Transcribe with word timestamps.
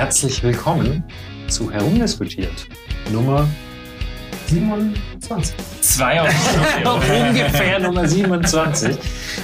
Herzlich 0.00 0.42
willkommen 0.42 1.04
zu 1.48 1.70
Herumdiskutiert. 1.70 2.66
Nummer 3.12 3.46
27. 4.46 5.54
22. 5.82 6.40
ungefähr 7.28 7.78
Nummer 7.80 8.08
27. 8.08 8.96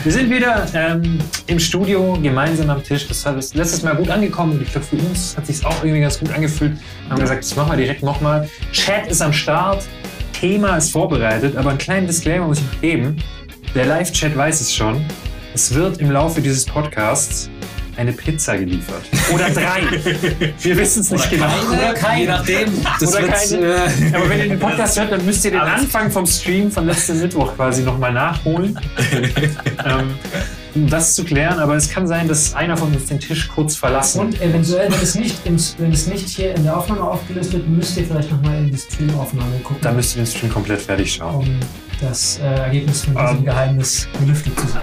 Wir 0.02 0.12
sind 0.12 0.30
wieder 0.30 0.66
ähm, 0.72 1.18
im 1.46 1.58
Studio 1.58 2.18
gemeinsam 2.22 2.70
am 2.70 2.82
Tisch. 2.82 3.06
Das 3.06 3.26
ist 3.26 3.54
letztes 3.54 3.82
Mal 3.82 3.96
gut 3.96 4.08
angekommen 4.08 4.58
ich 4.62 4.72
glaube, 4.72 4.86
für 4.86 4.96
uns 4.96 5.36
hat 5.36 5.46
sich 5.46 5.62
auch 5.62 5.84
irgendwie 5.84 6.00
ganz 6.00 6.18
gut 6.18 6.32
angefühlt. 6.32 6.72
Wir 6.72 7.10
haben 7.10 7.20
gesagt, 7.20 7.44
das 7.44 7.54
machen 7.54 7.72
wir 7.72 7.76
direkt 7.76 8.02
nochmal. 8.02 8.48
Chat 8.72 9.08
ist 9.08 9.20
am 9.20 9.34
Start, 9.34 9.84
Thema 10.32 10.78
ist 10.78 10.90
vorbereitet, 10.90 11.54
aber 11.54 11.68
einen 11.68 11.78
kleinen 11.78 12.06
Disclaimer 12.06 12.46
muss 12.46 12.60
ich 12.60 12.64
noch 12.64 12.80
geben. 12.80 13.22
Der 13.74 13.84
Live-Chat 13.84 14.34
weiß 14.34 14.62
es 14.62 14.74
schon. 14.74 15.04
Es 15.52 15.74
wird 15.74 15.98
im 15.98 16.10
Laufe 16.10 16.40
dieses 16.40 16.64
Podcasts 16.64 17.50
eine 17.96 18.12
Pizza 18.12 18.56
geliefert. 18.58 19.02
Oder 19.32 19.50
drei. 19.50 19.82
Wir 20.60 20.76
wissen 20.76 21.00
es 21.00 21.10
nicht 21.10 21.30
genau. 21.30 21.46
Oder 21.72 21.94
keine. 21.94 22.20
Je 22.20 22.26
nachdem. 22.26 22.84
Das 23.00 23.14
Oder 23.14 23.28
keine. 23.28 23.56
äh, 23.66 24.14
Aber 24.14 24.28
wenn 24.28 24.38
ihr 24.40 24.48
den 24.48 24.58
Podcast 24.58 24.98
hört, 24.98 25.12
dann 25.12 25.24
müsst 25.24 25.44
ihr 25.44 25.52
den. 25.52 25.60
Anfang 25.60 26.10
vom 26.10 26.26
Stream 26.26 26.70
von 26.70 26.86
letzten 26.86 27.20
Mittwoch 27.20 27.54
quasi 27.56 27.82
nochmal 27.82 28.12
nachholen. 28.12 28.78
ähm, 29.84 30.14
um 30.74 30.88
das 30.90 31.14
zu 31.14 31.24
klären. 31.24 31.58
Aber 31.58 31.74
es 31.76 31.88
kann 31.88 32.06
sein, 32.06 32.28
dass 32.28 32.54
einer 32.54 32.76
von 32.76 32.92
uns 32.94 33.06
den 33.06 33.18
Tisch 33.18 33.48
kurz 33.48 33.76
verlassen. 33.76 34.20
Und 34.20 34.40
eventuell, 34.42 34.92
wenn 34.92 35.00
es, 35.00 35.14
nicht 35.14 35.38
wenn 35.78 35.90
es 35.92 36.06
nicht 36.06 36.28
hier 36.28 36.54
in 36.54 36.64
der 36.64 36.76
Aufnahme 36.76 37.02
aufgelöst 37.02 37.52
wird, 37.54 37.66
müsst 37.68 37.96
ihr 37.96 38.04
vielleicht 38.04 38.30
nochmal 38.30 38.58
in 38.58 38.70
die 38.70 38.76
Streamaufnahme 38.76 39.58
gucken, 39.60 39.78
da 39.80 39.92
müsst 39.92 40.16
ihr 40.16 40.22
den 40.22 40.26
Stream 40.26 40.52
komplett 40.52 40.82
fertig 40.82 41.14
schauen. 41.14 41.36
um 41.36 41.60
das 42.02 42.38
äh, 42.38 42.42
Ergebnis 42.44 43.04
von 43.04 43.14
diesem 43.14 43.38
Ähm. 43.38 43.44
Geheimnis 43.46 44.06
gelüftet 44.20 44.60
zu 44.60 44.66
sein. 44.68 44.82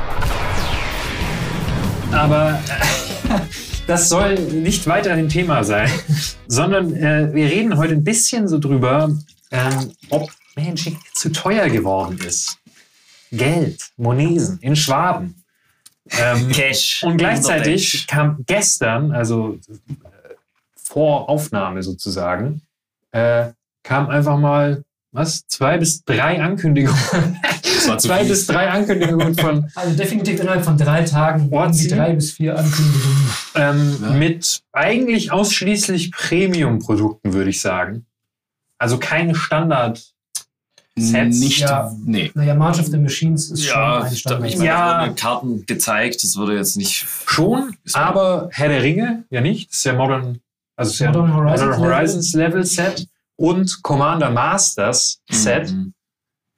Aber 2.13 2.59
äh, 2.69 3.39
das 3.87 4.07
soll 4.07 4.35
nicht 4.35 4.85
weiter 4.87 5.13
ein 5.13 5.29
Thema 5.29 5.63
sein, 5.63 5.89
sondern 6.47 6.95
äh, 6.95 7.33
wir 7.33 7.45
reden 7.45 7.77
heute 7.77 7.93
ein 7.93 8.03
bisschen 8.03 8.47
so 8.47 8.59
drüber, 8.59 9.15
ähm, 9.51 9.91
ob 10.09 10.29
Magic 10.55 10.97
zu 11.15 11.31
teuer 11.31 11.69
geworden 11.69 12.19
ist. 12.25 12.59
Geld, 13.31 13.89
Monesen 13.97 14.59
in 14.61 14.75
Schwaben. 14.75 15.43
Ähm, 16.11 16.51
Cash. 16.51 17.03
Und 17.03 17.17
gleichzeitig 17.17 18.05
kam 18.05 18.43
gestern, 18.45 19.11
also 19.11 19.57
äh, 19.89 20.33
vor 20.75 21.29
Aufnahme 21.29 21.81
sozusagen, 21.81 22.61
äh, 23.11 23.51
kam 23.81 24.09
einfach 24.09 24.37
mal, 24.37 24.83
was, 25.13 25.45
zwei 25.47 25.77
bis 25.77 26.03
drei 26.03 26.41
Ankündigungen. 26.43 26.99
war 27.87 27.97
zu 27.97 28.07
zwei 28.09 28.19
viel. 28.19 28.29
bis 28.29 28.47
drei 28.47 28.69
Ankündigungen 28.69 29.35
von 29.35 29.69
Also 29.75 29.95
definitiv 29.95 30.39
innerhalb 30.39 30.65
von 30.65 30.77
drei 30.77 31.03
Tagen 31.03 31.47
Orzi? 31.51 31.87
drei 31.87 32.13
bis 32.13 32.31
vier 32.31 32.57
Ankündigungen. 32.57 33.29
ähm, 33.55 33.97
Ja. 34.01 34.09
mit 34.11 34.61
eigentlich 34.73 35.31
ausschließlich 35.31 36.11
Premium-Produkten, 36.11 37.33
würde 37.33 37.49
ich 37.49 37.61
sagen. 37.61 38.05
Also 38.77 38.97
keine 38.97 39.35
Standard. 39.35 40.01
Sets, 40.95 41.39
Nicht, 41.39 41.61
ja. 41.61 41.91
nee. 42.05 42.29
Naja, 42.35 42.53
March 42.53 42.79
of 42.79 42.85
the 42.85 42.97
Machines 42.97 43.49
ist 43.49 43.65
schon 43.65 43.79
Ja, 43.81 44.01
ein 44.03 44.13
ich 44.13 44.19
Standard. 44.19 44.41
meine, 44.51 44.63
Ja. 44.65 45.09
Karten 45.15 45.65
gezeigt, 45.65 46.23
das 46.23 46.35
wurde 46.37 46.55
jetzt 46.55 46.77
nicht. 46.77 47.07
Schon, 47.25 47.75
aber 47.93 48.49
Herr 48.51 48.67
der 48.69 48.83
Ringe 48.83 49.23
ja 49.31 49.41
nicht. 49.41 49.71
Das 49.71 49.77
ist 49.79 49.83
ja 49.85 49.93
Modern, 49.93 50.37
also 50.75 50.91
ist 50.91 50.99
ja 50.99 51.07
Modern 51.11 51.33
Horizons 51.33 51.77
Modern 51.77 51.93
Horizons 51.95 52.33
Level 52.33 52.63
Set 52.63 53.07
und 53.35 53.81
Commander 53.83 54.29
Masters 54.31 55.21
Set 55.29 55.71
Mhm. 55.71 55.93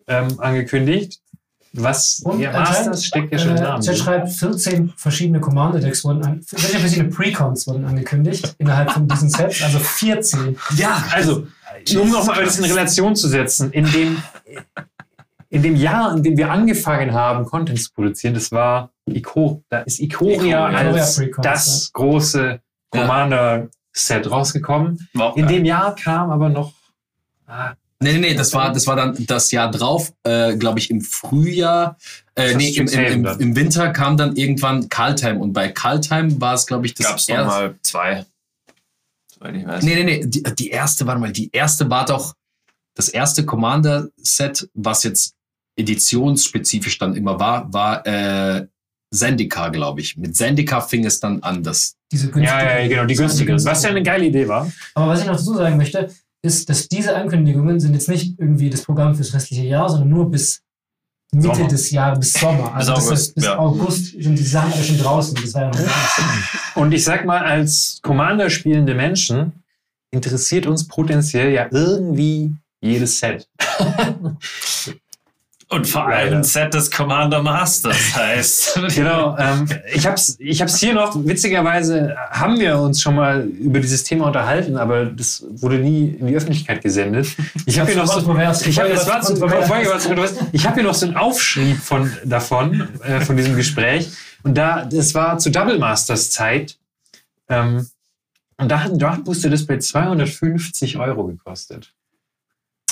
ähm, 0.08 0.40
angekündigt. 0.40 1.20
Was 1.78 2.22
Und 2.24 2.40
ja, 2.40 2.52
anscheinend, 2.52 2.86
Masters 2.88 3.06
steckt 3.06 3.34
ja 3.34 3.38
schon 3.40 3.50
im 3.52 3.58
äh, 3.58 3.62
Namen. 3.62 3.84
Chat 3.84 3.98
schreibt, 3.98 4.30
14 4.30 4.94
verschiedene 4.96 5.42
Commander-Decks 5.42 6.06
wurden 6.06 6.24
an, 6.24 6.42
14 6.42 6.80
verschiedene 6.80 7.10
Precons 7.10 7.68
wurden 7.68 7.84
angekündigt 7.84 8.56
innerhalb 8.60 8.92
von 8.92 9.08
diesen 9.10 9.30
Sets, 9.30 9.62
also 9.62 9.80
14. 9.80 10.58
Ja, 10.78 11.04
Also, 11.12 11.48
um 12.00 12.10
nochmal 12.12 12.46
das 12.46 12.58
in 12.60 12.66
Relation 12.66 13.14
zu 13.16 13.28
setzen, 13.28 13.72
in 13.74 13.92
dem, 13.92 14.24
in 15.50 15.64
dem 15.64 15.76
Jahr, 15.76 16.16
in 16.16 16.24
dem 16.24 16.38
wir 16.38 16.50
angefangen 16.50 17.12
haben, 17.14 17.44
Content 17.46 17.82
zu 17.82 17.92
produzieren, 17.92 18.36
das 18.36 18.54
war 18.54 18.92
Ico, 19.10 19.62
da 19.70 19.80
ist 19.80 20.00
Ikoria 20.00 20.70
Ikoria. 20.70 20.92
als 20.94 21.16
Precons, 21.18 21.44
das 21.46 21.90
große 21.92 22.62
Commander-Set 23.96 24.30
rausgekommen. 24.32 25.08
war 25.14 25.32
auch 25.32 25.38
In 25.38 25.48
dem 25.48 25.66
Jahr 25.66 25.96
kam 25.96 26.30
aber 26.30 26.50
noch. 26.50 26.74
Ah, 27.48 27.74
Nee, 28.02 28.12
nee, 28.14 28.20
nee, 28.20 28.34
das 28.36 28.54
war, 28.54 28.74
das 28.74 28.86
war 28.88 28.98
dann 28.98 29.26
das 29.26 29.52
Jahr 29.52 29.72
drauf, 29.72 30.12
äh, 30.24 30.58
glaube 30.58 30.80
ich, 30.80 30.90
im 30.92 31.00
Frühjahr. 31.00 31.98
Äh, 32.36 32.54
nee, 32.56 32.70
im, 32.72 32.88
im, 32.90 33.26
im, 33.26 33.40
im 33.40 33.56
Winter 33.56 33.90
kam 33.92 34.18
dann 34.18 34.36
irgendwann 34.36 34.90
Kaltheim 34.90 35.40
und 35.40 35.54
bei 35.54 35.70
Kaltheim 35.72 36.40
war 36.42 36.54
es, 36.56 36.68
glaube 36.68 36.86
ich, 36.86 36.94
das 36.94 37.08
gab 37.08 37.18
es 37.18 37.30
erste- 37.30 37.46
nochmal 37.46 37.76
zwei. 37.84 38.26
Soweit 39.34 39.56
ich 39.56 39.66
weiß. 39.66 39.84
Nee, 39.84 39.96
nee, 39.96 40.04
nee, 40.04 40.26
die, 40.26 40.44
die 40.44 40.70
erste, 40.70 41.08
warte 41.08 41.22
mal, 41.22 41.32
die 41.32 41.50
erste 41.54 41.90
war 41.90 42.06
doch 42.06 42.34
das 42.96 43.08
erste 43.08 43.46
Commander-Set, 43.46 44.70
was 44.74 45.04
jetzt 45.04 45.34
editionsspezifisch 45.78 46.98
dann 46.98 47.16
immer 47.16 47.40
war, 47.40 47.72
war 47.74 48.06
äh, 48.06 48.68
Zendika, 49.16 49.70
glaube 49.70 50.02
ich. 50.02 50.18
Mit 50.18 50.36
Zendika 50.36 50.82
fing 50.82 51.06
es 51.06 51.20
dann 51.20 51.42
an, 51.42 51.64
das 51.64 51.96
Diese 52.12 52.30
günstige. 52.30 52.46
ja, 52.60 52.80
ja, 52.80 52.88
genau, 52.88 53.06
die 53.06 53.16
günstige. 53.16 53.54
Was 53.66 53.84
ja 53.84 53.90
eine 53.90 54.04
geile 54.04 54.26
Idee 54.26 54.48
war. 54.48 54.72
Aber 54.94 55.08
was 55.12 55.22
ich 55.22 55.26
noch 55.26 55.36
dazu 55.38 55.56
sagen 55.56 55.78
möchte, 55.78 56.10
ist, 56.42 56.70
dass 56.70 56.88
diese 56.88 57.16
Ankündigungen 57.16 57.80
sind 57.80 57.94
jetzt 57.94 58.10
nicht 58.10 58.40
irgendwie 58.40 58.70
das 58.70 58.84
Programm 58.84 59.16
fürs 59.16 59.34
restliche 59.34 59.64
Jahr, 59.64 59.90
sondern 59.90 60.10
nur 60.10 60.30
bis 60.30 60.62
Mitte 61.32 61.56
Sommer. 61.56 61.68
des 61.68 61.92
Jahres, 61.92 62.20
bis 62.20 62.34
Sommer. 62.34 62.74
Also 62.74 62.94
Bis 62.94 63.04
August, 63.08 63.36
bis 63.36 63.44
ja. 63.46 63.58
August 63.58 64.06
sind 64.22 64.40
die 64.40 64.44
Sachen 64.44 64.84
schon 64.84 64.98
draußen. 64.98 65.36
Das 65.42 65.54
war 65.54 65.62
ja 65.64 65.70
noch. 65.70 66.76
Und 66.76 66.94
ich 66.94 67.04
sag 67.04 67.26
mal, 67.26 67.44
als 67.44 68.00
Commander 68.02 68.50
spielende 68.50 68.94
Menschen 68.94 69.52
interessiert 70.12 70.66
uns 70.66 70.88
potenziell 70.88 71.52
ja 71.52 71.68
irgendwie 71.72 72.54
jedes 72.82 73.20
Set. 73.20 73.50
Und 75.68 75.88
vor 75.88 76.06
allem 76.06 76.26
Leider. 76.26 76.38
ein 76.38 76.44
Set 76.44 76.74
des 76.76 76.92
Commander 76.92 77.42
Masters 77.42 77.98
heißt. 78.16 78.80
Genau, 78.94 79.36
ähm, 79.38 79.68
ich 79.94 80.06
hab's, 80.06 80.36
ich 80.38 80.62
hab's 80.62 80.78
hier 80.78 80.94
noch, 80.94 81.16
witzigerweise 81.26 82.16
haben 82.30 82.60
wir 82.60 82.78
uns 82.78 83.02
schon 83.02 83.16
mal 83.16 83.46
über 83.46 83.80
dieses 83.80 84.04
Thema 84.04 84.28
unterhalten, 84.28 84.78
aber 84.78 85.06
das 85.06 85.44
wurde 85.50 85.80
nie 85.80 86.10
in 86.20 86.28
die 86.28 86.36
Öffentlichkeit 86.36 86.84
gesendet. 86.84 87.30
Ich 87.66 87.80
habe 87.80 87.92
hier 87.92 88.04
noch 88.04 88.06
so, 88.06 88.20
ich 88.70 88.80
habe 88.80 88.90
das 88.90 89.08
war 89.08 89.22
zu, 89.22 89.42
habe 89.42 90.76
hier 90.76 90.84
noch 90.84 90.94
so 90.94 91.08
einen 91.08 91.16
Aufschrieb 91.16 91.78
von 91.78 92.12
davon, 92.24 92.88
äh, 93.04 93.22
von 93.22 93.36
diesem 93.36 93.56
Gespräch. 93.56 94.12
Und 94.44 94.56
da, 94.56 94.86
das 94.86 95.16
war 95.16 95.40
zu 95.40 95.50
Double 95.50 95.80
Masters 95.80 96.30
Zeit. 96.30 96.78
Ähm, 97.50 97.90
und 98.58 98.70
da 98.70 98.84
hat 98.84 98.92
ein 98.92 99.00
Draft 99.00 99.24
Booster 99.24 99.50
Display 99.50 99.80
250 99.80 100.98
Euro 100.98 101.26
gekostet. 101.26 101.92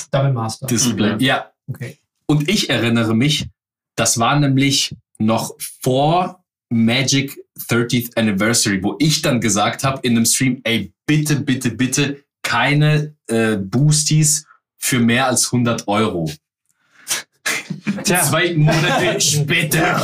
Double 0.09 0.33
Master. 0.33 0.65
Display. 0.65 1.13
Mhm. 1.13 1.19
Ja, 1.19 1.53
Okay. 1.69 1.97
Und 2.33 2.49
ich 2.49 2.71
erinnere 2.71 3.15
mich, 3.15 3.47
das 3.95 4.17
war 4.17 4.39
nämlich 4.39 4.95
noch 5.19 5.53
vor 5.59 6.43
Magic 6.71 7.37
30th 7.69 8.17
Anniversary, 8.17 8.81
wo 8.81 8.95
ich 8.97 9.21
dann 9.21 9.39
gesagt 9.39 9.83
habe 9.83 9.99
in 10.01 10.17
einem 10.17 10.25
Stream, 10.25 10.59
ey, 10.63 10.91
bitte, 11.05 11.41
bitte, 11.41 11.69
bitte 11.69 12.23
keine 12.41 13.15
äh, 13.27 13.57
Boosties 13.57 14.47
für 14.79 14.99
mehr 14.99 15.27
als 15.27 15.53
100 15.53 15.87
Euro. 15.87 16.27
Tja. 18.03 18.21
Zwei 18.23 18.53
Monate 18.55 19.19
später. 19.21 19.95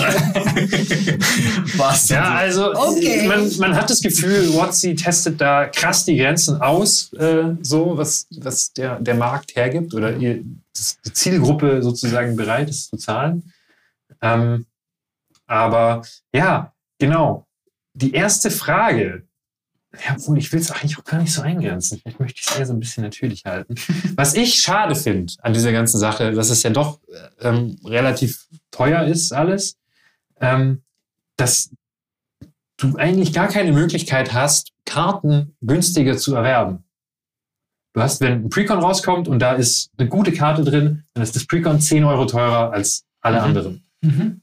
Was? 1.78 2.10
Ja, 2.10 2.36
also 2.36 2.74
Okay. 2.74 3.28
man, 3.28 3.50
man 3.58 3.76
hat 3.76 3.90
das 3.90 4.02
Gefühl, 4.02 4.54
WotC 4.54 4.96
testet 4.98 5.40
da 5.42 5.66
krass 5.66 6.06
die 6.06 6.18
Grenzen 6.18 6.62
aus, 6.62 7.12
äh, 7.14 7.56
so 7.62 7.98
was, 7.98 8.28
was 8.38 8.72
der, 8.74 9.00
der 9.00 9.16
Markt 9.16 9.56
hergibt 9.56 9.94
oder 9.94 10.16
ihr, 10.16 10.36
die 10.44 11.14
Zielgruppe 11.14 11.82
sozusagen 11.82 12.36
bereit 12.36 12.70
ist 12.70 12.90
zu 12.90 12.98
zahlen. 12.98 13.52
Ähm, 14.22 14.66
aber 15.48 16.04
ja, 16.34 16.74
genau. 17.00 17.46
Die 17.94 18.14
erste 18.14 18.52
Frage, 18.52 19.24
ja, 19.94 20.16
obwohl 20.16 20.38
ich 20.38 20.52
will 20.54 20.60
es 20.60 20.72
eigentlich 20.72 20.98
auch 21.00 21.04
gar 21.04 21.20
nicht 21.22 21.34
so 21.34 21.42
eingrenzen. 21.42 22.00
Vielleicht 22.00 22.20
möchte 22.20 22.40
ich 22.40 22.48
es 22.48 22.56
eher 22.58 22.66
so 22.66 22.74
ein 22.74 22.80
bisschen 22.80 23.04
natürlich 23.04 23.46
halten. 23.46 23.76
Was 24.16 24.36
ich 24.36 24.56
schade 24.62 24.96
finde 24.96 25.34
an 25.42 25.54
dieser 25.54 25.72
ganzen 25.72 25.98
Sache, 26.00 26.32
dass 26.32 26.50
es 26.50 26.62
ja 26.64 26.70
doch 26.70 27.00
ähm, 27.42 27.80
relativ 27.84 28.48
teuer 28.72 29.04
ist 29.06 29.32
alles, 29.34 29.78
ähm, 30.40 30.84
dass 31.38 31.72
du 32.78 32.96
eigentlich 32.98 33.34
gar 33.34 33.48
keine 33.48 33.72
Möglichkeit 33.74 34.32
hast, 34.34 34.72
Karten 34.86 35.56
günstiger 35.62 36.18
zu 36.18 36.36
erwerben. 36.36 36.84
Du 37.94 38.02
hast, 38.02 38.22
wenn 38.22 38.44
ein 38.46 38.50
Precon 38.50 38.80
rauskommt 38.80 39.28
und 39.28 39.40
da 39.40 39.54
ist 39.54 39.90
eine 39.98 40.08
gute 40.08 40.32
Karte 40.32 40.64
drin, 40.64 41.04
dann 41.14 41.24
ist 41.24 41.36
das 41.36 41.48
Precon 41.48 41.82
10 41.82 42.04
Euro 42.04 42.26
teurer 42.26 42.72
als 42.72 43.06
alle 43.22 43.38
Mhm. 43.40 43.44
anderen. 43.44 43.84
Mhm. 44.02 44.42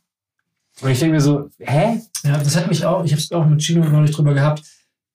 Und 0.83 0.91
ich 0.91 0.99
denke 0.99 1.15
mir 1.15 1.21
so, 1.21 1.49
hä? 1.59 2.03
Ja, 2.25 2.37
das 2.39 2.57
hat 2.57 2.67
mich 2.69 2.85
auch, 2.85 3.05
ich 3.05 3.13
habe 3.13 3.23
es 3.23 3.31
auch 3.33 3.47
mit 3.47 3.61
Chino 3.63 3.85
neulich 3.89 4.11
drüber 4.15 4.35
gehabt, 4.35 4.63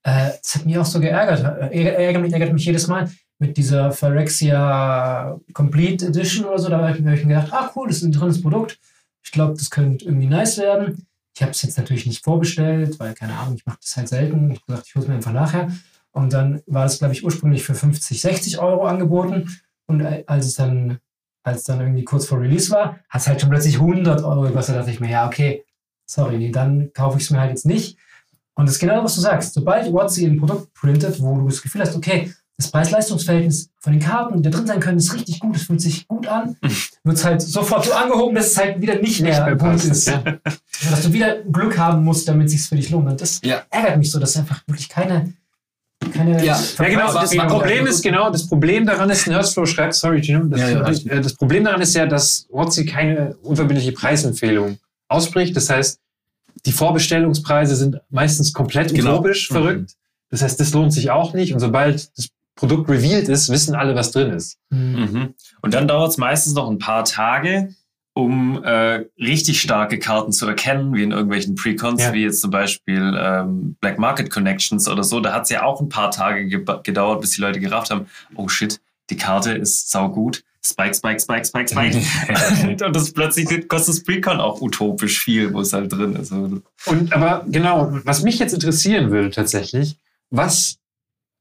äh, 0.03 0.31
das 0.41 0.55
hat 0.55 0.65
mich 0.65 0.77
auch 0.77 0.85
so 0.85 0.99
geärgert. 0.99 1.71
Äh, 1.71 2.05
Ärgert 2.05 2.21
mich, 2.21 2.33
ärgert 2.33 2.53
mich 2.53 2.65
jedes 2.65 2.87
Mal 2.87 3.09
mit 3.39 3.57
dieser 3.57 3.91
Phyrexia 3.91 5.39
Complete 5.53 6.07
Edition 6.07 6.45
oder 6.45 6.59
so. 6.59 6.69
Da 6.69 6.79
habe 6.79 6.97
ich 6.97 7.03
mir 7.03 7.17
gedacht, 7.17 7.51
ah 7.51 7.71
cool, 7.75 7.87
das 7.87 7.97
ist 7.97 8.03
ein 8.03 8.11
tolles 8.11 8.41
Produkt. 8.41 8.79
Ich 9.23 9.31
glaube, 9.31 9.53
das 9.53 9.69
könnte 9.69 10.05
irgendwie 10.05 10.27
nice 10.27 10.57
werden. 10.57 11.07
Ich 11.35 11.41
habe 11.41 11.51
es 11.51 11.61
jetzt 11.61 11.77
natürlich 11.77 12.05
nicht 12.05 12.23
vorbestellt, 12.23 12.99
weil, 12.99 13.13
keine 13.13 13.37
Ahnung, 13.37 13.55
ich 13.55 13.65
mache 13.65 13.79
das 13.81 13.95
halt 13.95 14.09
selten. 14.09 14.51
Ich 14.51 14.57
habe 14.57 14.65
gesagt, 14.67 14.87
ich 14.87 14.95
hole 14.95 15.03
es 15.03 15.09
mir 15.09 15.15
einfach 15.15 15.33
nachher. 15.33 15.71
Und 16.11 16.33
dann 16.33 16.61
war 16.65 16.83
das, 16.83 16.99
glaube 16.99 17.13
ich, 17.13 17.23
ursprünglich 17.23 17.63
für 17.63 17.73
50, 17.73 18.19
60 18.19 18.59
Euro 18.59 18.85
angeboten. 18.85 19.49
Und 19.85 20.01
äh, 20.01 20.23
als 20.27 20.47
es 20.47 20.55
dann, 20.55 20.99
als 21.43 21.63
dann 21.63 21.79
irgendwie 21.79 22.03
kurz 22.03 22.25
vor 22.25 22.41
Release 22.41 22.69
war, 22.69 22.99
hat 23.09 23.21
es 23.21 23.27
halt 23.27 23.39
schon 23.39 23.49
plötzlich 23.49 23.75
100 23.75 24.23
Euro 24.23 24.41
gekostet. 24.41 24.75
Da 24.75 24.79
dachte 24.79 24.91
ich 24.91 24.99
mir, 24.99 25.09
ja, 25.09 25.25
okay, 25.25 25.63
sorry, 26.05 26.37
nee, 26.37 26.51
dann 26.51 26.91
kaufe 26.93 27.17
ich 27.17 27.23
es 27.23 27.29
mir 27.29 27.39
halt 27.39 27.51
jetzt 27.51 27.65
nicht. 27.65 27.97
Und 28.55 28.65
das 28.67 28.75
ist 28.75 28.79
genau, 28.79 29.03
was 29.03 29.15
du 29.15 29.21
sagst. 29.21 29.53
Sobald 29.53 29.91
WhatsApp 29.91 30.25
ein 30.31 30.37
Produkt 30.37 30.73
printet, 30.73 31.19
wo 31.21 31.35
du 31.37 31.47
das 31.47 31.61
Gefühl 31.61 31.81
hast, 31.81 31.95
okay, 31.95 32.31
das 32.57 32.69
Preis-Leistungs-Verhältnis 32.69 33.69
von 33.79 33.93
den 33.93 34.01
Karten, 34.01 34.37
die 34.37 34.43
da 34.49 34.55
drin 34.55 34.67
sein 34.67 34.79
können, 34.79 34.97
ist 34.99 35.13
richtig 35.15 35.39
gut, 35.39 35.55
es 35.55 35.63
fühlt 35.63 35.81
sich 35.81 36.07
gut 36.07 36.27
an, 36.27 36.55
wird 37.03 37.17
es 37.17 37.25
halt 37.25 37.41
sofort 37.41 37.85
so 37.85 37.93
angehoben, 37.93 38.35
dass 38.35 38.47
es 38.51 38.57
halt 38.57 38.79
wieder 38.81 38.95
nicht 38.95 39.21
mehr, 39.21 39.43
mehr 39.45 39.55
gut 39.55 39.59
passt, 39.61 39.85
ist. 39.85 40.07
ja. 40.07 40.21
Dass 40.89 41.01
du 41.01 41.11
wieder 41.13 41.41
Glück 41.43 41.77
haben 41.77 42.03
musst, 42.03 42.27
damit 42.27 42.47
es 42.47 42.51
sich 42.53 42.61
für 42.63 42.75
dich 42.75 42.89
lohnt. 42.91 43.07
Und 43.09 43.21
das 43.21 43.39
Ja. 43.43 43.63
ärgert 43.71 43.97
mich 43.97 44.11
so, 44.11 44.19
dass 44.19 44.37
einfach 44.37 44.61
wirklich 44.67 44.89
keine, 44.89 45.33
keine 46.13 46.45
Ja. 46.45 46.59
Ja, 46.77 46.85
genau. 46.87 47.13
Das 47.13 47.35
Problem 47.35 47.87
ist 47.87 48.03
genau, 48.03 48.29
das 48.29 48.47
Problem 48.47 48.85
daran 48.85 49.09
ist, 49.09 49.25
Nerdflow 49.25 49.65
schreibt, 49.65 49.95
sorry, 49.95 50.21
Gino, 50.21 50.43
das, 50.43 50.59
Ja, 50.59 50.69
ja, 50.69 50.81
alles 50.81 51.05
äh, 51.07 51.21
das 51.21 51.33
Problem 51.33 51.63
daran 51.63 51.81
ist 51.81 51.95
ja, 51.95 52.05
dass 52.05 52.45
WhatsApp 52.51 52.87
keine 52.89 53.35
unverbindliche 53.41 53.93
Preisempfehlung 53.93 54.77
ausspricht. 55.07 55.55
Das 55.55 55.69
heißt, 55.69 55.99
die 56.65 56.71
Vorbestellungspreise 56.71 57.75
sind 57.75 57.97
meistens 58.09 58.53
komplett 58.53 58.93
Genau. 58.93 59.15
utopisch 59.15 59.49
Mhm. 59.49 59.53
verrückt. 59.53 59.91
Das 60.29 60.41
heißt, 60.41 60.59
das 60.59 60.73
lohnt 60.73 60.93
sich 60.93 61.11
auch 61.11 61.33
nicht. 61.33 61.53
Und 61.53 61.59
sobald 61.59 62.17
das 62.17 62.29
Produkt 62.55 62.89
revealed 62.89 63.27
ist, 63.29 63.49
wissen 63.49 63.75
alle, 63.75 63.95
was 63.95 64.11
drin 64.11 64.31
ist. 64.31 64.57
Hm. 64.71 64.91
Mhm. 64.93 65.33
Und 65.61 65.73
dann 65.73 65.87
dauert 65.87 66.11
es 66.11 66.17
meistens 66.17 66.53
noch 66.53 66.69
ein 66.69 66.79
paar 66.79 67.03
Tage, 67.05 67.73
um 68.13 68.61
äh, 68.63 69.05
richtig 69.19 69.61
starke 69.61 69.97
Karten 69.99 70.31
zu 70.33 70.45
erkennen, 70.47 70.93
wie 70.93 71.03
in 71.03 71.11
irgendwelchen 71.11 71.55
Precons, 71.55 72.01
Ja. 72.01 72.13
wie 72.13 72.23
jetzt 72.23 72.41
zum 72.41 72.51
Beispiel 72.51 73.17
ähm, 73.17 73.75
Black 73.79 73.99
Market 73.99 74.29
Connections 74.29 74.87
oder 74.87 75.03
so. 75.03 75.21
Da 75.21 75.33
hat 75.33 75.43
es 75.43 75.49
ja 75.49 75.63
auch 75.63 75.79
ein 75.81 75.89
paar 75.89 76.11
Tage 76.11 76.45
ge 76.45 76.63
gedauert, 76.83 77.21
bis 77.21 77.31
die 77.31 77.41
Leute 77.41 77.59
gerafft 77.61 77.89
haben, 77.89 78.05
oh 78.35 78.47
shit, 78.49 78.79
die 79.09 79.17
Karte 79.17 79.53
ist 79.53 79.89
saugut. 79.91 80.43
Spike, 80.63 80.93
Spike, 80.93 81.19
Spike, 81.19 81.45
Spike, 81.45 81.69
Spike. 81.69 81.97
und 82.85 82.95
das 82.95 83.11
plötzlich 83.13 83.47
kostet 83.67 83.95
das 83.95 84.03
Precon 84.03 84.39
auch 84.39 84.61
utopisch 84.61 85.19
viel, 85.19 85.53
wo 85.53 85.61
es 85.61 85.73
halt 85.73 85.91
drin 85.91 86.15
ist. 86.15 86.31
Und 86.31 86.63
aber 87.13 87.45
genau, 87.47 87.89
was 88.03 88.21
mich 88.21 88.37
jetzt 88.39 88.53
interessieren 88.53 89.09
würde 89.11 89.31
tatsächlich, 89.31 89.97
was 90.29 90.77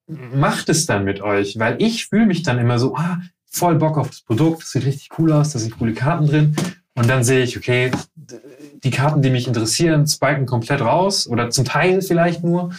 macht 0.09 0.69
es 0.71 0.87
dann 0.87 1.05
mit 1.05 1.21
euch? 1.21 1.59
Weil 1.59 1.77
ich 1.83 2.07
fühle 2.07 2.27
mich 2.27 2.43
dann 2.43 2.59
immer 2.59 2.79
so, 2.79 2.97
ah, 2.97 3.21
voll 3.47 3.75
Bock 3.77 3.99
auf 3.99 4.09
das 4.09 4.23
Produkt, 4.23 4.63
das 4.63 4.71
sieht 4.73 4.87
richtig 4.87 5.11
cool 5.19 5.33
aus, 5.33 5.51
da 5.53 5.59
sind 5.59 5.77
coole 5.79 5.93
Karten 5.93 6.27
drin. 6.27 6.57
Und 6.95 7.09
dann 7.09 7.23
sehe 7.23 7.43
ich, 7.45 7.57
okay, 7.57 7.91
die 8.83 8.91
Karten, 8.91 9.23
die 9.23 9.31
mich 9.31 9.47
interessieren, 9.47 10.07
spiken 10.07 10.47
komplett 10.47 10.81
raus 10.81 11.27
oder 11.29 11.51
zum 11.51 11.65
Teil 11.65 12.03
vielleicht 12.03 12.43
nur. 12.43 12.73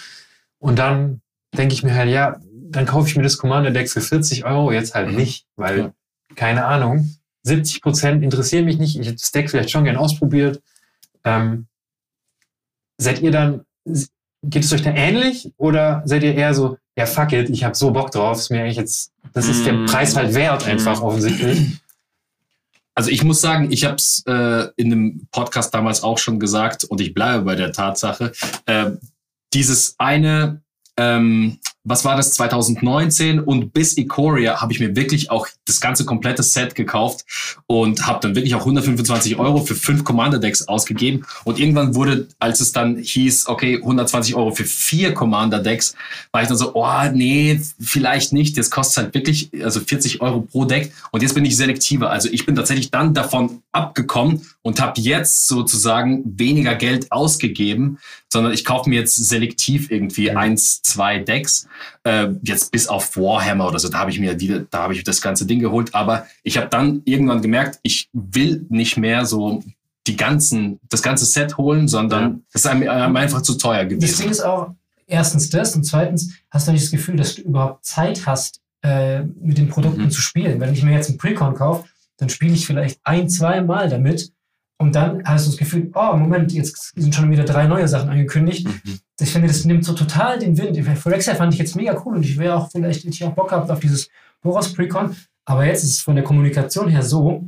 Und 0.60 0.80
dann 0.80 1.22
denke 1.58 1.74
ich 1.74 1.84
mir 1.84 1.94
halt, 1.96 2.10
ja, 2.10 2.40
dann 2.70 2.86
kaufe 2.86 3.08
ich 3.08 3.16
mir 3.16 3.24
das 3.24 3.38
Commander 3.38 3.72
Deck 3.72 3.90
für 3.90 4.02
40 4.02 4.46
Euro, 4.46 4.72
jetzt 4.72 4.96
halt 4.96 5.10
Mhm. 5.10 5.16
nicht, 5.16 5.46
weil, 5.56 5.78
Ja. 5.80 5.94
Keine 6.42 6.66
Ahnung, 6.66 7.08
70 7.44 7.84
Prozent 7.84 8.24
interessieren 8.24 8.66
mich 8.66 8.80
nicht. 8.80 8.98
Ich 9.00 9.06
hätte 9.06 9.18
das 9.18 9.30
Deck 9.30 9.48
vielleicht 9.48 9.70
schon 9.70 9.84
gern 9.84 9.96
ausprobiert. 9.96 10.60
Ähm, 11.24 11.68
seid 12.98 13.22
ihr 13.22 13.30
dann, 13.30 13.62
geht 14.42 14.64
es 14.64 14.74
euch 14.74 14.82
da 14.82 14.90
ähnlich 14.92 15.54
oder 15.58 16.02
seid 16.06 16.24
ihr 16.24 16.34
eher 16.34 16.56
so, 16.56 16.80
ja 16.98 17.06
fuck 17.06 17.32
it, 17.34 17.52
ich 17.52 17.64
habe 17.64 17.76
so 17.76 17.92
Bock 17.92 18.10
drauf, 18.10 18.40
ist 18.40 18.50
mir 18.50 18.62
eigentlich 18.64 18.78
jetzt, 18.78 19.12
das 19.34 19.48
ist 19.48 19.68
der 19.68 19.74
Mm. 19.74 19.86
Preis 19.86 20.16
halt 20.16 20.34
wert 20.34 20.66
einfach 20.66 21.02
Mm. 21.02 21.04
offensichtlich. 21.04 21.80
Also 22.96 23.12
ich 23.12 23.24
muss 23.24 23.40
sagen, 23.40 23.72
ich 23.72 23.86
habe 23.86 23.98
es 23.98 24.24
äh, 24.26 24.68
in 24.78 24.92
einem 24.92 25.28
Podcast 25.32 25.72
damals 25.76 26.02
auch 26.02 26.18
schon 26.18 26.40
gesagt 26.40 26.86
und 26.86 27.02
ich 27.02 27.14
bleibe 27.14 27.44
bei 27.44 27.54
der 27.54 27.72
Tatsache. 27.72 28.32
Äh, 28.66 28.94
dieses 29.54 29.94
eine, 30.00 30.64
ähm, 30.98 31.60
was 31.84 32.06
war 32.06 32.16
das, 32.16 32.32
2019 32.34 33.40
und 33.40 33.74
bis 33.74 33.98
Ikoria 33.98 34.62
habe 34.62 34.72
ich 34.72 34.80
mir 34.80 34.96
wirklich 34.96 35.32
auch 35.32 35.48
das 35.66 35.82
ganze 35.82 36.06
komplette 36.06 36.44
Set 36.44 36.76
gekauft 36.76 37.26
und 37.66 38.06
habe 38.06 38.20
dann 38.22 38.36
wirklich 38.36 38.54
auch 38.54 38.62
125 38.62 39.40
Euro 39.40 39.66
für 39.66 39.74
fünf 39.74 40.04
Commander-Decks 40.04 40.68
ausgegeben. 40.68 41.26
Und 41.44 41.60
irgendwann 41.60 41.96
wurde, 41.96 42.28
als 42.40 42.62
es 42.62 42.72
dann 42.72 42.98
hieß, 42.98 43.48
okay, 43.48 43.78
120 43.78 44.36
Euro 44.36 44.52
für 44.52 44.66
vier 44.66 45.14
Commander-Decks, 45.14 45.96
war 46.32 46.44
ich 46.44 46.48
dann 46.48 46.58
so, 46.58 46.76
oh 46.76 47.04
nee, 47.14 47.60
vielleicht 47.80 48.32
nicht. 48.32 48.58
Jetzt 48.58 48.70
kostet 48.70 48.92
es 48.92 49.04
halt 49.04 49.14
wirklich, 49.16 49.50
also 49.64 49.80
40 49.80 50.22
Euro 50.22 50.42
pro 50.42 50.66
Deck. 50.66 50.94
Und 51.12 51.24
jetzt 51.24 51.34
bin 51.34 51.46
ich 51.46 51.58
selektiver. 51.58 52.12
Also 52.12 52.30
ich 52.32 52.46
bin 52.46 52.56
tatsächlich 52.56 52.92
dann 52.92 53.16
davon 53.16 53.64
abgekommen 53.72 54.46
und 54.62 54.80
habe 54.80 55.02
jetzt 55.02 55.48
sozusagen 55.48 56.22
weniger 56.26 56.76
Geld 56.76 57.12
ausgegeben, 57.12 57.98
sondern 58.30 58.54
ich 58.54 58.66
kaufe 58.66 58.90
mir 58.90 59.00
jetzt 59.00 59.16
selektiv 59.16 59.90
irgendwie 59.90 60.32
eins, 60.32 60.82
zwei 60.84 61.20
Decks. 61.20 61.68
Äh, 62.04 62.30
jetzt 62.44 62.72
bis 62.72 62.88
auf 62.88 63.16
Warhammer 63.18 63.68
oder 63.68 63.80
so, 63.80 63.90
da 63.90 64.00
habe 64.00 64.12
ich 64.12 64.20
mir 64.20 64.34
die, 64.36 64.66
da 64.70 64.80
habe 64.84 64.94
ich 64.94 65.04
das 65.04 65.22
ganze 65.22 65.46
Ding 65.46 65.60
geholt. 65.60 65.94
Aber 65.94 66.26
ich 66.44 66.58
habe 66.58 66.68
dann 66.68 67.02
irgendwann 67.06 67.42
gemerkt, 67.42 67.80
ich 67.84 68.10
will 68.14 68.66
nicht 68.70 68.98
mehr 68.98 69.26
so 69.26 69.64
die 70.08 70.16
ganzen, 70.18 70.80
das 70.90 71.02
ganze 71.04 71.26
Set 71.26 71.58
holen, 71.58 71.88
sondern 71.88 72.24
Ja. 72.24 72.40
das 72.54 72.66
ist 72.66 72.68
einem, 72.72 72.90
einem 72.90 73.16
einfach 73.16 73.42
zu 73.42 73.56
teuer 73.58 73.84
Das 73.86 73.90
Ding 73.90 74.00
gewesen. 74.00 74.30
ist 74.32 74.42
auch, 74.42 74.72
erstens 75.08 75.50
das 75.50 75.76
und 75.76 75.84
zweitens 75.84 76.34
hast 76.50 76.68
du 76.68 76.72
nicht 76.72 76.84
das 76.86 76.92
Gefühl, 76.92 77.18
dass 77.18 77.36
du 77.36 77.42
überhaupt 77.42 77.86
Zeit 77.86 78.26
hast, 78.26 78.60
äh, 78.84 79.22
mit 79.22 79.60
den 79.60 79.70
Produkten 79.70 80.06
Mhm. 80.06 80.12
zu 80.12 80.22
spielen. 80.22 80.60
Wenn 80.60 80.74
ich 80.74 80.82
mir 80.84 80.94
jetzt 80.94 81.10
einen 81.10 81.20
Precon 81.20 81.54
kaufe, 81.54 81.88
dann 82.18 82.30
spiele 82.30 82.54
ich 82.54 82.66
vielleicht 82.66 83.00
ein, 83.04 83.30
zwei 83.30 83.62
Mal 83.62 83.90
damit 83.90 84.32
und 84.82 84.94
dann 84.96 85.24
hast 85.26 85.46
du 85.46 85.52
das 85.52 85.58
Gefühl, 85.58 85.90
oh, 85.94 86.16
Moment, 86.16 86.52
jetzt 86.52 86.92
sind 86.96 87.14
schon 87.16 87.32
wieder 87.32 87.44
drei 87.44 87.68
neue 87.68 87.88
Sachen 87.88 88.10
angekündigt. 88.10 88.68
Mhm. 88.68 89.00
Ich 89.20 89.32
finde, 89.32 89.48
das 89.48 89.64
nimmt 89.66 89.86
so 89.86 89.94
total 89.94 90.40
den 90.40 90.58
Wind. 90.58 90.78
Phyrexia 90.98 91.36
fand 91.36 91.54
ich 91.54 91.60
jetzt 91.60 91.76
mega 91.76 92.02
cool 92.06 92.16
und 92.16 92.24
ich 92.26 92.38
wäre 92.38 92.56
auch 92.56 92.70
vielleicht, 92.72 93.00
hätte 93.04 93.10
ich 93.14 93.24
auch 93.24 93.34
Bock 93.34 93.50
gehabt 93.50 93.70
auf 93.72 93.80
dieses 93.80 94.10
Boros 94.42 94.74
Precon. 94.74 95.16
Aber 95.46 95.66
jetzt 95.66 95.84
ist 95.84 95.92
es 95.92 96.00
von 96.02 96.16
der 96.16 96.24
Kommunikation 96.24 96.88
her 96.90 97.04
so, 97.04 97.44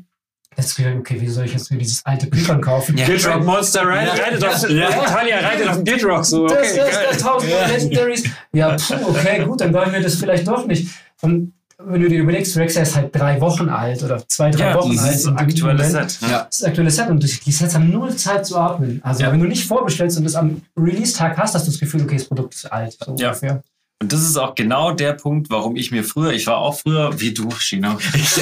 dass 0.56 0.70
ich 0.72 0.76
gedacht, 0.76 0.96
okay, 1.00 1.20
wie 1.20 1.28
soll 1.28 1.46
ich 1.46 1.54
jetzt 1.54 1.72
mir 1.72 1.78
dieses 1.80 2.06
alte 2.06 2.28
Precon 2.28 2.62
kaufen? 2.62 2.96
Ja. 2.98 3.06
Giltrock 3.08 3.44
Monster 3.44 3.88
rein, 3.88 4.08
Ja. 4.08 4.24
reitet 4.24 4.44
auf, 4.46 4.70
Ja. 4.70 4.90
Talia 4.90 5.40
reitet 5.40 5.68
auf 5.68 5.76
den 5.78 5.86
Giltrock, 5.86 6.24
so, 6.26 6.46
Das, 6.48 6.58
okay, 6.58 6.78
das, 6.78 6.92
geil. 6.92 7.06
das, 7.10 7.18
tausend 7.18 7.52
Legendaries. 7.70 8.24
Ja, 8.54 8.76
puh, 8.76 9.10
okay, 9.10 9.44
gut, 9.46 9.62
dann 9.62 9.74
wollen 9.74 9.92
wir 9.92 10.02
das 10.02 10.16
vielleicht 10.16 10.48
doch 10.48 10.68
nicht. 10.68 10.90
Und 11.22 11.54
wenn 11.86 12.02
du 12.02 12.10
dir 12.10 12.20
überlegst, 12.22 12.56
Rexia 12.58 12.82
ist 12.84 12.96
halt 12.96 13.14
drei 13.16 13.40
Wochen 13.42 13.70
alt 13.70 14.02
oder 14.04 14.26
zwei, 14.28 14.52
drei 14.52 14.70
Ja, 14.70 14.76
Wochen 14.76 14.98
alt. 14.98 15.28
aktuelles 15.36 15.92
Moment. 15.94 16.12
Set. 16.12 16.30
Ja. 16.30 16.44
Das 16.50 16.64
aktuelle 16.64 16.92
Set 16.92 17.10
und 17.10 17.22
die 17.46 17.52
Sets 17.52 17.76
haben 17.76 17.90
null 17.92 18.16
Zeit 18.16 18.46
zu 18.46 18.58
atmen. 18.58 19.00
Also 19.04 19.24
Ja. 19.24 19.32
wenn 19.32 19.40
du 19.40 19.48
nicht 19.48 19.66
vorbestellst 19.68 20.18
und 20.18 20.24
das 20.24 20.36
am 20.36 20.62
Release-Tag 20.78 21.38
hast, 21.38 21.56
hast 21.56 21.68
du 21.68 21.72
das 21.72 21.80
Gefühl, 21.80 22.04
okay, 22.04 22.16
das 22.18 22.26
Produkt 22.26 22.54
ist 22.56 22.66
alt. 22.72 22.98
So 23.06 23.16
Ja. 23.18 23.30
ungefähr. 23.30 23.62
Und 24.02 24.12
das 24.12 24.22
ist 24.22 24.36
auch 24.38 24.54
genau 24.54 24.92
der 24.92 25.14
Punkt, 25.14 25.50
warum 25.50 25.78
ich 25.78 25.92
mir 25.92 26.04
früher, 26.04 26.34
ich 26.34 26.46
war 26.48 26.58
auch 26.58 26.78
früher 26.78 27.18
wie 27.22 27.34
du, 27.34 27.48
Chino, 27.52 27.98
ich, 28.16 28.38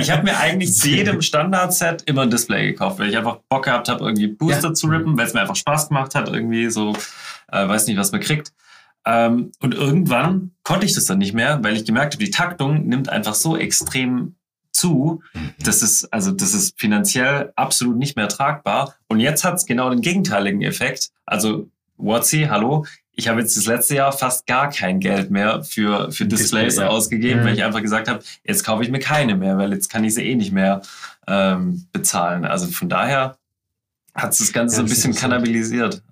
ich 0.00 0.10
habe 0.10 0.22
mir 0.24 0.36
eigentlich 0.38 0.74
zu 0.74 0.88
jedem 0.88 1.22
Standard-Set 1.22 2.02
immer 2.06 2.22
ein 2.22 2.30
Display 2.30 2.66
gekauft, 2.72 2.98
weil 2.98 3.08
ich 3.08 3.16
einfach 3.16 3.38
Bock 3.48 3.64
gehabt 3.64 3.88
habe, 3.88 4.04
irgendwie 4.04 4.26
Booster 4.26 4.68
Ja. 4.68 4.74
zu 4.74 4.86
rippen, 4.88 5.16
weil 5.16 5.26
es 5.26 5.34
mir 5.34 5.40
einfach 5.40 5.56
Spaß 5.56 5.88
gemacht 5.88 6.14
hat, 6.14 6.28
irgendwie 6.28 6.68
so, 6.70 6.94
äh, 7.52 7.66
weiß 7.66 7.86
nicht, 7.86 7.96
was 7.96 8.12
man 8.12 8.20
kriegt. 8.20 8.52
Ähm, 9.06 9.52
und 9.60 9.74
irgendwann 9.74 10.52
konnte 10.62 10.86
ich 10.86 10.94
das 10.94 11.04
dann 11.04 11.18
nicht 11.18 11.34
mehr, 11.34 11.62
weil 11.62 11.76
ich 11.76 11.84
gemerkt 11.84 12.14
habe, 12.14 12.24
die 12.24 12.30
Taktung 12.30 12.86
nimmt 12.86 13.08
einfach 13.08 13.34
so 13.34 13.56
extrem 13.56 14.34
zu, 14.72 15.22
das 15.62 15.82
ist, 15.82 16.12
also 16.12 16.32
das 16.32 16.52
ist 16.52 16.78
finanziell 16.80 17.52
absolut 17.54 17.96
nicht 17.96 18.16
mehr 18.16 18.28
tragbar. 18.28 18.94
Und 19.06 19.20
jetzt 19.20 19.44
hat 19.44 19.54
es 19.54 19.66
genau 19.66 19.88
den 19.90 20.00
gegenteiligen 20.00 20.62
Effekt. 20.62 21.10
Also, 21.26 21.68
Watsi, 21.96 22.48
hallo, 22.50 22.84
ich 23.12 23.28
habe 23.28 23.40
jetzt 23.40 23.56
das 23.56 23.66
letzte 23.66 23.94
Jahr 23.94 24.10
fast 24.10 24.46
gar 24.48 24.70
kein 24.70 24.98
Geld 24.98 25.30
mehr 25.30 25.62
für, 25.62 26.10
für 26.10 26.26
Displays 26.26 26.74
Display, 26.74 26.84
ja. 26.86 26.90
ausgegeben, 26.90 27.40
Mhm. 27.42 27.44
weil 27.44 27.54
ich 27.54 27.62
einfach 27.62 27.82
gesagt 27.82 28.08
habe, 28.08 28.24
jetzt 28.42 28.64
kaufe 28.64 28.82
ich 28.82 28.90
mir 28.90 28.98
keine 28.98 29.36
mehr, 29.36 29.56
weil 29.58 29.72
jetzt 29.72 29.90
kann 29.90 30.02
ich 30.02 30.14
sie 30.14 30.22
eh 30.24 30.34
nicht 30.34 30.50
mehr 30.52 30.82
ähm, 31.28 31.86
bezahlen. 31.92 32.44
Also 32.44 32.66
von 32.66 32.88
daher 32.88 33.36
hat 34.12 34.32
es 34.32 34.38
das 34.38 34.52
Ganze 34.52 34.74
Ja, 34.74 34.78
so 34.78 34.82
ein 34.82 34.88
bisschen 34.88 35.10
interessant. 35.12 35.30
kannabilisiert. 35.32 36.02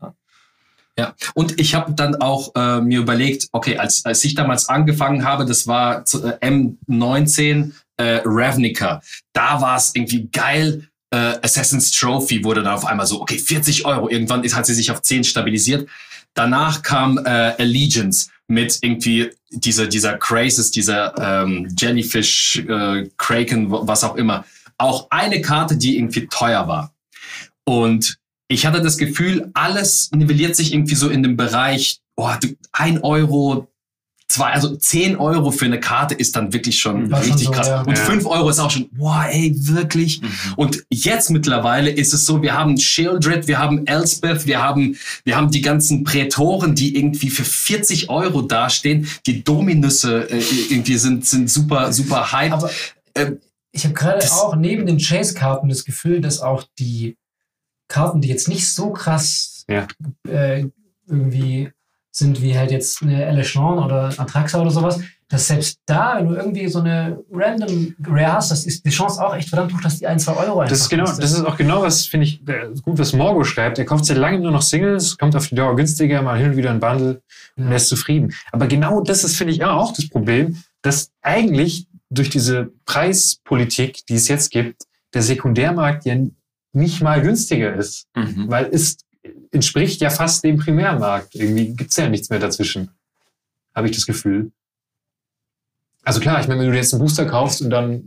Ja, 0.98 1.14
und 1.34 1.58
ich 1.58 1.74
habe 1.74 1.94
dann 1.94 2.16
auch 2.16 2.54
äh, 2.54 2.80
mir 2.82 3.00
überlegt, 3.00 3.48
okay, 3.52 3.78
als, 3.78 4.04
als 4.04 4.22
ich 4.24 4.34
damals 4.34 4.68
angefangen 4.68 5.24
habe, 5.24 5.46
das 5.46 5.66
war 5.66 6.04
zu, 6.04 6.22
äh, 6.22 6.36
M19 6.46 7.72
äh, 7.96 8.20
Ravnica, 8.24 9.00
da 9.32 9.62
war 9.62 9.78
es 9.78 9.92
irgendwie 9.94 10.28
geil. 10.30 10.88
Äh, 11.10 11.38
Assassin's 11.42 11.90
Trophy 11.92 12.44
wurde 12.44 12.62
dann 12.62 12.74
auf 12.74 12.84
einmal 12.84 13.06
so, 13.06 13.22
okay, 13.22 13.38
40 13.38 13.86
Euro. 13.86 14.10
Irgendwann 14.10 14.44
ist, 14.44 14.54
hat 14.54 14.66
sie 14.66 14.74
sich 14.74 14.90
auf 14.90 15.00
10 15.00 15.24
stabilisiert. 15.24 15.88
Danach 16.34 16.82
kam 16.82 17.18
äh, 17.18 17.54
Allegiance 17.58 18.28
mit 18.46 18.78
irgendwie 18.82 19.30
dieser, 19.50 19.86
dieser 19.86 20.18
Crazes, 20.18 20.70
dieser 20.70 21.14
ähm, 21.18 21.74
Jellyfish, 21.78 22.56
äh, 22.68 23.08
Kraken, 23.16 23.70
was 23.70 24.04
auch 24.04 24.16
immer. 24.16 24.44
Auch 24.76 25.06
eine 25.10 25.40
Karte, 25.40 25.76
die 25.76 25.96
irgendwie 25.96 26.26
teuer 26.26 26.68
war. 26.68 26.92
Und 27.64 28.18
ich 28.52 28.66
hatte 28.66 28.80
das 28.82 28.98
Gefühl, 28.98 29.50
alles 29.54 30.10
nivelliert 30.14 30.56
sich 30.56 30.72
irgendwie 30.72 30.94
so 30.94 31.08
in 31.08 31.22
dem 31.22 31.36
Bereich, 31.36 32.00
oh, 32.16 32.30
du, 32.40 32.48
ein 32.72 33.02
Euro, 33.02 33.68
zwei, 34.28 34.52
also 34.52 34.74
10 34.74 35.16
Euro 35.16 35.50
für 35.50 35.66
eine 35.66 35.78
Karte 35.78 36.14
ist 36.14 36.36
dann 36.36 36.52
wirklich 36.54 36.78
schon 36.78 37.10
schon 37.10 37.14
richtig 37.14 37.44
so, 37.46 37.50
krass. 37.50 37.68
ja. 37.68 37.82
Und 37.82 37.98
Ja. 37.98 38.04
5 38.04 38.24
Euro 38.26 38.48
ist 38.48 38.58
auch 38.60 38.70
schon, 38.70 38.88
boah, 38.92 39.26
ey, 39.30 39.54
wirklich. 39.56 40.22
Mhm. 40.22 40.28
Und 40.56 40.84
jetzt 40.90 41.28
mittlerweile 41.30 41.90
ist 41.90 42.14
es 42.14 42.24
so, 42.24 42.40
wir 42.40 42.54
haben 42.54 42.78
Shieldred, 42.78 43.46
wir 43.46 43.58
haben 43.58 43.86
Elspeth, 43.86 44.46
wir 44.46 44.62
haben, 44.62 44.96
wir 45.24 45.36
haben 45.36 45.50
die 45.50 45.60
ganzen 45.60 46.02
Prätoren, 46.04 46.74
die 46.74 46.96
irgendwie 46.96 47.28
für 47.28 47.44
40 47.44 48.08
Euro 48.08 48.40
dastehen. 48.42 49.06
Die 49.26 49.44
Dominusse 49.44 50.30
äh, 50.30 50.42
irgendwie 50.70 50.96
sind, 50.96 51.26
sind 51.26 51.50
super, 51.50 51.92
super 51.92 52.32
hyped. 52.32 52.52
Aber 52.54 52.70
Ähm, 53.14 53.38
ich 53.72 53.84
habe 53.84 53.92
gerade 53.94 54.18
das- 54.20 54.32
auch 54.32 54.56
neben 54.56 54.86
den 54.86 54.96
Chase-Karten 54.98 55.68
das 55.68 55.84
Gefühl, 55.84 56.20
dass 56.22 56.40
auch 56.40 56.64
die 56.78 57.16
Karten, 57.92 58.20
die 58.20 58.28
jetzt 58.28 58.48
nicht 58.48 58.72
so 58.72 58.90
krass 58.90 59.64
Ja. 59.68 59.86
äh, 60.28 60.64
irgendwie 61.06 61.70
sind 62.10 62.42
wie 62.42 62.56
halt 62.58 62.70
jetzt 62.70 63.02
eine 63.02 63.24
Elechelon 63.24 63.78
oder 63.84 64.12
Atraxa 64.18 64.60
oder 64.60 64.70
sowas, 64.70 65.00
dass 65.28 65.46
selbst 65.48 65.78
da, 65.86 66.16
wenn 66.18 66.28
du 66.28 66.34
irgendwie 66.34 66.68
so 66.68 66.80
eine 66.80 67.18
random 67.32 67.94
Rare 68.06 68.34
hast, 68.34 68.50
das 68.50 68.66
ist 68.66 68.84
die 68.84 68.90
Chance 68.90 69.24
auch 69.24 69.34
echt 69.34 69.48
verdammt 69.48 69.72
hoch, 69.72 69.80
dass 69.80 69.98
die 69.98 70.06
ein, 70.06 70.18
zwei 70.18 70.34
Euro 70.34 70.60
einfach 70.60 70.68
Das 70.70 70.80
ist 70.82 70.90
genau, 70.90 71.04
kostet. 71.04 71.24
das 71.24 71.32
ist 71.32 71.44
auch 71.46 71.56
genau 71.56 71.80
was, 71.80 72.04
finde 72.04 72.26
ich, 72.26 72.46
äh, 72.46 72.68
gut, 72.82 72.98
was 72.98 73.14
Morgo 73.14 73.42
schreibt. 73.44 73.78
Er 73.78 73.86
kauft 73.86 74.04
seit 74.04 74.18
langem 74.18 74.42
nur 74.42 74.50
noch 74.52 74.60
Singles, 74.60 75.16
kommt 75.16 75.34
auf 75.34 75.46
die 75.48 75.54
Dauer 75.54 75.74
günstiger, 75.74 76.20
mal 76.20 76.36
hin 76.38 76.50
und 76.50 76.56
wieder 76.58 76.70
ein 76.70 76.80
Bundle 76.80 77.22
und 77.56 77.64
Ja. 77.64 77.70
er 77.70 77.76
ist 77.76 77.88
zufrieden. 77.88 78.34
Aber 78.52 78.66
genau 78.66 79.00
das 79.00 79.24
ist, 79.24 79.36
finde 79.36 79.54
ich, 79.54 79.64
auch 79.64 79.94
das 79.94 80.06
Problem, 80.10 80.62
dass 80.82 81.10
eigentlich 81.22 81.86
durch 82.10 82.28
diese 82.28 82.70
Preispolitik, 82.84 84.04
die 84.06 84.14
es 84.16 84.28
jetzt 84.28 84.50
gibt, 84.50 84.82
der 85.14 85.22
Sekundärmarkt 85.22 86.04
ja 86.04 86.14
nicht 86.72 87.02
mal 87.02 87.20
günstiger 87.20 87.74
ist. 87.74 88.06
Mhm. 88.14 88.46
Weil 88.48 88.68
es 88.72 88.98
entspricht 89.50 90.00
ja 90.00 90.10
fast 90.10 90.42
dem 90.44 90.56
Primärmarkt. 90.58 91.34
Irgendwie 91.34 91.74
gibt's 91.74 91.96
ja 91.96 92.08
nichts 92.08 92.30
mehr 92.30 92.38
dazwischen. 92.38 92.90
Habe 93.74 93.88
ich 93.88 93.94
das 93.96 94.06
Gefühl. 94.06 94.50
Also 96.04 96.20
klar, 96.20 96.40
ich 96.40 96.48
meine, 96.48 96.60
wenn 96.60 96.70
du 96.70 96.76
jetzt 96.76 96.92
einen 96.92 97.00
Booster 97.02 97.26
kaufst 97.26 97.62
und 97.62 97.70
dann 97.70 98.02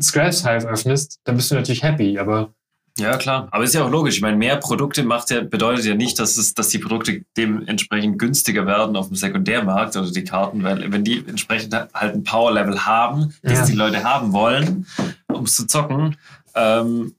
Scraps 0.00 0.46
Hive 0.46 0.66
öffnest, 0.68 1.20
dann 1.24 1.36
bist 1.36 1.50
du 1.50 1.54
natürlich 1.54 1.82
happy, 1.82 2.18
aber 2.18 2.52
Ja, 2.98 3.16
klar. 3.18 3.48
Aber 3.50 3.64
ist 3.64 3.74
ja 3.74 3.84
auch 3.84 3.90
logisch. 3.90 4.16
Ich 4.16 4.22
meine, 4.22 4.36
mehr 4.38 4.56
Produkte 4.56 5.02
macht 5.02 5.30
ja, 5.30 5.42
bedeutet 5.42 5.84
ja 5.84 5.94
nicht, 5.94 6.18
dass, 6.18 6.38
es, 6.38 6.54
dass 6.54 6.68
die 6.68 6.78
Produkte 6.78 7.22
dementsprechend 7.36 8.18
günstiger 8.18 8.66
werden 8.66 8.96
auf 8.96 9.08
dem 9.08 9.16
Sekundärmarkt 9.16 9.96
oder 9.96 10.10
die 10.10 10.24
Karten, 10.24 10.62
weil 10.62 10.90
wenn 10.90 11.04
die 11.04 11.22
entsprechend 11.26 11.74
halt 11.74 12.14
ein 12.14 12.24
Power-Level 12.24 12.86
haben, 12.86 13.34
das 13.42 13.58
Ja. 13.58 13.66
die 13.66 13.72
Leute 13.74 14.02
haben 14.02 14.32
wollen, 14.32 14.86
um 15.28 15.44
es 15.44 15.56
zu 15.56 15.66
zocken, 15.66 16.16
ähm, 16.54 17.14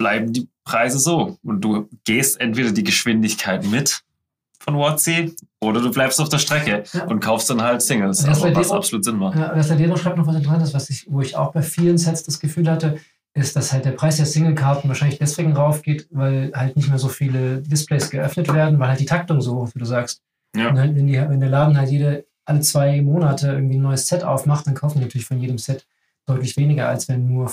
bleiben 0.00 0.32
die 0.32 0.48
Preise 0.64 0.98
so. 0.98 1.36
Und 1.44 1.60
du 1.60 1.88
gehst 2.04 2.40
entweder 2.40 2.72
die 2.72 2.82
Geschwindigkeit 2.82 3.64
mit 3.66 4.00
von 4.58 4.74
WotC 4.76 5.32
oder 5.60 5.80
du 5.80 5.90
bleibst 5.90 6.20
auf 6.20 6.30
der 6.30 6.38
Strecke 6.38 6.84
Ja. 6.92 7.04
und 7.04 7.20
kaufst 7.20 7.50
dann 7.50 7.62
halt 7.62 7.82
Singles, 7.82 8.24
bei 8.24 8.54
was 8.54 8.72
absolut 8.72 9.04
Sinn 9.04 9.16
macht. 9.16 9.38
Ja, 9.38 9.54
das 9.54 9.68
Ladero 9.68 9.96
schreibt 9.96 10.16
noch 10.16 10.26
was 10.26 10.34
Interessantes, 10.36 10.74
was 10.74 10.90
ich, 10.90 11.06
wo 11.08 11.20
ich 11.20 11.36
auch 11.36 11.52
bei 11.52 11.62
vielen 11.62 11.98
Sets 11.98 12.22
das 12.24 12.40
Gefühl 12.40 12.70
hatte, 12.70 12.98
ist, 13.34 13.54
dass 13.56 13.72
halt 13.72 13.84
der 13.84 13.92
Preis 13.92 14.16
der 14.16 14.26
Single-Karten 14.26 14.88
wahrscheinlich 14.88 15.18
deswegen 15.18 15.52
raufgeht, 15.52 16.08
weil 16.10 16.50
halt 16.54 16.76
nicht 16.76 16.88
mehr 16.88 16.98
so 16.98 17.08
viele 17.08 17.60
Displays 17.60 18.10
geöffnet 18.10 18.52
werden, 18.52 18.78
weil 18.78 18.88
halt 18.88 19.00
die 19.00 19.06
Taktung 19.06 19.40
so 19.40 19.54
hoch, 19.56 19.70
wie 19.74 19.78
du 19.78 19.84
sagst. 19.84 20.22
Ja. 20.56 20.70
Und 20.70 20.78
halt, 20.78 20.96
wenn, 20.96 21.06
die, 21.06 21.12
wenn 21.14 21.40
der 21.40 21.48
Laden 21.50 21.76
halt 21.78 21.90
jede, 21.90 22.24
alle 22.46 22.60
zwei 22.60 23.00
Monate 23.02 23.48
irgendwie 23.52 23.76
ein 23.76 23.82
neues 23.82 24.08
Set 24.08 24.24
aufmacht, 24.24 24.66
dann 24.66 24.74
kaufen 24.74 24.98
die 24.98 25.04
natürlich 25.04 25.26
von 25.26 25.40
jedem 25.40 25.58
Set 25.58 25.86
deutlich 26.26 26.56
weniger, 26.56 26.88
als 26.88 27.08
wenn 27.08 27.26
nur 27.28 27.50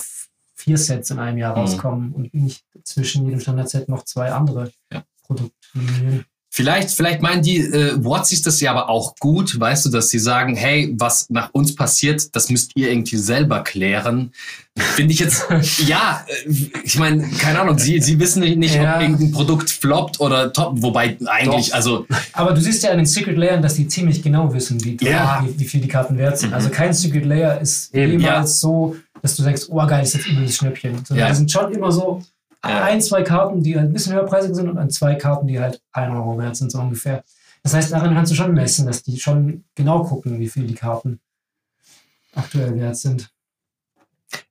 vier 0.68 0.76
Sets 0.78 1.10
in 1.10 1.18
einem 1.18 1.38
Jahr 1.38 1.52
Mhm. 1.56 1.60
rauskommen 1.60 2.12
und 2.12 2.34
nicht 2.34 2.62
zwischen 2.84 3.24
jedem 3.24 3.40
Standardset 3.40 3.88
noch 3.88 4.04
zwei 4.04 4.30
andere 4.32 4.70
Ja. 4.92 5.02
Produktlinien. 5.26 6.24
Vielleicht, 6.50 6.90
vielleicht 6.90 7.20
meinen 7.20 7.42
die 7.42 7.58
äh, 7.58 7.92
Watsies 8.02 8.40
das 8.40 8.58
ja 8.62 8.70
aber 8.70 8.88
auch 8.88 9.14
gut, 9.16 9.60
weißt 9.60 9.84
du, 9.84 9.90
dass 9.90 10.08
sie 10.08 10.18
sagen, 10.18 10.56
hey, 10.56 10.94
was 10.98 11.28
nach 11.28 11.50
uns 11.52 11.74
passiert, 11.74 12.34
das 12.34 12.48
müsst 12.48 12.72
ihr 12.74 12.90
irgendwie 12.90 13.18
selber 13.18 13.62
klären. 13.62 14.32
Finde 14.74 15.12
ich 15.12 15.20
jetzt, 15.20 15.44
ja, 15.86 16.24
äh, 16.46 16.50
ich 16.84 16.98
meine, 16.98 17.28
keine 17.38 17.60
Ahnung, 17.60 17.78
sie, 17.78 18.00
sie 18.00 18.18
wissen 18.18 18.40
nicht, 18.58 18.74
Ja. 18.74 18.96
ob 18.96 19.02
irgendein 19.02 19.30
Produkt 19.30 19.70
floppt 19.70 20.20
oder 20.20 20.50
top, 20.52 20.80
wobei 20.82 21.18
eigentlich, 21.26 21.68
Doch. 21.68 21.74
also 21.76 22.06
Aber 22.32 22.54
du 22.54 22.62
siehst 22.62 22.82
ja 22.82 22.90
an 22.92 22.96
den 22.96 23.06
Secret 23.06 23.36
Layern, 23.36 23.60
dass 23.60 23.74
die 23.74 23.86
ziemlich 23.86 24.22
genau 24.22 24.52
wissen, 24.54 24.82
wie, 24.82 24.96
Ja. 25.02 25.44
wie, 25.46 25.60
wie 25.60 25.64
viel 25.66 25.82
die 25.82 25.88
Karten 25.88 26.16
wert 26.16 26.38
sind. 26.38 26.48
Mhm. 26.48 26.54
Also 26.54 26.70
kein 26.70 26.94
Secret 26.94 27.26
Layer 27.26 27.60
ist 27.60 27.94
Eben, 27.94 28.12
jemals 28.20 28.58
so, 28.58 28.96
dass 29.22 29.36
du 29.36 29.42
denkst, 29.42 29.62
oh 29.68 29.76
geil, 29.86 30.00
das 30.00 30.08
ist 30.08 30.14
jetzt 30.14 30.26
übel 30.28 30.44
das 30.46 30.56
Schnäppchen. 30.56 31.04
Sondern 31.04 31.26
Ja. 31.26 31.30
die 31.30 31.36
sind 31.36 31.50
schon 31.50 31.72
immer 31.72 31.90
so 31.92 32.22
Ja. 32.64 32.84
ein, 32.84 33.00
zwei 33.00 33.22
Karten, 33.22 33.62
die 33.62 33.76
halt 33.76 33.86
ein 33.88 33.92
bisschen 33.92 34.14
höherpreisig 34.14 34.54
sind 34.54 34.68
und 34.68 34.78
ein, 34.78 34.90
zwei 34.90 35.14
Karten, 35.14 35.46
die 35.46 35.60
halt 35.60 35.80
ein 35.92 36.10
Euro 36.10 36.38
wert 36.38 36.56
sind, 36.56 36.70
so 36.72 36.78
ungefähr. 36.80 37.22
Das 37.62 37.74
heißt, 37.74 37.92
daran 37.92 38.14
kannst 38.14 38.32
du 38.32 38.36
schon 38.36 38.52
messen, 38.54 38.86
dass 38.86 39.02
die 39.02 39.18
schon 39.18 39.64
genau 39.74 40.02
gucken, 40.04 40.38
wie 40.38 40.48
viel 40.48 40.66
die 40.66 40.74
Karten 40.74 41.20
aktuell 42.34 42.74
wert 42.76 42.96
sind. 42.96 43.28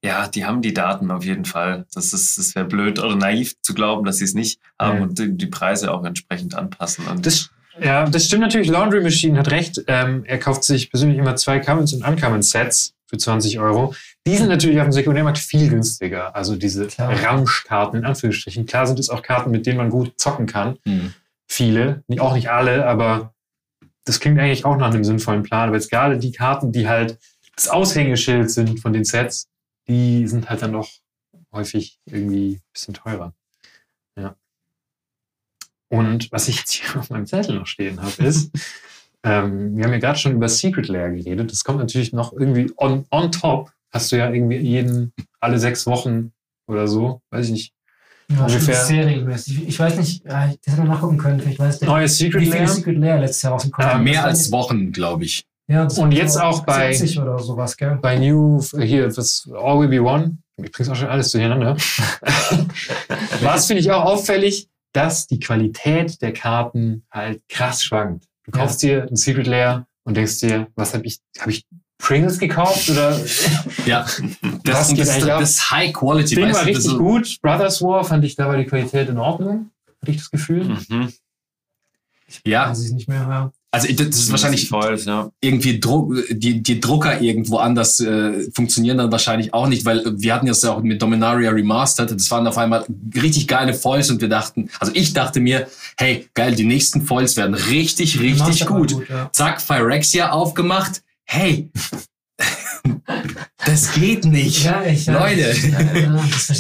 Ja, 0.04 0.28
die 0.28 0.44
haben 0.46 0.62
die 0.62 0.74
Daten 0.74 1.12
auf 1.12 1.24
jeden 1.24 1.46
Fall. 1.46 1.86
Das 1.94 2.12
ist, 2.12 2.38
das 2.38 2.56
wäre 2.56 2.66
blöd 2.66 2.98
oder 3.00 3.16
naiv 3.16 3.56
zu 3.62 3.74
glauben, 3.76 4.06
dass 4.06 4.18
sie 4.18 4.24
es 4.24 4.34
nicht 4.34 4.60
haben 4.80 4.98
Ja. 4.98 5.04
und 5.04 5.20
die, 5.20 5.38
die 5.38 5.46
Preise 5.48 5.94
auch 5.94 6.04
entsprechend 6.04 6.56
anpassen. 6.56 7.06
Und 7.08 7.26
Das, 7.26 7.50
ja, 7.80 8.06
das 8.10 8.26
stimmt 8.26 8.42
natürlich. 8.42 8.70
Laundry 8.70 9.02
Machine 9.02 9.38
hat 9.38 9.52
recht. 9.52 9.84
Ähm, 9.88 10.24
er 10.26 10.40
kauft 10.40 10.64
sich 10.64 10.90
persönlich 10.90 11.18
immer 11.20 11.36
zwei 11.36 11.60
Commons 11.60 11.94
und 11.94 12.04
Uncommon 12.04 12.42
Sets 12.42 12.94
für 13.08 13.18
20 13.18 13.60
Euro. 13.60 13.96
Die 14.26 14.36
sind 14.36 14.50
natürlich 14.50 14.80
auf 14.80 14.86
dem 14.86 14.92
Sekundärmarkt 14.92 15.40
viel 15.40 15.70
günstiger. 15.70 16.36
Also 16.36 16.56
diese. 16.56 16.88
Ramschkarten 16.98 18.00
in 18.00 18.06
Anführungsstrichen. 18.06 18.66
Klar 18.66 18.86
sind 18.88 19.00
es 19.00 19.10
auch 19.10 19.22
Karten, 19.22 19.52
mit 19.52 19.66
denen 19.66 19.78
man 19.78 19.90
gut 19.90 20.14
zocken 20.20 20.46
kann. 20.46 20.78
hm. 20.86 21.14
Viele, 21.50 22.04
auch 22.20 22.34
nicht 22.34 22.50
alle, 22.50 22.86
aber 22.86 23.34
das 24.04 24.20
klingt 24.20 24.38
eigentlich 24.38 24.66
auch 24.66 24.76
nach 24.76 24.88
einem 24.94 25.06
sinnvollen 25.06 25.44
Plan. 25.44 25.70
Aber 25.70 25.78
jetzt 25.78 25.90
gerade 25.90 26.18
die 26.18 26.34
Karten, 26.34 26.74
die 26.74 26.90
halt 26.90 27.18
das 27.56 27.70
Aushängeschild 27.70 28.52
sind 28.52 28.82
von 28.82 28.92
den 28.92 29.06
Sets, 29.06 29.48
die 29.88 30.28
sind 30.28 30.50
halt 30.50 30.62
dann 30.62 30.74
doch 30.74 30.90
häufig 31.54 32.00
irgendwie 32.06 32.56
ein 32.56 32.62
bisschen 32.74 32.94
teurer. 32.94 33.34
Ja. 34.18 34.36
Und 35.90 36.32
was 36.32 36.48
ich 36.48 36.58
jetzt 36.58 36.72
hier 36.74 37.00
auf 37.00 37.10
meinem 37.10 37.26
Zettel 37.26 37.56
noch 37.56 37.68
stehen 37.68 38.02
habe, 38.02 38.24
ist, 38.24 38.52
ähm, 39.30 39.76
wir 39.78 39.84
haben 39.86 39.92
ja 39.94 40.00
gerade 40.00 40.18
schon 40.20 40.34
über 40.34 40.48
Secret 40.50 40.88
Lair 40.88 41.12
geredet. 41.12 41.52
Das 41.52 41.64
kommt 41.64 41.80
natürlich 41.80 42.14
noch 42.14 42.34
irgendwie 42.34 42.72
on, 42.78 43.06
on 43.12 43.32
top. 43.32 43.72
Hast 43.92 44.12
du 44.12 44.18
ja 44.18 44.30
irgendwie 44.32 44.58
jeden, 44.58 45.14
alle 45.40 45.60
sechs 45.60 45.86
Wochen 45.88 46.32
oder 46.68 46.88
so, 46.88 47.22
weiß 47.32 47.46
ich 47.48 47.52
nicht, 47.52 47.74
Ja, 48.30 48.42
Ungefähr. 48.46 48.76
schon 48.76 48.86
sehr 48.86 49.06
regelmäßig. 49.06 49.68
Ich 49.68 49.80
weiß 49.80 49.96
nicht, 49.98 50.26
ja, 50.26 50.48
das 50.48 50.74
hätte 50.74 50.80
man 50.86 50.90
nachgucken 50.90 51.18
können. 51.18 51.40
Vielleicht 51.40 51.60
weiß 51.60 51.80
der, 51.80 51.88
neues 51.88 52.18
Secret 52.18 52.42
wie 52.44 52.50
Lair. 52.50 52.68
Secret 52.68 52.98
Layer 52.98 53.20
letztes 53.20 53.42
Jahr 53.44 53.54
rausgekommen 53.54 53.90
Ah, 53.90 53.94
sind. 53.96 54.04
mehr 54.04 54.24
als 54.26 54.52
Wochen, 54.52 54.92
glaube 54.92 55.24
ich. 55.24 55.46
Ja, 55.70 55.84
das 55.86 55.98
Und 55.98 56.12
jetzt 56.14 56.40
auch 56.40 56.66
bei- 56.66 56.94
70 56.94 57.20
oder 57.20 57.40
sowas, 57.40 57.76
gell? 57.78 57.98
bei 58.02 58.18
New, 58.18 58.62
hier, 58.82 59.16
was 59.18 59.50
All 59.54 59.80
Will 59.80 59.88
Be 59.90 60.02
One, 60.02 60.38
ich 60.62 60.72
bring's 60.72 60.90
auch 60.90 60.96
schon 60.96 61.10
alles 61.10 61.32
durcheinander. 61.32 61.76
Was 63.42 63.68
finde 63.68 63.82
ich 63.82 63.92
auch 63.92 64.04
auffällig, 64.06 64.68
dass 64.94 65.28
die 65.28 65.40
Qualität 65.40 66.22
der 66.22 66.34
Karten 66.34 67.04
halt 67.12 67.42
krass 67.50 67.84
schwankt. 67.84 68.26
Du 68.48 68.58
Ja. 68.58 68.64
kaufst 68.64 68.82
dir 68.82 69.08
ein 69.10 69.16
Secret 69.16 69.46
Lair 69.48 69.86
und 70.04 70.16
denkst 70.18 70.40
dir, 70.40 70.68
was 70.76 70.94
habe 70.94 71.06
ich, 71.06 71.20
habe 71.40 71.52
ich 71.52 71.66
Pringles 72.00 72.40
gekauft 72.40 72.90
oder 72.90 73.20
Ja, 73.86 74.06
das, 74.64 74.90
geht 74.90 75.00
das, 75.00 75.20
das, 75.20 75.26
das 75.26 75.72
High 75.72 75.92
Quality, 75.94 76.36
Ding 76.36 76.54
war 76.54 76.66
richtig 76.66 76.84
so- 76.84 76.98
gut. 76.98 77.38
Brothers 77.42 77.82
War 77.82 78.04
fand 78.04 78.24
ich, 78.24 78.36
da 78.36 78.48
war 78.48 78.58
die 78.58 78.66
Qualität 78.66 79.10
in 79.10 79.18
Ordnung. 79.18 79.72
Hatte 80.02 80.12
ich 80.12 80.18
das 80.18 80.30
Gefühl. 80.32 80.64
mhm. 80.90 81.12
Ja, 82.46 82.70
Weiß 82.70 82.84
ich 82.86 82.92
nicht 82.92 83.08
mehr, 83.08 83.22
ja. 83.22 83.52
Also 83.72 83.88
das 83.94 84.08
ist 84.18 84.32
wahrscheinlich 84.32 84.70
voll, 84.70 84.98
ja. 85.06 85.30
irgendwie 85.42 85.80
Druck, 85.80 86.14
die, 86.32 86.64
die 86.64 86.80
Drucker 86.80 87.22
irgendwo 87.22 87.58
anders 87.58 88.00
äh, 88.00 88.50
funktionieren 88.56 88.98
dann 88.98 89.12
wahrscheinlich 89.12 89.54
auch 89.54 89.68
nicht, 89.68 89.84
weil 89.86 90.04
wir 90.18 90.34
hatten 90.34 90.48
das 90.48 90.62
ja 90.64 90.72
auch 90.72 90.82
mit 90.82 91.02
Dominaria 91.02 91.52
Remastered, 91.52 92.12
das 92.12 92.32
waren 92.32 92.48
auf 92.48 92.58
einmal 92.58 92.86
richtig 93.14 93.48
geile 93.48 93.74
Foils 93.74 94.10
und 94.10 94.22
wir 94.22 94.30
dachten, 94.30 94.70
also 94.80 94.94
ich 94.96 95.14
dachte 95.14 95.40
mir, 95.42 95.68
hey, 95.98 96.28
geil, 96.34 96.56
die 96.56 96.66
nächsten 96.66 97.02
Foils 97.06 97.36
werden 97.36 97.54
richtig, 97.56 98.20
richtig 98.22 98.68
war 98.70 98.78
gut. 98.80 98.96
ja. 99.10 99.30
Zack, 99.34 99.62
Phyrexia 99.62 100.32
aufgemacht, 100.32 101.02
hey, 101.26 101.70
das 103.66 103.92
geht 103.94 104.26
nicht. 104.26 104.64
Ja, 104.64 104.84
ich, 104.86 105.06
ja, 105.08 105.20
Leute. 105.20 105.52
ich- 105.52 105.64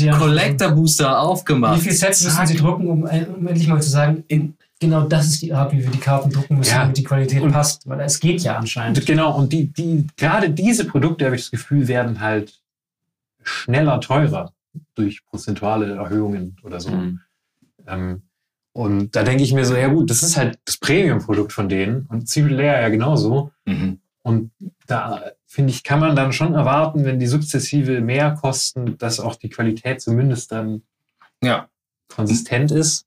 Ja, 0.01 0.11
ja. 0.11 0.17
Collector 0.17 0.71
Booster 0.71 1.19
aufgemacht. 1.19 1.77
Wie 1.79 1.83
viele 1.83 1.95
Sets 1.95 2.23
müssen 2.23 2.47
sie 2.47 2.55
drucken, 2.57 2.87
um, 2.87 3.05
ein- 3.05 3.27
um 3.27 3.47
endlich 3.47 3.67
mal 3.67 3.81
zu 3.81 3.89
sagen, 3.89 4.23
in, 4.27 4.55
genau 4.79 5.01
das 5.07 5.27
ist 5.27 5.41
die 5.41 5.53
Art, 5.53 5.71
wie 5.73 5.83
wir 5.83 5.89
die 5.89 5.99
Karten 5.99 6.29
drucken 6.29 6.57
müssen, 6.57 6.71
Ja. 6.71 6.81
damit 6.81 6.97
die 6.97 7.03
Qualität 7.03 7.41
Und- 7.41 7.51
passt? 7.51 7.87
Weil 7.87 7.99
es 8.01 8.19
geht 8.19 8.41
ja 8.41 8.57
anscheinend. 8.57 9.05
Genau, 9.05 9.35
und 9.37 9.51
die, 9.53 9.67
die, 9.67 10.07
gerade 10.17 10.49
diese 10.49 10.85
Produkte, 10.85 11.25
habe 11.25 11.35
ich 11.35 11.43
das 11.43 11.51
Gefühl, 11.51 11.87
werden 11.87 12.19
halt 12.19 12.59
schneller 13.43 13.99
teurer 14.01 14.53
durch 14.95 15.25
prozentuale 15.25 15.95
Erhöhungen 15.95 16.57
oder 16.63 16.79
so. 16.79 16.91
Mhm. 16.91 17.21
Ähm, 17.87 18.21
und 18.73 19.15
da 19.15 19.23
denke 19.23 19.43
ich 19.43 19.53
mir 19.53 19.65
so, 19.65 19.75
ja 19.75 19.87
gut, 19.87 20.09
das 20.09 20.21
ist 20.21 20.37
halt 20.37 20.59
das 20.65 20.77
Premium-Produkt 20.77 21.51
von 21.53 21.67
denen 21.69 22.05
und 22.09 22.29
Secret 22.29 22.51
Lair 22.51 22.81
ja 22.81 22.89
genauso. 22.89 23.51
Mhm. 23.65 23.99
Und 24.21 24.51
da 24.85 25.23
finde 25.47 25.71
ich, 25.71 25.83
kann 25.83 25.99
man 26.01 26.15
dann 26.15 26.33
schon 26.33 26.53
erwarten, 26.53 27.05
wenn 27.05 27.17
die 27.17 27.25
sukzessive 27.27 28.01
mehr 28.01 28.31
kosten, 28.35 28.97
dass 28.99 29.19
auch 29.19 29.35
die 29.35 29.49
Qualität 29.49 30.01
zumindest 30.01 30.51
dann 30.51 30.83
Ja. 31.41 31.69
konsistent 32.09 32.71
ist. 32.71 33.06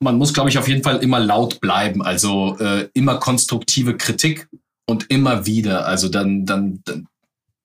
Man 0.00 0.16
muss, 0.16 0.32
glaube 0.32 0.48
ich, 0.48 0.58
auf 0.58 0.68
jeden 0.68 0.82
Fall 0.82 0.98
immer 0.98 1.18
laut 1.20 1.60
bleiben. 1.60 2.02
Also 2.02 2.56
äh, 2.58 2.88
immer 2.94 3.16
konstruktive 3.18 3.96
Kritik 3.96 4.48
und 4.86 5.10
immer 5.10 5.46
wieder. 5.46 5.86
Also 5.86 6.08
dann, 6.08 6.46
dann, 6.46 6.80
dann, 6.84 7.06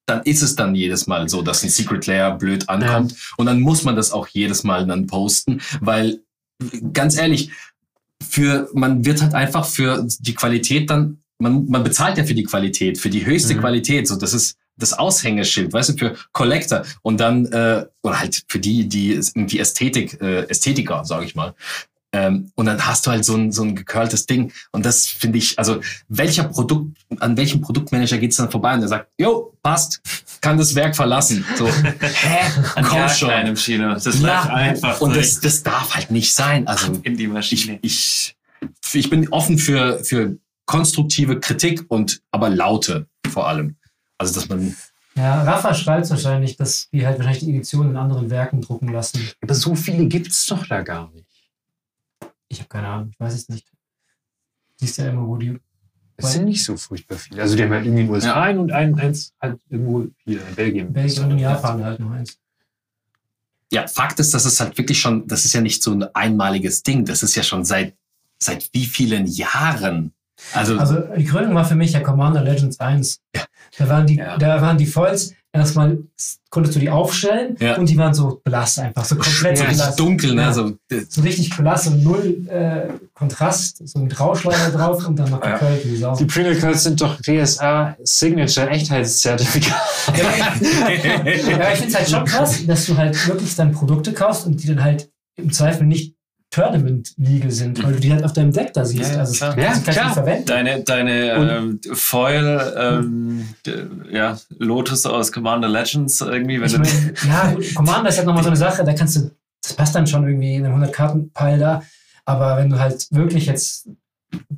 dann 0.05 0.23
ist 0.23 0.41
es 0.41 0.55
dann 0.55 0.75
jedes 0.75 1.07
Mal 1.07 1.29
so, 1.29 1.41
dass 1.41 1.63
ein 1.63 1.69
Secret 1.69 2.05
Layer 2.07 2.37
blöd 2.37 2.69
ankommt. 2.69 3.15
Und 3.37 3.45
dann 3.45 3.59
muss 3.61 3.83
man 3.83 3.95
das 3.95 4.11
auch 4.11 4.27
jedes 4.27 4.63
Mal 4.63 4.85
dann 4.87 5.07
posten, 5.07 5.61
weil 5.79 6.21
ganz 6.91 7.17
ehrlich, 7.17 7.51
für, 8.21 8.69
man 8.73 9.05
wird 9.05 9.21
halt 9.21 9.33
einfach 9.33 9.65
für 9.65 10.07
die 10.19 10.33
Qualität 10.33 10.89
dann, 10.89 11.19
man, 11.39 11.67
man 11.67 11.83
bezahlt 11.83 12.17
ja 12.17 12.23
für 12.23 12.33
die 12.33 12.43
Qualität, 12.43 12.97
für 12.97 13.09
die 13.09 13.25
höchste 13.25 13.53
Mhm. 13.53 13.59
Qualität. 13.59 14.07
So, 14.07 14.15
das 14.15 14.33
ist 14.33 14.57
das 14.77 14.93
Aushängeschild, 14.93 15.71
weißt 15.71 15.89
du, 15.89 15.97
für 15.97 16.15
Collector 16.31 16.83
und 17.01 17.19
dann, 17.19 17.45
äh, 17.47 17.85
oder 18.01 18.19
halt 18.19 18.43
für 18.47 18.59
die, 18.59 18.87
die 18.87 19.11
irgendwie 19.11 19.59
Ästhetik, 19.59 20.19
äh, 20.21 20.47
Ästhetiker, 20.49 21.05
sage 21.05 21.25
ich 21.25 21.35
mal. 21.35 21.53
Ähm, 22.13 22.51
und 22.53 22.67
dann 22.67 22.85
hast 22.85 23.07
du 23.07 23.11
halt 23.11 23.25
so 23.25 23.35
ein, 23.35 23.51
so 23.51 23.63
ein 23.63 23.75
gekörltes 23.75 24.27
Ding. 24.27 24.53
Und 24.71 24.85
das 24.85 25.07
finde 25.07 25.39
ich, 25.39 25.57
also 25.57 25.81
welcher 26.07 26.43
Produkt, 26.43 26.95
an 27.19 27.35
welchem 27.35 27.61
Produktmanager 27.61 28.19
geht's 28.19 28.37
dann 28.37 28.51
vorbei 28.51 28.75
und 28.75 28.81
der 28.81 28.87
sagt, 28.87 29.09
jo, 29.17 29.57
passt, 29.63 29.99
kann 30.39 30.57
das 30.57 30.75
Werk 30.75 30.95
verlassen. 30.95 31.43
So, 31.57 31.67
hä? 32.01 32.39
Komm 32.75 32.83
gar 32.83 33.09
schon. 33.09 33.29
keinem 33.29 33.55
Chino. 33.55 33.95
Das 33.95 34.21
Ja, 34.21 34.43
einfach 34.43 35.01
und 35.01 35.15
das, 35.15 35.39
das 35.39 35.63
darf 35.63 35.95
halt 35.95 36.11
nicht 36.11 36.35
sein. 36.35 36.67
Also 36.67 36.99
in 37.01 37.17
die 37.17 37.23
ich, 37.23 37.29
Maschine. 37.29 37.79
ich, 37.81 38.35
ich 38.93 39.09
bin 39.09 39.27
offen 39.29 39.57
für, 39.57 40.03
für 40.03 40.37
konstruktive 40.65 41.39
Kritik 41.39 41.83
und 41.87 42.21
aber 42.31 42.49
laute 42.49 43.07
vor 43.27 43.47
allem. 43.47 43.75
Also 44.19 44.35
dass 44.35 44.49
man 44.49 44.75
Ja, 45.15 45.41
Rafa 45.41 45.73
schreibt 45.73 46.09
wahrscheinlich, 46.11 46.57
dass 46.57 46.89
die 46.91 47.05
halt 47.05 47.17
wahrscheinlich 47.17 47.43
die 47.43 47.49
Editionen 47.49 47.91
in 47.91 47.97
anderen 47.97 48.29
Werken 48.29 48.61
drucken 48.61 48.89
lassen. 48.89 49.27
Aber 49.41 49.55
so 49.55 49.73
viele 49.73 50.05
gibt's 50.05 50.45
doch 50.45 50.67
da 50.67 50.81
gar 50.81 51.11
nicht. 51.11 51.32
Ich 52.53 52.59
habe 52.59 52.69
keine 52.69 52.87
Ahnung, 52.87 53.09
ich 53.11 53.19
weiß 53.19 53.33
es 53.33 53.49
nicht. 53.49 53.67
Siehst 54.75 54.97
ja 54.99 55.07
immer, 55.09 55.27
wo 55.27 55.37
die. 55.37 55.59
Es 56.17 56.33
sind 56.33 56.45
nicht 56.45 56.63
so 56.63 56.77
furchtbar 56.77 57.17
viele. 57.17 57.41
Also 57.41 57.55
die 57.55 57.63
haben 57.63 57.71
halt 57.71 57.85
irgendwie 57.85 58.01
in 58.01 58.07
den 58.07 58.13
USA 58.13 58.27
Ja. 58.27 58.41
ein 58.43 58.59
und 58.59 58.71
ein, 58.71 58.93
eins 58.99 59.33
halt 59.41 59.59
irgendwo 59.69 60.07
hier 60.23 60.47
in 60.47 60.55
Belgien. 60.55 60.93
Belgien 60.93 61.23
und 61.25 61.31
in 61.31 61.39
Japan 61.39 61.83
halt 61.83 61.99
noch 61.99 62.11
eins. 62.11 62.37
ja, 63.71 63.87
Fakt 63.87 64.19
ist, 64.19 64.33
dass 64.35 64.45
es 64.45 64.59
halt 64.59 64.77
wirklich 64.77 64.99
schon, 64.99 65.27
das 65.27 65.45
ist 65.45 65.53
ja 65.53 65.61
nicht 65.61 65.81
so 65.81 65.91
ein 65.91 66.03
einmaliges 66.13 66.83
Ding. 66.83 67.05
Das 67.05 67.23
ist 67.23 67.33
ja 67.35 67.41
schon 67.41 67.65
seit, 67.65 67.95
seit 68.37 68.69
wie 68.73 68.85
vielen 68.85 69.25
Jahren? 69.25 70.13
Also, 70.53 70.77
Also 70.77 70.99
die 71.17 71.23
Gründung 71.25 71.55
war 71.55 71.65
für 71.65 71.75
mich 71.75 71.93
ja 71.93 72.01
Commander 72.01 72.43
Legends 72.43 72.79
1. 72.79 73.19
Da 73.77 73.89
waren 73.89 74.05
die, 74.05 74.17
Ja. 74.17 74.37
da 74.37 74.61
waren 74.61 74.77
die 74.77 74.85
Foils, 74.85 75.33
erstmal 75.53 75.99
konntest 76.49 76.75
du 76.75 76.79
die 76.79 76.89
aufstellen 76.89 77.55
Ja. 77.59 77.77
und 77.77 77.87
die 77.87 77.97
waren 77.97 78.13
so 78.13 78.41
blass 78.43 78.77
einfach, 78.79 79.05
so 79.05 79.15
komplett 79.15 79.57
Ja, 79.59 79.63
so 79.63 79.63
richtig 79.65 79.77
blass. 79.85 79.95
dunkel, 79.95 80.35
ne? 80.35 80.41
Ja. 80.41 80.53
So, 80.53 80.71
So 81.09 81.21
richtig 81.21 81.55
blass 81.55 81.87
und 81.87 82.03
null 82.03 82.47
äh, 82.49 82.89
Kontrast, 83.13 83.87
so 83.87 83.99
ein 83.99 84.09
Grauschleier 84.09 84.71
drauf 84.71 85.07
und 85.07 85.17
dann 85.17 85.29
noch 85.29 85.43
Ja. 85.43 85.57
gekölt 85.57 85.85
wie 85.85 85.95
Sau. 85.95 86.15
Die 86.15 86.25
Pringle 86.25 86.59
Codes 86.59 86.83
sind 86.83 86.99
doch 86.99 87.19
DSA 87.21 87.95
Signature 88.03 88.69
Echtheitszertifikat. 88.69 89.81
Ja, 90.17 91.33
ich 91.33 91.41
finde 91.79 91.87
es 91.87 91.95
halt 91.95 92.09
schon 92.09 92.25
krass, 92.25 92.65
dass 92.65 92.85
du 92.85 92.97
halt 92.97 93.27
wirklich 93.27 93.55
dann 93.55 93.71
Produkte 93.71 94.11
kaufst 94.13 94.45
und 94.45 94.61
die 94.61 94.67
dann 94.67 94.83
halt 94.83 95.09
im 95.35 95.51
Zweifel 95.51 95.85
nicht 95.87 96.15
Tournament-Legal 96.53 97.51
sind, 97.51 97.83
weil 97.83 97.93
du 97.93 97.99
die 97.99 98.11
halt 98.11 98.23
auf 98.23 98.33
deinem 98.33 98.51
Deck 98.51 98.73
da 98.73 98.85
siehst. 98.85 99.11
Ja, 99.13 99.19
also 99.19 99.33
klar. 99.35 99.57
Ja, 99.57 99.65
kannst 99.71 99.87
du 99.87 99.91
klar. 99.91 100.13
verwenden. 100.13 100.45
Deine, 100.45 100.83
deine 100.83 101.31
ähm, 101.31 101.79
Foil, 101.93 102.73
ähm, 102.77 103.45
d- 103.65 103.85
ja, 104.11 104.37
Lotus 104.59 105.05
aus 105.05 105.31
Commander 105.31 105.67
Legends 105.69 106.21
irgendwie, 106.21 106.59
wenn 106.61 106.67
Ich 106.67 106.73
du. 106.73 106.79
mein, 106.79 107.13
ja, 107.27 107.55
Commander 107.75 108.09
ist 108.09 108.17
halt 108.17 108.27
nochmal 108.27 108.43
so 108.43 108.49
eine 108.49 108.57
Sache, 108.57 108.83
da 108.83 108.93
kannst 108.93 109.15
du, 109.17 109.31
das 109.61 109.73
passt 109.73 109.95
dann 109.95 110.07
schon 110.07 110.25
irgendwie 110.27 110.55
in 110.55 110.65
einem 110.65 110.81
100-Karten-Pile 110.83 111.57
da, 111.57 111.83
aber 112.25 112.57
wenn 112.57 112.69
du 112.69 112.79
halt 112.79 113.07
wirklich 113.11 113.45
jetzt 113.47 113.89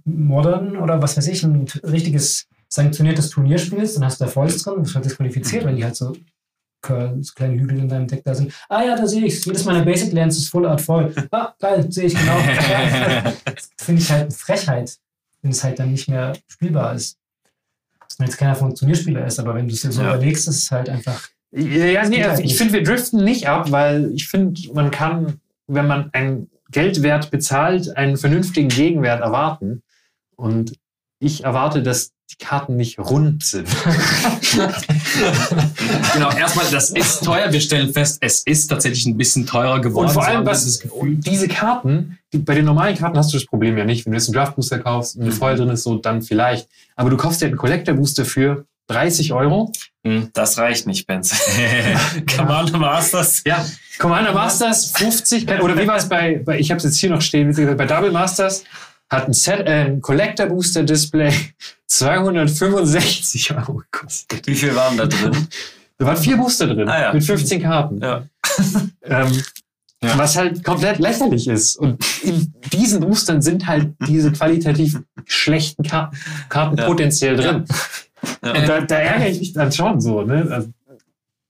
Modern 0.04 0.78
oder 0.78 1.02
was 1.02 1.18
weiß 1.18 1.28
ich, 1.28 1.44
ein 1.44 1.66
richtiges 1.84 2.46
sanktioniertes 2.70 3.30
Turnier 3.30 3.58
spielst, 3.58 3.96
dann 3.98 4.06
hast 4.06 4.20
du 4.20 4.26
da 4.26 4.32
Foils 4.32 4.62
drin, 4.64 4.82
bist 4.82 4.96
halt 4.96 5.06
disqualifiziert, 5.06 5.66
wenn 5.66 5.76
die 5.76 5.84
halt 5.84 5.96
so 5.96 6.14
kleine 7.36 7.60
Hügel 7.60 7.80
in 7.80 7.90
deinem 7.90 8.08
Deck 8.08 8.24
da 8.24 8.34
sind. 8.36 8.54
Ah 8.70 8.84
ja, 8.84 8.96
da 8.96 9.06
sehe 9.08 9.26
ich 9.26 9.44
Jedes 9.46 9.66
meiner 9.66 9.84
Basic 9.84 10.14
Lands 10.14 10.38
ist 10.38 10.50
Full 10.50 10.66
Art 10.66 10.82
voll. 10.82 11.14
Ah, 11.32 11.54
geil, 11.60 11.92
sehe 11.92 12.06
ich 12.06 12.16
genau. 12.16 12.38
Finde 13.78 14.02
ich 14.02 14.12
halt 14.12 14.22
eine 14.24 14.32
Frechheit, 14.32 14.98
wenn 15.42 15.52
es 15.52 15.64
halt 15.64 15.80
dann 15.80 15.92
nicht 15.92 16.08
mehr 16.10 16.34
spielbar 16.48 16.94
ist. 16.96 17.18
Wenn 18.18 18.28
jetzt 18.28 18.38
keiner 18.38 18.56
von 18.56 18.74
Turnierspieler 18.74 19.26
ist, 19.26 19.40
aber 19.40 19.56
wenn 19.56 19.68
du 19.68 19.74
es 19.74 19.82
dir 19.82 19.92
so 19.92 20.02
Ja. 20.02 20.16
überlegst, 20.16 20.48
ist 20.48 20.64
es 20.64 20.72
halt 20.72 20.90
einfach 20.90 21.28
Ja, 21.52 22.08
nee, 22.08 22.24
halt 22.24 22.40
ich 22.40 22.58
finde, 22.58 22.74
wir 22.74 22.84
driften 22.84 23.24
nicht 23.24 23.48
ab, 23.48 23.72
weil 23.72 24.12
ich 24.14 24.28
finde, 24.28 24.60
man 24.74 24.92
kann, 24.92 25.40
wenn 25.68 25.88
man 25.88 26.10
einen 26.14 26.50
Geldwert 26.72 27.32
bezahlt, 27.32 27.96
einen 27.98 28.18
vernünftigen 28.18 28.70
Gegenwert 28.70 29.22
erwarten. 29.22 29.82
Und 30.36 30.74
ich 31.26 31.44
erwarte, 31.44 31.84
dass 31.84 32.12
die 32.32 32.44
Karten 32.44 32.76
nicht 32.76 32.98
rund 32.98 33.44
sind. 33.44 33.68
genau, 36.14 36.32
erstmal, 36.32 36.66
das 36.72 36.90
ist 36.90 37.24
teuer. 37.24 37.52
Wir 37.52 37.62
stellen 37.62 37.94
fest, 37.94 38.18
es 38.22 38.42
ist 38.42 38.68
tatsächlich 38.68 39.06
ein 39.06 39.18
bisschen 39.18 39.46
teurer 39.46 39.80
geworden. 39.80 40.08
Und 40.08 40.14
vor 40.14 40.24
So 40.24 40.30
allem, 40.30 40.46
wir 40.46 40.52
was, 40.52 40.80
Gefühl. 40.80 41.16
diese 41.18 41.48
Karten, 41.48 42.18
die, 42.34 42.40
bei 42.40 42.56
den 42.56 42.66
normalen 42.66 42.98
Karten 42.98 43.18
hast 43.18 43.32
du 43.34 43.38
das 43.38 43.46
Problem 43.46 43.78
ja 43.78 43.86
nicht. 43.86 44.06
Wenn 44.06 44.14
du 44.14 44.18
jetzt 44.18 44.28
einen 44.28 44.36
Draft 44.36 44.56
Booster 44.56 44.80
kaufst 44.80 45.16
und 45.16 45.24
eine 45.24 45.32
Mhm. 45.32 45.36
Foil 45.38 45.58
drin 45.58 45.70
ist, 45.70 45.84
so, 45.84 45.96
dann 45.98 46.22
vielleicht. 46.22 46.68
Aber 46.96 47.10
du 47.10 47.18
kaufst 47.18 47.42
dir 47.42 47.48
einen 47.48 47.58
Collector 47.58 47.94
Booster 47.96 48.26
für 48.26 48.66
30 48.88 49.34
Euro. 49.34 49.72
Das 50.34 50.58
reicht 50.60 50.86
nicht, 50.86 51.08
Benz. 51.08 51.36
Commander 52.38 52.78
Masters. 52.78 53.42
Ja, 53.46 53.66
Commander 53.98 54.34
Masters 54.34 54.92
50, 54.96 55.50
oder 55.62 55.76
wie 55.78 55.88
war 55.88 55.96
es 55.98 56.08
bei, 56.08 56.42
bei 56.46 56.60
ich 56.60 56.70
habe 56.70 56.78
es 56.78 56.84
jetzt 56.84 56.98
hier 56.98 57.10
noch 57.10 57.22
stehen, 57.22 57.56
wie 57.58 57.62
gesagt, 57.62 57.78
bei 57.80 57.88
Double 57.88 58.12
Masters 58.12 58.64
hat 59.10 59.28
ein, 59.28 59.34
Set, 59.34 59.62
äh, 59.68 59.86
ein 59.86 60.02
Collector 60.02 60.48
Booster 60.48 60.84
Display 60.84 61.32
265 61.88 63.56
Euro 63.56 63.82
gekostet. 63.92 64.46
Wie 64.48 64.56
viel 64.56 64.76
waren 64.76 64.98
da 64.98 65.06
drin? 65.06 65.48
Da 65.98 66.06
waren 66.08 66.18
vier 66.18 66.38
Booster 66.38 66.68
drin 66.68 66.90
Ah, 66.90 67.02
ja. 67.02 67.14
mit 67.14 67.24
15 67.24 67.62
Karten. 67.62 68.00
Ja. 68.02 68.26
Ähm, 69.04 69.42
Ja. 70.04 70.18
Was 70.20 70.36
halt 70.36 70.64
komplett 70.64 71.00
lächerlich 71.00 71.48
ist. 71.48 71.78
Und 71.78 72.04
in 72.22 72.54
diesen 72.74 73.00
Boostern 73.00 73.42
sind 73.42 73.66
halt 73.66 73.94
diese 74.08 74.32
qualitativ 74.32 75.00
schlechten 75.26 75.84
Ka 75.84 76.12
Karten 76.50 76.76
potenziell 76.76 77.36
drin. 77.38 77.66
Und 78.42 78.68
da, 78.68 78.82
da 78.82 78.96
ärgere 78.98 79.30
ich 79.30 79.40
mich 79.40 79.54
dann 79.54 79.72
schon 79.72 80.00
so. 80.02 80.22
Ne? 80.22 80.48
Also, 80.52 80.70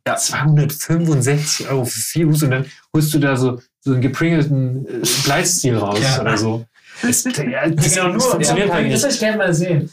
Ja. 0.07 0.15
265 0.15 1.67
Euro 1.69 1.85
für 1.85 1.99
vier 1.99 2.27
Booster 2.27 2.45
und 2.45 2.51
dann 2.51 2.65
holst 2.93 3.13
du 3.13 3.19
da 3.19 3.35
so, 3.35 3.59
so 3.81 3.91
einen 3.93 4.01
gepringelten 4.01 4.85
äh, 4.85 5.01
Bleistil 5.25 5.77
raus 5.77 6.19
oder 6.21 6.37
so. 6.37 6.65
Das, 7.01 7.23
ja, 7.23 7.69
das, 7.69 7.93
Genau, 7.93 8.13
das 8.13 8.25
funktioniert 8.25 8.71
halt 8.71 8.85
Das 8.85 8.93
nicht. 8.93 9.03
will 9.03 9.11
ich 9.11 9.19
gerne 9.19 9.37
mal 9.37 9.53
sehen. 9.53 9.91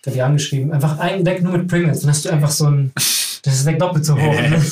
Ich 0.00 0.06
habe 0.06 0.14
die 0.14 0.22
angeschrieben. 0.22 0.72
Einfach 0.72 0.98
ein 0.98 1.24
Deck 1.24 1.42
nur 1.42 1.52
mit 1.58 1.68
Pringles. 1.68 2.00
Dann 2.00 2.10
hast 2.10 2.24
du 2.24 2.30
einfach 2.30 2.50
so 2.50 2.66
ein. 2.66 2.92
Das 2.94 3.54
ist 3.54 3.66
Deck 3.66 3.78
doppelt 3.78 4.04
so 4.04 4.14
hoch. 4.16 4.34
Ne? 4.40 4.62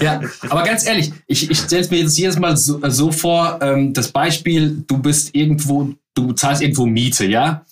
Ja, 0.00 0.20
aber 0.48 0.62
ganz 0.62 0.86
ehrlich, 0.86 1.12
ich, 1.26 1.50
ich 1.50 1.58
stelle 1.58 1.82
es 1.82 1.90
mir 1.90 1.98
jetzt 2.00 2.16
jedes 2.18 2.38
Mal 2.38 2.56
so, 2.56 2.80
so 2.90 3.10
vor, 3.12 3.58
ähm, 3.60 3.92
das 3.92 4.08
Beispiel, 4.12 4.84
du 4.86 4.98
bist 4.98 5.34
irgendwo, 5.34 5.90
du 6.14 6.32
zahlst 6.32 6.62
irgendwo 6.62 6.86
Miete, 6.86 7.26
ja? 7.26 7.64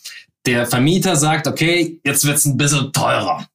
Der 0.46 0.66
Vermieter 0.66 1.16
sagt, 1.16 1.46
okay, 1.46 1.99
jetzt 2.05 2.25
wird's 2.25 2.44
ein 2.44 2.57
bisschen 2.57 2.92
teurer. 2.92 3.46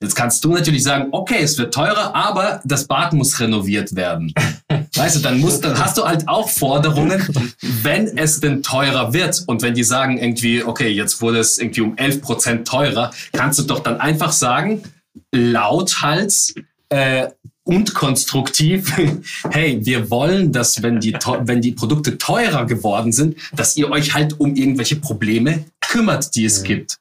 Jetzt 0.00 0.14
kannst 0.14 0.44
du 0.44 0.52
natürlich 0.52 0.84
sagen, 0.84 1.08
okay, 1.10 1.40
es 1.42 1.58
wird 1.58 1.74
teurer, 1.74 2.14
aber 2.14 2.60
das 2.64 2.86
Bad 2.86 3.12
muss 3.12 3.40
renoviert 3.40 3.96
werden. 3.96 4.32
Weißt 4.94 5.16
du, 5.16 5.20
dann, 5.20 5.40
musst, 5.40 5.64
dann 5.64 5.76
hast 5.76 5.98
du 5.98 6.04
halt 6.04 6.28
auch 6.28 6.48
Forderungen, 6.48 7.26
wenn 7.82 8.16
es 8.16 8.38
denn 8.38 8.62
teurer 8.62 9.12
wird. 9.12 9.42
Und 9.46 9.62
wenn 9.62 9.74
die 9.74 9.82
sagen 9.82 10.18
irgendwie, 10.18 10.62
okay, 10.62 10.88
jetzt 10.88 11.20
wurde 11.20 11.38
es 11.38 11.58
irgendwie 11.58 11.80
um 11.80 11.96
11% 11.96 12.64
teurer, 12.64 13.10
kannst 13.32 13.58
du 13.58 13.64
doch 13.64 13.80
dann 13.80 14.00
einfach 14.00 14.30
sagen, 14.30 14.82
lauthals 15.32 16.54
äh, 16.90 17.28
und 17.64 17.92
konstruktiv, 17.92 18.96
hey, 19.50 19.84
wir 19.84 20.10
wollen, 20.10 20.52
dass 20.52 20.82
wenn 20.82 21.00
die, 21.00 21.12
wenn 21.12 21.60
die 21.60 21.72
Produkte 21.72 22.18
teurer 22.18 22.66
geworden 22.66 23.12
sind, 23.12 23.36
dass 23.52 23.76
ihr 23.76 23.90
euch 23.90 24.14
halt 24.14 24.38
um 24.38 24.54
irgendwelche 24.54 24.96
Probleme 24.96 25.64
kümmert, 25.80 26.34
die 26.34 26.44
es 26.44 26.62
gibt. 26.62 26.98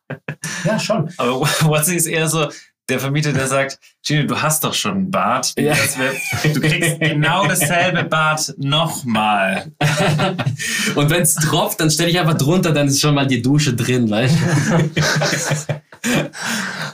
Ja, 0.66 0.80
schon. 0.80 1.10
Aber 1.18 1.42
Watson 1.62 1.96
ist 1.96 2.08
eher 2.08 2.28
so 2.28 2.50
der 2.90 3.00
Vermieter, 3.00 3.34
der 3.34 3.48
sagt, 3.48 3.80
Gino, 4.06 4.24
du 4.28 4.42
hast 4.42 4.64
doch 4.64 4.74
schon 4.74 4.98
ein 4.98 5.12
Bad. 5.12 5.54
Ja. 5.58 5.74
Das 5.74 5.98
wär- 5.98 6.54
Du 6.54 6.62
kriegst 6.62 7.00
genau 7.00 7.46
dasselbe 7.48 8.04
Bad 8.06 8.54
nochmal. 8.58 9.72
Und 10.96 11.10
wenn 11.10 11.22
es 11.24 11.36
tropft, 11.36 11.80
dann 11.82 11.92
stelle 11.92 12.10
ich 12.10 12.20
einfach 12.20 12.38
drunter, 12.38 12.72
dann 12.72 12.88
ist 12.88 13.02
schon 13.02 13.14
mal 13.16 13.28
die 13.28 13.42
Dusche 13.42 13.74
drin, 13.74 14.10
weißt 14.10 14.36
du? 14.38 15.74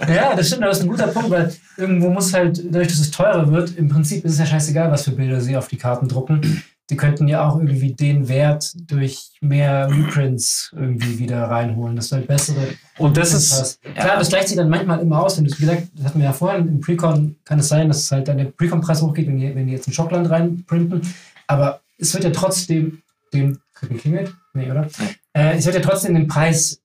Ja, 0.08 0.36
das 0.36 0.48
stimmt, 0.48 0.64
das 0.64 0.78
ist 0.78 0.84
ein 0.84 0.90
guter 0.90 1.08
Punkt, 1.08 1.30
weil 1.30 1.54
irgendwo 1.78 2.10
muss 2.10 2.34
halt, 2.34 2.60
dadurch, 2.66 2.88
dass 2.88 3.00
es 3.00 3.12
teurer 3.12 3.52
wird, 3.52 3.76
im 3.78 3.88
Prinzip 3.88 4.26
ist 4.26 4.34
es 4.34 4.40
ja 4.40 4.46
scheißegal, 4.46 4.90
was 4.92 5.04
für 5.04 5.12
Bilder 5.12 5.40
sie 5.40 5.56
auf 5.56 5.68
die 5.68 5.78
Karten 5.78 6.08
drucken. 6.08 6.64
Die 6.90 6.98
könnten 6.98 7.28
ja 7.30 7.48
auch 7.48 7.58
irgendwie 7.58 7.94
den 7.94 8.28
Wert 8.28 8.74
durch 8.92 9.30
mehr 9.40 9.88
Reprints 9.90 10.72
irgendwie 10.76 11.18
wieder 11.18 11.44
reinholen, 11.46 11.96
dass 11.96 12.10
du 12.10 12.18
halt 12.18 12.28
bessere 12.28 12.68
Und 12.98 13.16
das 13.16 13.30
Reprints 13.30 13.46
ist, 13.46 13.60
hast. 13.60 13.82
Klar, 13.82 14.20
das 14.20 14.30
gleicht 14.30 14.48
sich 14.50 14.58
dann 14.58 14.70
manchmal 14.70 15.00
immer 15.00 15.22
aus, 15.24 15.38
wenn 15.38 15.46
du, 15.46 15.52
wie 15.52 15.62
gesagt, 15.62 15.88
das 15.96 16.06
hatten 16.08 16.20
wir 16.20 16.26
ja 16.26 16.34
vorhin, 16.34 16.68
im 16.68 16.82
Precon 16.82 17.36
kann 17.46 17.60
es 17.60 17.70
sein, 17.70 17.88
dass 17.88 18.00
es 18.00 18.12
halt 18.12 18.28
dann 18.28 18.38
der 18.38 18.46
Precon-Preis 18.46 19.02
hochgeht, 19.02 19.28
wenn 19.28 19.38
die, 19.38 19.56
wenn 19.56 19.68
die 19.68 19.74
jetzt 19.74 19.88
ein 19.88 19.94
Schockland 19.94 20.30
reinprinten, 20.30 21.02
aber 21.48 21.80
es 21.98 22.14
wird 22.14 22.26
ja 22.26 22.32
trotzdem 22.32 23.02
den, 23.34 23.60
geklingelt? 23.82 24.34
Nee, 24.54 24.70
oder? 24.70 24.88
Äh, 25.34 25.58
es 25.58 25.66
wird 25.66 25.76
ja 25.76 25.82
trotzdem 25.82 26.14
den 26.14 26.28
Preis 26.28 26.80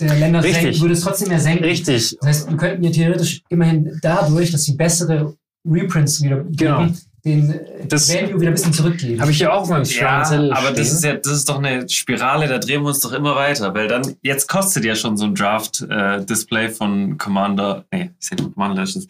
der 0.00 0.14
Länder 0.16 0.42
Richtig. 0.42 0.62
senken, 0.62 0.80
würde 0.80 0.94
es 0.94 1.00
trotzdem 1.02 1.28
mehr 1.28 1.40
senken. 1.40 1.64
Richtig. 1.64 2.16
Das 2.20 2.28
heißt, 2.28 2.50
wir 2.50 2.56
könnten 2.56 2.82
ja 2.82 2.90
theoretisch 2.90 3.42
immerhin 3.48 3.98
dadurch, 4.02 4.50
dass 4.50 4.64
sie 4.64 4.74
bessere 4.74 5.36
Reprints 5.64 6.22
wieder 6.22 6.44
Genau. 6.44 6.80
geben, 6.80 6.98
den 7.24 7.50
äh, 7.50 7.86
Das- 7.88 8.12
Value 8.12 8.40
wieder 8.40 8.50
ein 8.50 8.54
bisschen 8.54 8.72
zurückgeben. 8.72 9.20
Habe 9.20 9.30
ich 9.30 9.38
ja 9.38 9.52
auch 9.52 9.62
auf 9.62 9.68
meinem 9.70 9.84
Ja, 9.84 10.22
aber 10.22 10.70
das 10.72 10.72
stehen. 10.72 10.82
ist 10.82 11.04
ja, 11.04 11.14
das 11.14 11.32
ist 11.32 11.48
doch 11.48 11.58
eine 11.58 11.88
Spirale, 11.88 12.46
da 12.48 12.58
drehen 12.58 12.82
wir 12.82 12.88
uns 12.88 13.00
doch 13.00 13.12
immer 13.12 13.34
weiter, 13.34 13.74
weil 13.74 13.88
dann, 13.88 14.16
jetzt 14.22 14.48
kostet 14.48 14.84
ja 14.84 14.94
schon 14.94 15.16
so 15.16 15.24
ein 15.24 15.34
Draft-Display 15.34 16.68
von 16.70 17.16
Commander, 17.18 17.84
nee, 17.90 18.10
ich 18.20 18.26
sehe 18.28 18.36
Commander 18.36 18.82
Legends, 18.84 19.06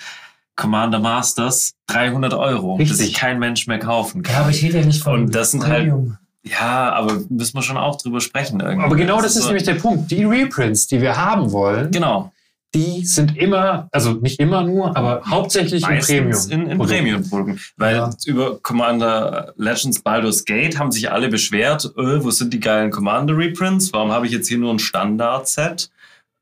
Commander 0.57 1.00
Masters 1.00 1.74
300 1.88 2.33
Euro, 2.35 2.79
das 2.79 2.90
Richtig. 2.90 3.07
sich 3.09 3.14
kein 3.14 3.40
Mensch 3.40 3.66
mehr 3.66 3.81
kaufen 3.81 4.22
ja, 4.24 4.31
kann. 4.33 4.42
aber 4.42 4.50
ich 4.50 4.62
rede 4.62 4.79
ja 4.79 4.85
nicht 4.87 5.03
von 5.03 5.22
Und 5.24 5.35
das 5.35 5.50
sind 5.50 5.66
halt- 5.66 5.81
Premium. 5.88 6.16
Ja, 6.46 6.92
aber 6.92 7.20
müssen 7.31 7.55
wir 7.57 7.62
schon 7.62 7.79
auch 7.79 7.96
drüber 7.96 8.20
sprechen 8.20 8.61
irgendwie. 8.61 8.85
Aber 8.85 8.96
genau 8.96 9.16
das 9.22 9.35
ist 9.35 9.42
so- 9.44 9.48
nämlich 9.48 9.62
der 9.64 9.77
Punkt. 9.77 10.11
Die 10.11 10.24
Reprints, 10.24 10.87
die 10.87 11.00
wir 11.00 11.16
haben 11.16 11.50
wollen, 11.53 11.90
Genau, 11.90 12.34
die 12.75 13.05
sind 13.05 13.37
immer, 13.37 13.89
also 13.93 14.13
nicht 14.15 14.41
immer 14.41 14.63
nur, 14.65 14.97
aber 14.97 15.23
hauptsächlich 15.25 15.83
im 15.85 15.89
meistens 15.89 16.49
Premium. 16.49 16.71
in, 16.71 16.81
in 16.81 16.87
Premium-Produkten. 16.87 17.61
Weil 17.77 17.97
Ja. 17.97 18.11
über 18.27 18.59
Commander 18.61 19.55
Legends 19.57 20.01
Baldur's 20.03 20.45
Gate 20.45 20.79
haben 20.79 20.91
sich 20.93 21.11
alle 21.11 21.29
beschwert, 21.29 21.85
äh, 21.97 22.23
wo 22.25 22.31
sind 22.31 22.53
die 22.53 22.61
geilen 22.61 22.91
Commander-Reprints? 22.91 23.93
Warum 23.93 24.11
habe 24.11 24.27
ich 24.27 24.33
jetzt 24.33 24.49
hier 24.49 24.59
nur 24.59 24.73
ein 24.75 24.79
Standard-Set? 24.81 25.91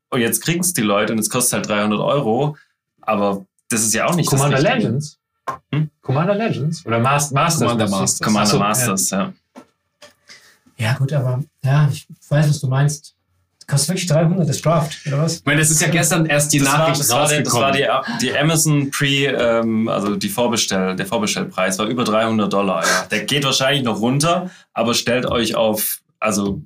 Und 0.09 0.21
jetzt 0.21 0.41
kriegen 0.43 0.61
es 0.61 0.73
die 0.73 0.81
Leute 0.81 1.13
und 1.13 1.19
es 1.19 1.29
kostet 1.29 1.53
halt 1.53 1.69
300 1.69 1.99
Euro. 1.99 2.57
Aber 3.01 3.45
das 3.69 3.81
ist 3.83 3.93
ja 3.93 4.05
auch 4.05 4.15
nicht 4.15 4.29
Commander 4.29 4.57
das 4.57 4.65
Richtige. 4.65 4.83
Legends? 4.87 5.19
Hm? 5.71 5.89
Commander 6.01 6.35
Legends? 6.35 6.85
Oder 6.85 6.99
Mas 6.99 7.31
Masters? 7.31 7.61
Commander? 7.61 7.89
Masters. 7.89 8.19
Commander 8.25 8.49
so, 8.51 8.59
Masters, 8.59 9.09
ja. 9.09 9.33
Ja, 10.77 10.93
gut, 10.93 11.13
aber 11.13 11.43
ja, 11.63 11.87
ich 11.91 12.07
weiß, 12.29 12.49
was 12.49 12.59
du 12.59 12.67
meinst. 12.67 13.12
Das 13.65 13.67
kostet 13.67 13.89
wirklich 13.89 14.07
300, 14.07 14.49
das 14.49 14.61
Draft, 14.61 14.97
oder 15.07 15.19
was? 15.19 15.37
Ich 15.37 15.45
meine, 15.45 15.61
es 15.61 15.71
ist 15.71 15.81
ja 15.81 15.87
gestern 15.87 16.25
erst 16.25 16.51
die 16.51 16.59
Das 16.59 16.67
war, 16.67 16.77
Nachricht 16.79 16.99
das, 16.99 17.09
war 17.11 17.27
der, 17.27 17.41
das 17.41 17.53
war 17.53 17.69
rausgekommen. 17.69 18.19
die, 18.19 18.25
die 18.27 18.37
Amazon 18.37 18.91
Pre, 18.91 19.25
ähm, 19.25 19.87
also 19.87 20.15
die 20.15 20.29
Vorbestell, 20.29 20.95
der 20.95 21.05
Vorbestellpreis 21.05 21.79
war 21.79 21.85
über 21.87 22.03
300 22.03 22.51
Dollar. 22.51 22.83
Ja. 22.83 23.05
Der 23.09 23.23
geht 23.23 23.45
wahrscheinlich 23.45 23.83
noch 23.83 23.99
runter, 23.99 24.49
aber 24.73 24.93
stellt 24.93 25.25
euch 25.25 25.55
auf, 25.55 25.99
also 26.19 26.61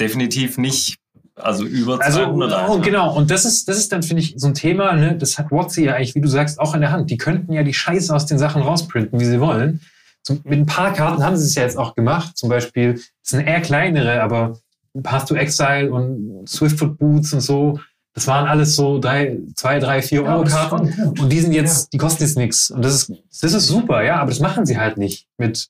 definitiv 0.00 0.58
nicht, 0.58 0.96
also 1.34 1.64
über 1.64 2.02
Also, 2.02 2.20
200 2.20 2.52
ein, 2.52 2.70
oh, 2.70 2.78
genau. 2.78 3.14
Und 3.14 3.30
das 3.30 3.44
ist, 3.44 3.68
das 3.68 3.76
ist 3.76 3.92
dann, 3.92 4.02
finde 4.02 4.22
ich, 4.22 4.34
so 4.36 4.46
ein 4.46 4.54
Thema, 4.54 4.92
ne? 4.94 5.16
das 5.18 5.38
hat 5.38 5.50
WotC 5.50 5.78
ja 5.78 5.94
eigentlich, 5.94 6.14
wie 6.14 6.20
du 6.20 6.28
sagst, 6.28 6.58
auch 6.60 6.74
in 6.74 6.80
der 6.80 6.92
Hand. 6.92 7.10
Die 7.10 7.18
könnten 7.18 7.52
ja 7.52 7.62
die 7.62 7.74
Scheiße 7.74 8.14
aus 8.14 8.26
den 8.26 8.38
Sachen 8.38 8.62
rausprinten, 8.62 9.18
wie 9.20 9.24
sie 9.24 9.40
wollen. 9.40 9.80
Zum, 10.22 10.40
mit 10.44 10.58
ein 10.58 10.66
paar 10.66 10.92
Karten 10.92 11.22
haben 11.22 11.36
sie 11.36 11.44
es 11.44 11.54
ja 11.54 11.62
jetzt 11.62 11.76
auch 11.76 11.94
gemacht. 11.94 12.36
Zum 12.36 12.48
Beispiel, 12.48 12.94
das 12.94 13.04
sind 13.22 13.46
eher 13.46 13.60
kleinere, 13.60 14.22
aber 14.22 14.58
Path 15.02 15.28
to 15.28 15.34
Exile 15.34 15.90
und 15.92 16.48
Swiftfoot 16.48 16.98
Boots 16.98 17.32
und 17.32 17.40
so, 17.40 17.78
das 18.14 18.26
waren 18.26 18.46
alles 18.46 18.74
so 18.76 18.98
drei, 18.98 19.38
zwei, 19.56 19.78
drei, 19.78 20.00
vier 20.02 20.22
Ja, 20.22 20.36
Euro 20.36 20.44
Karten. 20.44 20.88
Und 21.20 21.30
die 21.30 21.40
sind 21.40 21.52
jetzt, 21.52 21.92
die 21.92 21.98
kosten 21.98 22.22
jetzt 22.22 22.36
nichts. 22.38 22.70
Und 22.70 22.82
das 22.82 22.94
ist, 22.94 23.12
das 23.42 23.52
ist 23.52 23.66
super, 23.66 24.02
ja, 24.02 24.16
aber 24.16 24.30
das 24.30 24.40
machen 24.40 24.64
sie 24.64 24.78
halt 24.78 24.96
nicht 24.96 25.26
mit 25.36 25.68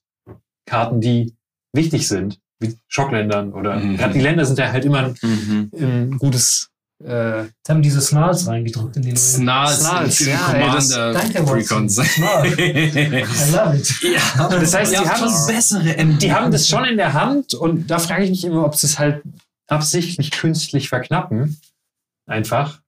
Karten, 0.65 1.01
die 1.01 1.33
wichtig 1.73 2.07
sind, 2.07 2.39
wie 2.59 2.75
Schockländern 2.87 3.53
oder 3.53 3.75
Mhm. 3.77 3.97
gerade 3.97 4.13
die 4.13 4.21
Länder 4.21 4.45
sind 4.45 4.57
ja 4.59 4.71
halt 4.71 4.85
immer 4.85 5.13
Mhm. 5.21 5.69
ein 5.73 6.17
gutes 6.17 6.69
äh, 7.03 7.43
Jetzt 7.43 7.69
haben 7.69 7.81
diese 7.81 8.01
Snarls 8.01 8.47
reingedruckt 8.47 8.95
in 8.97 9.01
die 9.03 9.09
neue. 9.09 9.17
Snarls, 9.17 9.79
Snarls, 9.81 10.19
ja, 10.19 10.51
ey, 10.53 10.71
das- 10.71 10.91
Commander 10.93 11.13
Danke, 11.13 11.39
Watson. 11.47 11.87
Precons. 11.87 11.97
I 11.97 13.51
love 13.51 13.77
it. 13.77 13.93
ja, 14.01 14.47
Das 14.49 14.73
heißt, 14.73 14.91
die 14.93 14.97
haben- 14.97 15.29
schon 15.31 15.47
bessere 15.47 15.95
Enden. 15.97 16.19
die 16.19 16.33
haben 16.33 16.51
das 16.51 16.67
schon 16.67 16.85
in 16.85 16.97
der 16.97 17.13
Hand 17.13 17.53
und 17.53 17.87
da 17.87 17.99
frage 17.99 18.23
ich 18.23 18.29
mich 18.31 18.43
immer, 18.45 18.65
ob 18.65 18.75
sie 18.75 18.87
es 18.87 18.97
halt 18.99 19.21
absichtlich 19.67 20.31
künstlich 20.31 20.89
verknappen. 20.89 21.59
Einfach. 22.25 22.79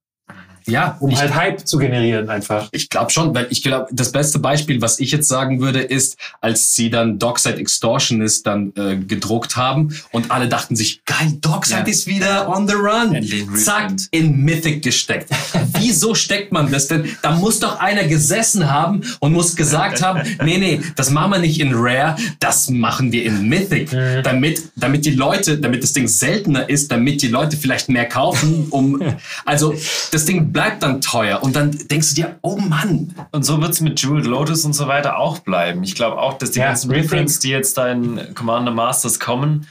Ja, 0.69 0.97
Um 0.99 1.09
ich, 1.11 1.19
halt 1.19 1.35
Hype 1.35 1.67
zu 1.67 1.77
generieren, 1.77 2.29
einfach. 2.29 2.69
ich 2.71 2.89
glaube 2.89 3.11
schon, 3.11 3.33
weil 3.35 3.47
ich 3.49 3.63
glaube, 3.63 3.87
das 3.91 4.11
beste 4.11 4.39
Beispiel, 4.39 4.81
was 4.81 4.99
ich 4.99 5.11
jetzt 5.11 5.27
sagen 5.27 5.61
würde, 5.61 5.79
ist, 5.81 6.17
als 6.41 6.73
sie 6.75 6.89
dann 6.89 7.19
Dockside 7.19 7.57
Extortionist 7.57 8.45
dann 8.45 8.73
äh, 8.75 8.97
gedruckt 8.97 9.55
haben 9.55 9.95
und 10.11 10.31
alle 10.31 10.47
dachten 10.47 10.75
sich, 10.75 11.03
geil, 11.05 11.33
Dockside 11.41 11.79
Ja. 11.81 11.85
ist 11.87 12.07
wieder 12.07 12.49
on 12.49 12.67
the 12.67 12.73
run. 12.75 13.13
Endlich 13.15 13.45
Zack, 13.63 13.91
in 14.11 14.37
Mythic 14.43 14.83
gesteckt. 14.83 15.29
Wieso 15.79 16.13
steckt 16.15 16.51
man 16.51 16.71
das 16.71 16.87
denn? 16.87 17.05
Da 17.21 17.31
muss 17.31 17.59
doch 17.59 17.79
einer 17.79 18.03
gesessen 18.05 18.69
haben 18.69 19.01
und 19.19 19.33
muss 19.33 19.55
gesagt 19.55 20.01
haben, 20.03 20.21
nee, 20.43 20.57
nee, 20.57 20.81
das 20.95 21.09
machen 21.09 21.31
wir 21.31 21.39
nicht 21.39 21.59
in 21.59 21.71
Rare, 21.73 22.15
das 22.39 22.69
machen 22.69 23.11
wir 23.11 23.23
in 23.25 23.47
Mythic. 23.47 23.91
Mhm. 23.91 24.23
Damit, 24.23 24.61
damit 24.75 25.05
die 25.05 25.11
Leute, 25.11 25.57
damit 25.57 25.83
das 25.83 25.93
Ding 25.93 26.07
seltener 26.07 26.69
ist, 26.69 26.91
damit 26.91 27.21
die 27.21 27.27
Leute 27.27 27.57
vielleicht 27.57 27.89
mehr 27.89 28.05
kaufen, 28.05 28.67
um, 28.69 29.01
also, 29.45 29.73
das 30.11 30.25
Ding 30.25 30.51
bleibt 30.51 30.58
dann 30.79 31.01
teuer 31.01 31.41
und 31.43 31.55
dann 31.55 31.71
denkst 31.71 32.09
du 32.09 32.15
dir, 32.15 32.37
oh 32.41 32.57
Mann, 32.57 33.13
Und 33.31 33.43
so 33.43 33.61
wird 33.61 33.71
es 33.71 33.81
mit 33.81 34.01
Jeweled 34.01 34.25
Lotus 34.25 34.65
und 34.65 34.73
so 34.73 34.87
weiter 34.87 35.17
auch 35.17 35.39
bleiben. 35.39 35.83
Ich 35.83 35.95
glaube 35.95 36.17
auch, 36.19 36.37
dass 36.37 36.51
die 36.51 36.59
Ja, 36.59 36.67
ganzen. 36.67 36.91
Reprints, 36.91 37.39
die 37.39 37.49
jetzt 37.49 37.77
da 37.77 37.89
in 37.91 38.33
Commander 38.35 38.71
Masters 38.71 39.19
kommen, 39.19 39.67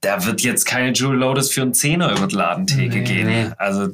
da 0.00 0.24
wird 0.26 0.40
jetzt 0.42 0.64
keine 0.64 0.92
Jeweled 0.92 1.20
Lotus 1.20 1.50
für 1.50 1.62
einen 1.62 1.74
Zehner 1.74 2.10
über 2.16 2.26
die 2.26 2.34
Ladentheke 2.34 2.98
Nee, 2.98 3.04
gehen. 3.04 3.26
nee. 3.26 3.46
Also 3.58 3.88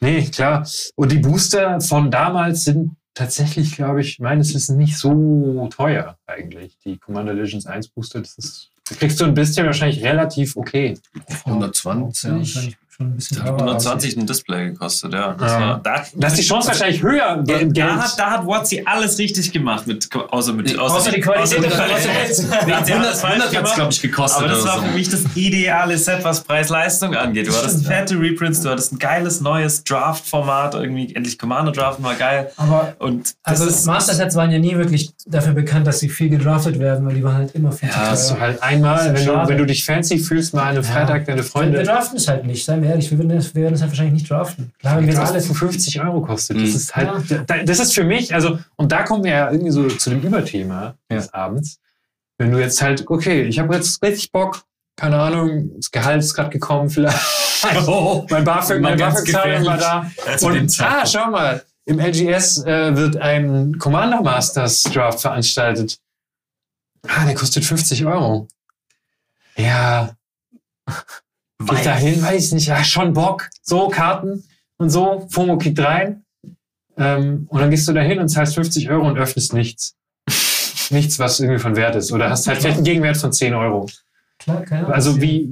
Nee, 0.00 0.22
klar. 0.30 0.66
Und 0.96 1.12
die 1.12 1.18
Booster 1.18 1.80
von 1.80 2.10
damals 2.10 2.64
sind 2.64 2.90
tatsächlich, 3.14 3.76
glaube 3.76 4.00
ich, 4.02 4.18
meines 4.18 4.52
Wissens 4.54 4.76
nicht 4.76 4.98
so 4.98 5.68
teuer 5.74 6.18
eigentlich. 6.26 6.76
Die 6.84 6.98
Commander 6.98 7.32
Legends 7.32 7.64
1 7.66 7.88
Booster, 7.88 8.20
das 8.20 8.36
ist, 8.36 8.70
da 8.88 8.96
kriegst 8.96 9.20
du 9.20 9.24
ein 9.24 9.34
bisschen 9.34 9.64
wahrscheinlich 9.66 10.02
relativ 10.04 10.56
okay. 10.56 10.98
120. 11.46 12.76
Ja, 12.98 13.04
schon 13.04 13.06
ein 13.12 13.16
bisschen 13.16 13.36
teurer. 13.38 13.56
120 13.58 14.16
ein 14.16 14.26
Display 14.26 14.70
gekostet, 14.70 15.12
ja. 15.12 15.32
Das 15.38 15.52
Ja. 15.52 15.60
war, 15.60 15.80
da, 15.82 16.04
Da 16.14 16.26
ist 16.28 16.38
die 16.38 16.42
Chance 16.42 16.68
wahrscheinlich 16.68 17.02
höher 17.02 17.42
da, 17.44 17.54
im 17.56 17.72
Geld. 17.72 17.78
da, 17.78 17.96
hat, 18.02 18.18
da 18.18 18.30
hat 18.30 18.46
Watsi 18.46 18.82
alles 18.84 19.18
richtig 19.18 19.52
gemacht, 19.52 19.86
mit, 19.86 20.08
außer, 20.14 20.52
mit, 20.52 20.78
Außer 20.78 21.10
die 21.10 21.20
Qualität 21.20 21.58
außer 21.58 21.68
der 21.68 21.70
Qualität. 21.70 22.46
Da 22.68 22.76
hat 22.78 22.86
sie 22.86 22.92
alles 22.92 22.94
100, 22.94 23.16
falsch 23.16 23.24
100 23.42 23.56
hat 23.56 23.64
es, 23.66 23.74
glaube 23.74 23.92
ich, 23.92 24.00
gekostet. 24.02 24.38
Aber 24.42 24.48
das 24.48 24.64
war 24.64 24.76
so. 24.78 24.82
für 24.86 24.92
mich 24.92 25.08
das 25.08 25.22
ideale 25.34 25.98
Set, 25.98 26.22
was 26.24 26.42
Preis-Leistung 26.42 27.14
angeht. 27.14 27.46
Du 27.48 27.52
hattest 27.52 27.80
Stimmt, 27.80 27.84
ja. 27.90 27.90
fette 27.98 28.18
Reprints, 28.20 28.60
du 28.60 28.70
hattest 28.70 28.92
ein 28.92 28.98
geiles 28.98 29.40
neues 29.40 29.82
Draft-Format, 29.84 30.74
irgendwie 30.74 31.14
endlich 31.14 31.38
Commander 31.38 31.72
Draften 31.72 32.04
war 32.04 32.14
geil. 32.14 32.50
Aber 32.56 32.94
Und 32.98 33.34
das 33.44 33.60
also 33.60 33.66
ist 33.66 33.86
Master-Sets 33.86 34.36
waren 34.36 34.50
ja 34.50 34.58
nie 34.58 34.76
wirklich 34.76 35.13
dafür 35.26 35.54
bekannt, 35.54 35.86
dass 35.86 36.00
sie 36.00 36.08
viel 36.08 36.28
gedraftet 36.28 36.78
werden, 36.78 37.06
weil 37.06 37.14
die 37.14 37.22
waren 37.24 37.36
halt 37.36 37.54
immer 37.54 37.72
viel 37.72 37.88
Ja, 37.88 37.94
zu 37.94 38.00
Hast 38.10 38.30
du 38.30 38.40
halt 38.40 38.62
einmal, 38.62 39.12
Das 39.12 39.20
wenn 39.26 39.26
du, 39.34 39.48
wenn 39.48 39.58
du 39.58 39.66
dich 39.66 39.84
fancy 39.84 40.18
fühlst, 40.18 40.52
mal 40.54 40.62
an 40.62 40.68
einem 40.68 40.84
Ja. 40.84 40.90
Freitag 40.90 41.24
deine 41.24 41.38
Wir, 41.38 41.44
wir 41.44 41.50
Freunde. 41.50 41.82
draften 41.82 42.16
es 42.18 42.28
halt 42.28 42.44
nicht, 42.44 42.64
seien 42.64 42.82
wir 42.82 42.90
ehrlich. 42.90 43.10
Wir 43.10 43.18
das, 43.26 43.54
werden 43.54 43.72
das 43.72 43.80
halt 43.80 43.90
wahrscheinlich 43.92 44.14
nicht 44.14 44.30
draften. 44.30 44.72
Klar, 44.80 44.96
wenn 44.98 45.06
wir 45.06 45.14
das 45.14 45.30
alles. 45.30 45.46
alles 45.46 45.58
50 45.58 46.00
Euro 46.02 46.20
kostet. 46.20 46.56
Das 46.58 46.68
Mhm. 46.70 46.76
ist 46.76 46.96
halt, 46.96 47.10
da- 47.46 47.62
das 47.64 47.78
ist 47.78 47.94
für 47.94 48.04
mich, 48.04 48.34
also, 48.34 48.58
und 48.76 48.92
da 48.92 49.02
kommen 49.02 49.24
wir 49.24 49.30
ja 49.32 49.50
irgendwie 49.50 49.70
so 49.70 49.88
zu 49.88 50.10
dem 50.10 50.20
Überthema 50.20 50.94
Ja. 51.10 51.16
des 51.16 51.32
Abends. 51.32 51.78
Wenn 52.36 52.50
du 52.50 52.58
jetzt 52.58 52.82
halt, 52.82 53.04
okay, 53.08 53.42
ich 53.44 53.58
habe 53.58 53.74
jetzt 53.74 54.02
richtig 54.02 54.30
Bock, 54.32 54.62
keine 54.96 55.18
Ahnung, 55.20 55.70
das 55.76 55.90
Gehalt 55.90 56.20
ist 56.22 56.34
gerade 56.34 56.50
gekommen, 56.50 56.90
vielleicht. 56.90 57.18
Oh, 57.86 58.26
mein 58.28 58.44
BAföG, 58.44 58.78
Mal 58.82 58.90
mein 58.90 58.98
ganz 58.98 59.14
BAföG-Zahlung 59.14 59.64
war 59.64 59.78
da. 59.78 60.10
Ja, 60.38 60.46
Und, 60.46 60.76
ah, 60.82 61.06
schau 61.06 61.30
mal, 61.30 61.62
im 61.86 62.00
LGS 62.00 62.64
äh, 62.64 62.96
wird 62.96 63.16
ein 63.16 63.78
Commander 63.78 64.22
Masters 64.22 64.82
Draft 64.84 65.20
veranstaltet. 65.20 65.98
Ah, 67.06 67.26
der 67.26 67.34
kostet 67.34 67.64
50 67.64 68.06
Euro. 68.06 68.48
Ja, 69.56 70.16
Geh 71.58 71.76
ich 71.76 71.82
da 71.82 71.94
hin, 71.94 72.22
weiß 72.22 72.46
ich 72.46 72.52
nicht, 72.52 72.66
ja, 72.66 72.82
schon 72.84 73.12
Bock. 73.12 73.48
So, 73.62 73.88
Karten 73.88 74.44
und 74.76 74.90
so, 74.90 75.26
FOMO 75.30 75.58
kickt 75.58 75.78
rein. 75.78 76.24
Ähm, 76.96 77.46
und 77.48 77.60
dann 77.60 77.70
gehst 77.70 77.88
du 77.88 77.92
da 77.92 78.00
hin 78.00 78.18
und 78.18 78.28
zahlst 78.28 78.54
50 78.54 78.90
Euro 78.90 79.06
und 79.06 79.18
öffnest 79.18 79.52
nichts. 79.52 79.96
nichts, 80.90 81.18
was 81.18 81.40
irgendwie 81.40 81.60
von 81.60 81.76
Wert 81.76 81.96
ist. 81.96 82.12
Oder 82.12 82.30
hast 82.30 82.46
halt 82.46 82.58
vielleicht 82.58 82.76
einen 82.76 82.84
Gegenwert 82.84 83.16
von 83.16 83.32
10 83.32 83.54
Euro. 83.54 83.88
Klar, 84.38 84.62
keine 84.62 84.80
Ahnung. 84.82 84.92
Also 84.92 85.20
wie 85.20 85.48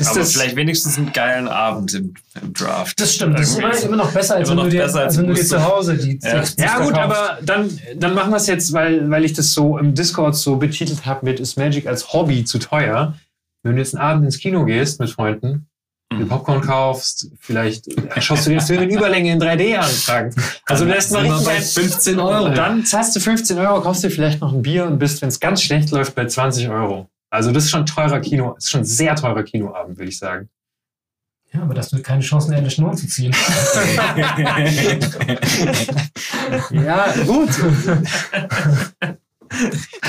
ist 0.00 0.08
aber 0.08 0.18
das? 0.20 0.32
vielleicht 0.32 0.56
wenigstens 0.56 0.96
einen 0.98 1.12
geilen 1.12 1.48
Abend 1.48 1.94
im, 1.94 2.14
im 2.40 2.52
Draft. 2.52 3.00
Das 3.00 3.14
stimmt, 3.14 3.38
das 3.38 3.50
ist 3.50 3.58
immer, 3.58 3.68
Irgendwie. 3.68 3.86
immer 3.86 3.96
noch 3.96 4.12
besser, 4.12 4.36
als 4.36 4.48
Immer 4.48 4.62
wenn 4.62 4.70
du 4.70 4.76
dir, 4.76 4.82
besser 4.84 4.98
als 5.00 5.06
als 5.08 5.18
wenn 5.18 5.26
du 5.28 5.34
dir 5.34 5.44
zu 5.46 5.64
Hause 5.64 5.96
die 5.96 6.18
Ja. 6.22 6.40
die- 6.42 6.62
ja 6.62 6.78
gut, 6.78 6.94
aber 6.94 7.38
dann, 7.42 7.78
dann 7.96 8.14
machen 8.14 8.30
wir 8.30 8.36
es 8.36 8.46
jetzt, 8.46 8.72
weil, 8.72 9.10
weil 9.10 9.24
ich 9.24 9.32
das 9.32 9.52
so 9.52 9.78
im 9.78 9.94
Discord 9.94 10.36
so 10.36 10.56
betitelt 10.56 11.04
habe 11.06 11.24
mit 11.26 11.40
ist 11.40 11.56
Magic 11.56 11.86
als 11.86 12.12
Hobby 12.12 12.44
zu 12.44 12.58
teuer. 12.58 13.14
Wenn 13.62 13.72
du 13.74 13.78
jetzt 13.82 13.94
einen 13.94 14.02
Abend 14.04 14.24
ins 14.24 14.38
Kino 14.38 14.64
gehst 14.64 15.00
mit 15.00 15.10
Freunden, 15.10 15.66
dir 16.12 16.18
Mhm. 16.24 16.28
Popcorn 16.28 16.60
kaufst, 16.62 17.28
vielleicht 17.38 17.84
schaust 18.22 18.46
du 18.46 18.50
dir 18.50 18.56
den 18.58 18.66
Film 18.66 18.82
in 18.84 18.90
Überlänge 18.90 19.32
in 19.32 19.38
3D 19.40 19.76
an. 19.76 19.84
Frank. 19.84 20.34
Also 20.66 20.84
du 20.84 20.90
lässt 20.90 21.12
mal 21.12 21.22
richtig 21.26 21.44
bei 21.44 21.56
ein 21.56 21.62
15 21.62 22.18
Euro. 22.18 22.44
Und 22.46 22.56
dann 22.56 22.84
zahlst 22.86 23.14
du 23.16 23.20
15 23.20 23.58
Euro, 23.58 23.80
kaufst 23.82 24.04
dir 24.04 24.10
vielleicht 24.10 24.40
noch 24.40 24.52
ein 24.54 24.62
Bier 24.62 24.86
und 24.86 24.98
bist, 24.98 25.20
wenn 25.20 25.28
es 25.28 25.38
ganz 25.40 25.60
schlecht 25.62 25.90
läuft, 25.90 26.14
bei 26.14 26.24
20 26.26 26.68
Euro. 26.70 27.10
Also 27.30 27.52
das 27.52 27.64
ist 27.64 27.70
schon 27.70 27.86
teurer 27.86 28.20
Kino, 28.20 28.54
ist 28.56 28.70
schon 28.70 28.84
sehr 28.84 29.14
teurer 29.14 29.42
Kinoabend, 29.42 29.98
würde 29.98 30.08
ich 30.08 30.18
sagen. 30.18 30.48
Ja, 31.52 31.62
aber 31.62 31.74
dass 31.74 31.88
du 31.88 32.02
keine 32.02 32.22
Chancen 32.22 32.52
Ende 32.52 32.70
Schnurren 32.70 32.96
zu 32.96 33.06
ziehen. 33.06 33.34
Ja, 36.70 37.12
gut. 37.26 37.50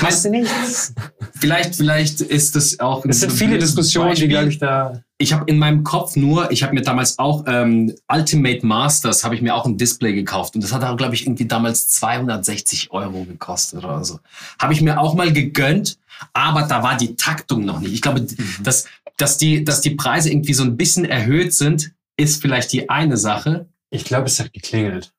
Machst 0.02 0.24
du 0.24 0.30
nichts. 0.30 0.94
vielleicht, 1.38 1.76
vielleicht 1.76 2.20
ist 2.20 2.56
das 2.56 2.78
auch. 2.80 3.04
Es 3.06 3.20
sind 3.20 3.32
viele 3.32 3.58
Diskussionen, 3.58 4.14
die, 4.14 4.22
Beispiel. 4.22 4.28
glaube 4.28 4.48
ich, 4.48 4.58
da. 4.58 5.02
Ich 5.18 5.32
habe 5.32 5.44
in 5.46 5.58
meinem 5.58 5.84
Kopf 5.84 6.16
nur, 6.16 6.50
ich 6.50 6.62
habe 6.62 6.74
mir 6.74 6.82
damals 6.82 7.18
auch 7.18 7.44
ähm, 7.46 7.94
Ultimate 8.10 8.64
Masters, 8.66 9.24
habe 9.24 9.34
ich 9.34 9.42
mir 9.42 9.54
auch 9.54 9.66
ein 9.66 9.76
Display 9.76 10.14
gekauft 10.14 10.54
und 10.54 10.64
das 10.64 10.72
hat 10.72 10.82
auch, 10.82 10.96
glaube 10.96 11.14
ich, 11.14 11.26
irgendwie 11.26 11.46
damals 11.46 11.88
260 11.88 12.90
Euro 12.90 13.24
gekostet 13.24 13.84
oder 13.84 14.04
so. 14.04 14.20
Habe 14.58 14.72
ich 14.72 14.80
mir 14.80 14.98
auch 14.98 15.14
mal 15.14 15.32
gegönnt, 15.32 15.98
aber 16.32 16.62
da 16.62 16.82
war 16.82 16.96
die 16.96 17.16
Taktung 17.16 17.64
noch 17.64 17.80
nicht. 17.80 17.92
Ich 17.92 18.02
glaube, 18.02 18.26
dass, 18.62 18.86
dass, 19.16 19.38
die, 19.38 19.64
dass 19.64 19.80
die 19.80 19.90
Preise 19.90 20.30
irgendwie 20.30 20.54
so 20.54 20.62
ein 20.64 20.76
bisschen 20.76 21.04
erhöht 21.04 21.54
sind, 21.54 21.92
ist 22.16 22.42
vielleicht 22.42 22.72
die 22.72 22.88
eine 22.90 23.16
Sache. 23.16 23.68
Ich 23.90 24.04
glaube, 24.04 24.26
es 24.26 24.38
hat 24.40 24.52
geklingelt. 24.52 25.12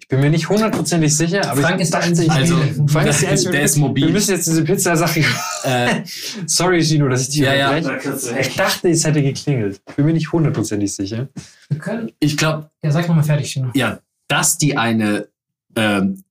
Ich 0.00 0.08
bin 0.08 0.20
mir 0.20 0.30
nicht 0.30 0.48
hundertprozentig 0.48 1.14
sicher, 1.14 1.50
aber 1.50 1.60
Frank 1.60 1.76
ich 1.76 1.82
ist 1.82 1.92
der 1.92 2.00
einzige 2.00 2.32
Also. 2.32 2.56
Frank 2.88 3.08
ist 3.08 3.20
der, 3.20 3.28
der 3.28 3.30
einzige- 3.32 3.50
der 3.52 3.62
ist 3.62 3.76
Wir 3.76 3.80
mobil. 3.82 4.10
müssen 4.10 4.30
jetzt 4.30 4.46
diese 4.46 4.64
Pizza-Sache. 4.64 5.22
Äh, 5.64 6.02
Sorry, 6.46 6.82
Gino, 6.82 7.08
dass 7.08 7.22
ich 7.22 7.28
dich 7.28 7.36
Ja, 7.40 7.52
ja. 7.54 7.76
Ich 7.76 8.54
dachte, 8.56 8.88
es 8.88 9.04
hätte 9.04 9.22
geklingelt. 9.22 9.82
Ich 9.90 9.94
bin 9.96 10.06
mir 10.06 10.14
nicht 10.14 10.32
hundertprozentig 10.32 10.94
sicher. 10.94 11.28
Wir 11.68 11.78
können, 11.78 12.10
ich 12.20 12.38
glaube, 12.38 12.70
ja, 12.82 12.90
sag 12.90 13.06
nochmal 13.08 13.24
fertig, 13.24 13.52
Chino. 13.52 13.70
ja, 13.74 13.98
dass 14.28 14.56
die 14.56 14.76
eine. 14.78 15.28
Ähm, 15.76 16.14
Äh, 16.14 16.22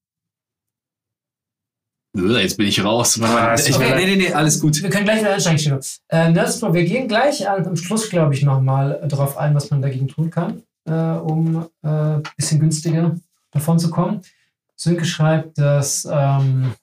jetzt 2.15 2.57
bin 2.57 2.67
ich 2.67 2.83
raus. 2.83 3.19
Ah, 3.21 3.53
ist 3.53 3.69
ich, 3.69 3.75
okay. 3.75 3.93
Nee, 3.95 4.05
nee, 4.05 4.15
nee, 4.15 4.33
alles 4.33 4.59
gut. 4.59 4.81
Wir 4.81 4.89
können 4.89 5.05
gleich 5.05 5.19
wieder 5.19 5.33
einsteigen. 5.33 5.79
Äh, 6.09 6.33
wir 6.33 6.83
gehen 6.85 7.07
gleich 7.07 7.47
am 7.49 7.75
Schluss, 7.75 8.09
glaube 8.09 8.33
ich, 8.33 8.43
nochmal 8.43 9.01
darauf 9.07 9.37
ein, 9.37 9.53
was 9.53 9.69
man 9.69 9.81
dagegen 9.81 10.07
tun 10.07 10.29
kann, 10.29 10.63
äh, 10.85 10.91
um 10.91 11.67
ein 11.83 12.19
äh, 12.19 12.21
bisschen 12.37 12.59
günstiger 12.59 13.15
davon 13.51 13.79
zu 13.79 13.89
kommen. 13.89 14.21
Sönke 14.75 15.05
schreibt, 15.05 15.57
dass. 15.57 16.07
Ähm, 16.11 16.73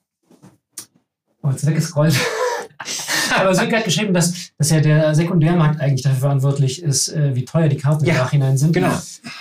oh, 1.41 1.49
jetzt 1.49 1.65
weggescrollt. 1.65 2.15
Aber 3.35 3.55
Sönke 3.55 3.77
hat 3.77 3.85
geschrieben, 3.85 4.13
dass, 4.13 4.51
dass 4.57 4.69
ja 4.69 4.79
der 4.79 5.15
Sekundärmarkt 5.15 5.79
eigentlich 5.79 6.03
dafür 6.03 6.19
verantwortlich 6.19 6.81
ist, 6.83 7.09
äh, 7.09 7.35
wie 7.35 7.45
teuer 7.45 7.67
die 7.67 7.77
Karten 7.77 8.03
im 8.03 8.09
Ja, 8.09 8.23
Nachhinein 8.23 8.57
sind. 8.57 8.73
genau. 8.73 8.91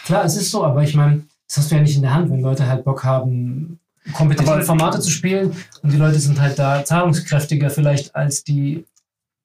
Klar, 0.05 0.24
es 0.24 0.37
ist 0.37 0.50
so, 0.50 0.64
aber 0.64 0.83
ich 0.83 0.94
meine, 0.94 1.24
das 1.48 1.59
hast 1.59 1.70
du 1.70 1.74
ja 1.74 1.83
nicht 1.83 1.96
in 1.96 2.02
der 2.02 2.14
Hand, 2.14 2.31
wenn 2.31 2.40
Leute 2.40 2.66
halt 2.66 2.85
Bock 2.85 3.05
haben, 3.05 3.78
kompetitive 4.12 4.52
Aber- 4.52 4.62
Formate 4.62 5.00
zu 5.00 5.10
spielen 5.10 5.54
und 5.82 5.92
die 5.92 5.96
Leute 5.96 6.18
sind 6.18 6.40
halt 6.40 6.58
da 6.58 6.84
zahlungskräftiger 6.84 7.70
vielleicht 7.70 8.14
als 8.14 8.42
die 8.44 8.84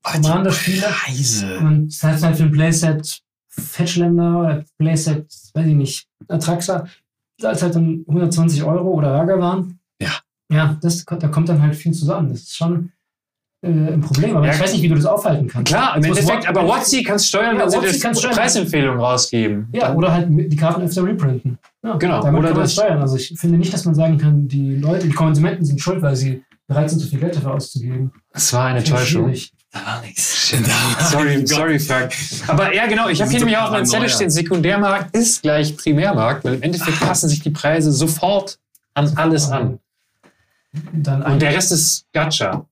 Commander-Spieler. 0.04 0.90
Und 1.60 1.88
das 1.90 2.04
heißt 2.04 2.24
halt 2.24 2.38
für 2.38 2.44
ein 2.44 2.52
Playset 2.52 3.22
Fetchländer 3.50 4.40
oder 4.40 4.66
Playset, 4.78 5.26
weiß 5.54 5.66
ich 5.68 5.74
nicht, 5.76 6.08
Atraxa, 6.28 6.88
da 7.40 7.52
ist 7.52 7.62
halt 7.64 7.76
dann 7.76 8.04
120 8.08 8.64
Euro 8.64 8.92
oder 8.92 9.14
Ragerwaren. 9.14 9.80
Ja. 10.02 10.12
Ja, 10.52 10.78
das, 10.82 11.04
da 11.06 11.28
kommt 11.28 11.50
dann 11.50 11.62
halt 11.62 11.76
viel 11.76 11.92
zusammen. 11.92 12.30
Das 12.30 12.42
ist 12.42 12.56
schon 12.56 12.86
äh, 12.86 12.90
ein 13.68 14.02
Problem. 14.02 14.36
Aber 14.36 14.46
Ja, 14.48 14.54
ich 14.54 14.60
weiß 14.60 14.74
nicht, 14.74 14.82
wie 14.82 14.90
du 14.90 14.96
das 14.96 15.06
aufhalten 15.06 15.48
kannst. 15.48 15.72
Klar, 15.72 15.96
im 15.96 16.02
Das 16.04 16.18
Endeffekt, 16.20 16.48
aber 16.48 16.68
WotC 16.68 17.04
kannst 17.06 17.28
steuern, 17.28 17.56
Ja, 17.56 17.62
wenn 17.64 17.70
sie 17.70 17.78
WotC 17.78 17.88
das 17.88 18.00
kann 18.02 18.16
steuern. 18.16 18.34
Preisempfehlung 18.36 19.00
rausgeben. 19.00 19.68
Ja, 19.74 19.94
oder 19.94 20.12
halt 20.14 20.28
die 20.30 20.56
Karten 20.56 20.82
öfter 20.82 21.04
reprinten. 21.04 21.58
Ja, 21.84 21.96
Genau, 21.98 22.22
Damit 22.22 22.40
oder 22.40 22.48
kann 22.50 22.58
man 22.58 22.64
das- 22.64 22.74
steuern. 22.74 23.02
Also 23.02 23.16
ich 23.18 23.34
finde 23.38 23.58
nicht, 23.58 23.74
dass 23.74 23.86
man 23.86 23.96
sagen 23.96 24.18
kann, 24.18 24.48
die 24.48 24.76
Leute, 24.76 25.08
die 25.08 25.14
Konsumenten 25.14 25.64
sind 25.66 25.80
schuld, 25.82 26.02
weil 26.02 26.16
sie 26.16 26.44
bereit 26.68 26.90
sind, 26.90 27.00
so 27.00 27.08
viel 27.08 27.20
Geld 27.20 27.36
dafür 27.36 27.54
auszugeben. 27.54 28.12
Es 28.34 28.52
war 28.54 28.66
eine 28.68 28.84
Täuschung. 28.84 29.26
schwierig. 29.26 29.54
Da 29.72 29.80
war 29.86 30.02
nichts. 30.02 30.50
Sorry, 31.12 31.46
sorry, 31.46 31.78
Frank. 31.80 32.12
Aber 32.48 32.74
ja, 32.74 32.88
genau. 32.88 33.10
Ich 33.10 33.20
habe 33.22 33.30
hier 33.30 33.40
nämlich 33.40 33.58
auch 33.58 33.66
auf 33.66 33.72
meinem 33.72 33.86
Zettel 33.86 34.10
stehen, 34.10 34.30
Sekundärmarkt 34.30 35.16
ist 35.16 35.42
gleich 35.44 35.76
Primärmarkt, 35.78 36.44
weil 36.46 36.56
im 36.56 36.62
Endeffekt 36.64 37.00
passen 37.02 37.28
sich 37.30 37.42
die 37.42 37.50
Preise 37.52 37.92
sofort 37.92 38.58
an 38.94 39.12
alles 39.16 39.52
an. 39.52 39.80
Dann 40.94 41.22
Und 41.24 41.42
der 41.42 41.54
Rest 41.54 41.72
ist 41.72 42.06
Gacha. 42.14 42.66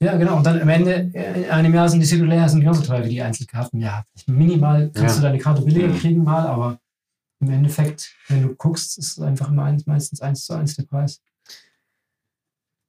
Ja, 0.00 0.16
genau. 0.16 0.36
Und 0.36 0.44
dann 0.44 0.60
am 0.60 0.68
Ende, 0.68 1.10
äh, 1.14 1.44
in 1.44 1.50
einem 1.50 1.74
Jahr 1.74 1.88
sind 1.88 2.00
die 2.00 2.06
sind 2.06 2.28
genauso 2.28 2.82
teuer 2.82 3.04
wie 3.04 3.08
die 3.10 3.22
Einzelkarten. 3.22 3.80
Ja, 3.80 4.04
minimal 4.26 4.90
kannst 4.92 5.16
Ja. 5.16 5.22
du 5.22 5.26
deine 5.28 5.38
Karte 5.38 5.62
billiger 5.62 5.92
kriegen 5.94 6.22
mal, 6.22 6.46
aber 6.46 6.78
im 7.40 7.50
Endeffekt, 7.50 8.14
wenn 8.28 8.42
du 8.42 8.54
guckst, 8.54 8.98
ist 8.98 9.18
es 9.18 9.20
einfach 9.20 9.48
immer 9.50 9.64
eins, 9.64 9.86
meistens 9.86 10.20
eins 10.20 10.44
zu 10.44 10.54
eins 10.54 10.76
der 10.76 10.84
Preis. 10.84 11.20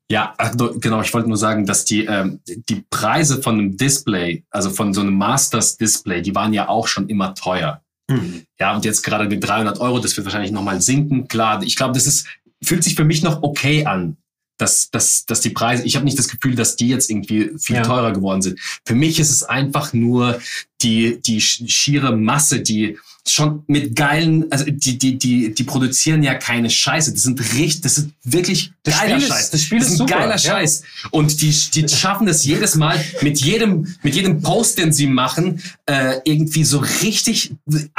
Ja, 0.09 0.33
genau, 0.79 1.01
ich 1.01 1.13
wollte 1.13 1.27
nur 1.27 1.37
sagen, 1.37 1.65
dass 1.65 1.83
die, 1.83 2.05
ähm, 2.05 2.39
die 2.47 2.85
Preise 2.89 3.41
von 3.41 3.55
einem 3.55 3.75
Display, 3.77 4.45
also 4.49 4.69
von 4.69 4.93
so 4.93 5.01
einem 5.01 5.15
Masters-Display, 5.17 6.21
die 6.21 6.33
waren 6.33 6.53
ja 6.53 6.69
auch 6.69 6.87
schon 6.87 7.09
immer 7.09 7.35
teuer. 7.35 7.81
Mhm. 8.09 8.45
Ja, 8.57 8.73
und 8.73 8.85
jetzt 8.85 9.03
gerade 9.03 9.27
mit 9.27 9.45
300 9.45 9.79
Euro, 9.81 9.99
das 9.99 10.15
wird 10.15 10.25
wahrscheinlich 10.25 10.51
nochmal 10.51 10.81
sinken. 10.81 11.27
Klar, 11.27 11.61
ich 11.61 11.75
glaube, 11.75 11.93
das 11.93 12.07
ist, 12.07 12.25
fühlt 12.63 12.85
sich 12.85 12.95
für 12.95 13.03
mich 13.03 13.21
noch 13.21 13.43
okay 13.43 13.85
an, 13.85 14.15
dass, 14.57 14.89
dass, 14.89 15.25
dass 15.25 15.41
die 15.41 15.49
Preise, 15.51 15.83
ich 15.83 15.95
habe 15.95 16.05
nicht 16.05 16.17
das 16.19 16.27
Gefühl, 16.27 16.55
dass 16.55 16.75
die 16.75 16.87
jetzt 16.87 17.09
irgendwie 17.09 17.51
viel 17.59 17.77
Ja. 17.77 17.81
teurer 17.83 18.11
geworden 18.13 18.41
sind. 18.41 18.59
Für 18.85 18.95
mich 18.95 19.19
ist 19.19 19.29
es 19.29 19.43
einfach 19.43 19.93
nur 19.93 20.39
die, 20.81 21.19
die 21.21 21.41
sch- 21.41 21.69
schiere 21.69 22.15
Masse, 22.15 22.59
die 22.59 22.97
schon 23.27 23.63
mit 23.67 23.93
geilen, 23.93 24.49
also 24.53 24.63
die, 24.65 24.97
die, 24.97 25.17
die, 25.17 25.53
die 25.53 25.63
produzieren 25.65 26.23
ja 26.23 26.33
keine 26.35 26.69
Scheiße. 26.69 27.11
Das 27.11 27.23
sind 27.23 27.39
richtig, 27.55 27.81
das 27.81 27.97
ist 27.97 28.09
wirklich 28.23 28.71
Das 28.83 28.97
geiler 29.01 29.15
Spiel 29.15 29.23
ist- 29.23 29.27
Scheiß. 29.33 29.49
das 29.49 29.61
Spiel 29.63 29.77
ist 29.81 29.89
ein 29.91 29.97
super, 29.97 30.19
geiler 30.19 30.31
ja. 30.31 30.37
Scheiß. 30.37 30.83
Und 31.11 31.41
die, 31.41 31.51
die 31.73 31.89
schaffen 31.89 32.27
es 32.29 32.45
jedes 32.45 32.75
Mal 32.75 33.03
mit 33.21 33.41
jedem, 33.41 33.93
mit 34.01 34.15
jedem 34.15 34.41
Post, 34.41 34.77
den 34.77 34.93
sie 34.93 35.07
machen, 35.07 35.61
äh, 35.87 36.19
irgendwie 36.23 36.63
so 36.63 36.77
richtig 37.01 37.51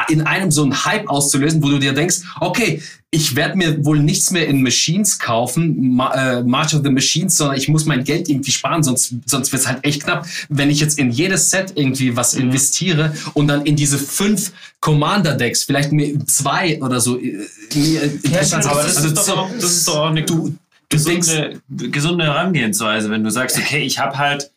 in 0.09 0.23
einem 0.23 0.51
so 0.51 0.63
einen 0.63 0.85
Hype 0.87 1.09
auszulösen, 1.09 1.63
wo 1.63 1.69
du 1.69 1.79
dir 1.79 1.93
denkst, 1.93 2.21
okay, 2.41 2.81
ich 3.11 3.37
werde 3.37 3.57
mir 3.57 3.85
wohl 3.87 4.01
nichts 4.01 4.31
mehr 4.31 4.47
in 4.47 4.63
Machines 4.63 5.19
kaufen, 5.19 5.95
Ma 5.95 6.13
äh, 6.13 6.43
March 6.43 6.75
of 6.75 6.83
the 6.85 6.91
Machines, 6.91 7.37
sondern 7.37 7.57
ich 7.57 7.69
muss 7.69 7.87
mein 7.87 8.05
Geld 8.05 8.29
irgendwie 8.29 8.51
sparen, 8.51 8.83
sonst, 8.83 9.15
sonst 9.25 9.51
wird 9.51 9.63
es 9.63 9.69
halt 9.69 9.83
echt 9.85 10.05
knapp, 10.05 10.27
wenn 10.51 10.69
ich 10.69 10.81
jetzt 10.81 10.99
in 10.99 11.11
jedes 11.11 11.49
Set 11.49 11.73
irgendwie 11.75 12.17
was 12.17 12.35
investiere 12.35 13.15
und 13.33 13.49
dann 13.49 13.65
in 13.65 13.77
diese 13.77 13.99
fünf 13.99 14.53
Commander-Decks, 14.81 15.65
vielleicht 15.65 15.91
mir 15.91 16.25
zwei 16.27 16.83
oder 16.83 17.01
so. 17.01 17.19
äh, 17.19 17.49
mir, 17.75 18.45
stimmt, 18.45 18.67
Aber 18.67 18.83
das 18.83 18.99
also 18.99 19.09
ist, 19.09 19.17
doch 19.17 19.39
auch, 19.39 19.51
das 19.55 19.65
ist 19.65 19.89
doch 19.89 19.97
auch 19.97 20.11
eine 20.11 20.25
du, 20.25 20.55
gesunde, 20.91 21.63
gesunde 21.69 22.25
Herangehensweise, 22.25 23.11
wenn 23.11 23.25
du 23.25 23.31
sagst, 23.31 23.57
okay, 23.57 23.81
ich 23.81 23.99
habe 23.99 24.19
halt 24.19 24.53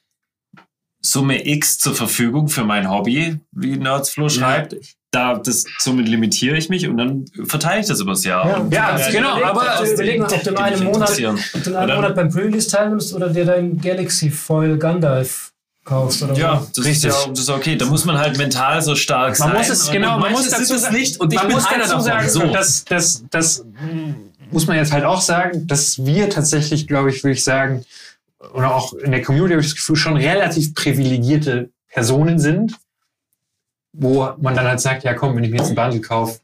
Summe 1.03 1.47
X 1.47 1.79
zur 1.79 1.95
Verfügung 1.95 2.47
für 2.47 2.63
mein 2.63 2.89
Hobby, 2.89 3.39
wie 3.51 3.77
Nerdsflow 3.77 4.29
schreibt. 4.29 4.75
Da, 5.13 5.35
das, 5.37 5.65
somit 5.79 6.07
limitiere 6.07 6.55
ich 6.57 6.69
mich 6.69 6.87
und 6.87 6.95
dann 6.95 7.25
verteile 7.45 7.81
ich 7.81 7.87
das 7.87 7.99
übers 7.99 8.23
Jahr. 8.23 8.47
Ja, 8.47 8.65
ja, 8.71 8.97
dann 8.97 9.11
genau, 9.11 9.37
überlegt, 9.37 9.45
aber 9.49 9.61
was 9.81 9.83
die- 9.89 9.93
überlegen, 9.95 10.23
ob 10.23 10.29
du 10.43 10.49
in 10.51 10.57
einem 10.57 10.83
Monat-. 10.85 11.09
Ob 11.53 11.63
du? 11.63 11.69
Monat 11.71 12.15
beim 12.15 12.29
Pre-Release 12.29 12.69
teilnimmst 12.69 13.13
oder 13.13 13.27
dir 13.29 13.43
dein 13.43 13.77
Galaxy 13.81 14.29
Foil 14.31 14.77
Gandalf 14.77 15.51
kaufst 15.83 16.23
oder 16.23 16.33
Ja, 16.35 16.59
so. 16.59 16.67
das 16.69 16.77
ist 16.77 16.85
Richtig. 16.85 17.11
ja 17.11 17.27
das 17.29 17.39
ist 17.39 17.49
okay. 17.49 17.75
Da 17.75 17.85
muss 17.87 18.05
man 18.05 18.17
halt 18.17 18.37
mental 18.37 18.81
so 18.81 18.95
stark 18.95 19.35
sein. 19.35 19.49
Man 19.49 19.57
muss 19.57 19.67
es, 19.69 19.91
genau, 19.91 20.17
man 20.17 20.31
muss 20.31 20.47
dazu 20.49 20.75
es 20.75 20.81
sagen, 20.83 20.95
nicht 20.95 21.19
und 21.19 21.33
ich 21.33 21.39
man 21.39 21.47
bin 21.47 21.55
muss 21.57 21.65
dazu 21.67 21.99
sagen, 21.99 22.29
So. 22.29 22.47
das, 22.47 22.85
das, 22.85 23.25
das 23.29 23.65
muss 24.49 24.65
man 24.67 24.77
jetzt 24.77 24.93
halt 24.93 25.03
auch 25.03 25.19
sagen, 25.21 25.67
dass 25.67 26.05
wir 26.05 26.29
tatsächlich, 26.29 26.87
glaube 26.87 27.09
ich, 27.09 27.21
würde 27.23 27.33
ich 27.33 27.43
sagen, 27.43 27.83
oder 28.53 28.73
auch 28.73 28.93
in 28.93 29.11
der 29.11 29.21
Community 29.23 29.53
habe 29.55 29.61
ich 29.61 29.67
das 29.67 29.75
Gefühl, 29.75 29.95
schon 29.97 30.15
relativ 30.15 30.73
privilegierte 30.73 31.69
Personen 31.91 32.39
sind, 32.39 32.75
wo 33.93 34.29
man 34.39 34.55
dann 34.55 34.65
halt 34.67 34.79
sagt, 34.79 35.03
ja 35.03 35.13
komm, 35.13 35.35
wenn 35.35 35.43
ich 35.43 35.51
mir 35.51 35.57
jetzt 35.57 35.69
ein 35.69 35.75
Bundle 35.75 36.01
kaufe, 36.01 36.39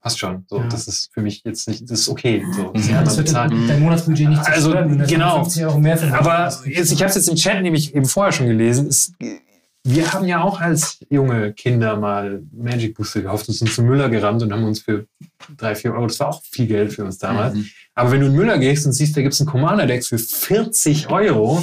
passt 0.00 0.18
schon. 0.18 0.44
So, 0.48 0.58
Ja. 0.58 0.68
das 0.68 0.86
ist 0.86 1.10
für 1.12 1.22
mich 1.22 1.42
jetzt 1.44 1.66
nicht, 1.66 1.90
das 1.90 2.00
ist 2.00 2.08
okay. 2.08 2.44
So, 2.54 2.70
das. 2.72 2.88
Ja, 2.88 3.02
das 3.02 3.16
wird 3.16 3.26
bezahlen. 3.28 3.66
dein 3.66 3.80
Monatsbudget 3.80 4.28
nicht 4.28 4.46
Also, 4.46 4.72
du 4.72 5.06
genau. 5.06 5.42
50 5.44 5.64
Euro 5.64 5.78
mehr 5.78 5.96
für 5.96 6.12
Aber 6.12 6.52
jetzt, 6.66 6.92
ich 6.92 7.00
habe 7.00 7.08
es 7.08 7.14
jetzt 7.16 7.28
im 7.28 7.36
Chat 7.36 7.62
nämlich 7.62 7.94
eben 7.94 8.04
vorher 8.04 8.32
schon 8.32 8.46
gelesen. 8.46 8.86
Es, 8.88 9.12
wir 9.86 10.12
haben 10.12 10.26
ja 10.26 10.42
auch 10.42 10.60
als 10.60 10.98
junge 11.10 11.52
Kinder 11.52 11.96
mal 11.96 12.42
Magic 12.52 12.94
Booster 12.94 13.20
gekauft 13.22 13.48
und 13.48 13.54
sind 13.54 13.70
zu 13.70 13.82
Müller 13.82 14.08
gerannt 14.08 14.42
und 14.42 14.52
haben 14.52 14.64
uns 14.64 14.80
für 14.80 15.06
drei, 15.58 15.74
vier 15.74 15.92
Euro, 15.92 16.06
das 16.06 16.18
war 16.20 16.28
auch 16.28 16.42
viel 16.42 16.66
Geld 16.66 16.92
für 16.92 17.04
uns 17.04 17.18
damals. 17.18 17.54
Mhm. 17.54 17.68
Aber 17.94 18.10
wenn 18.10 18.20
du 18.20 18.26
in 18.26 18.32
Müller 18.34 18.58
gehst 18.58 18.86
und 18.86 18.92
siehst, 18.92 19.16
da 19.16 19.20
gibt's 19.22 19.40
ein 19.40 19.46
Commander-Deck 19.46 20.04
für 20.04 20.16
40 20.18 21.10
Euro, 21.10 21.62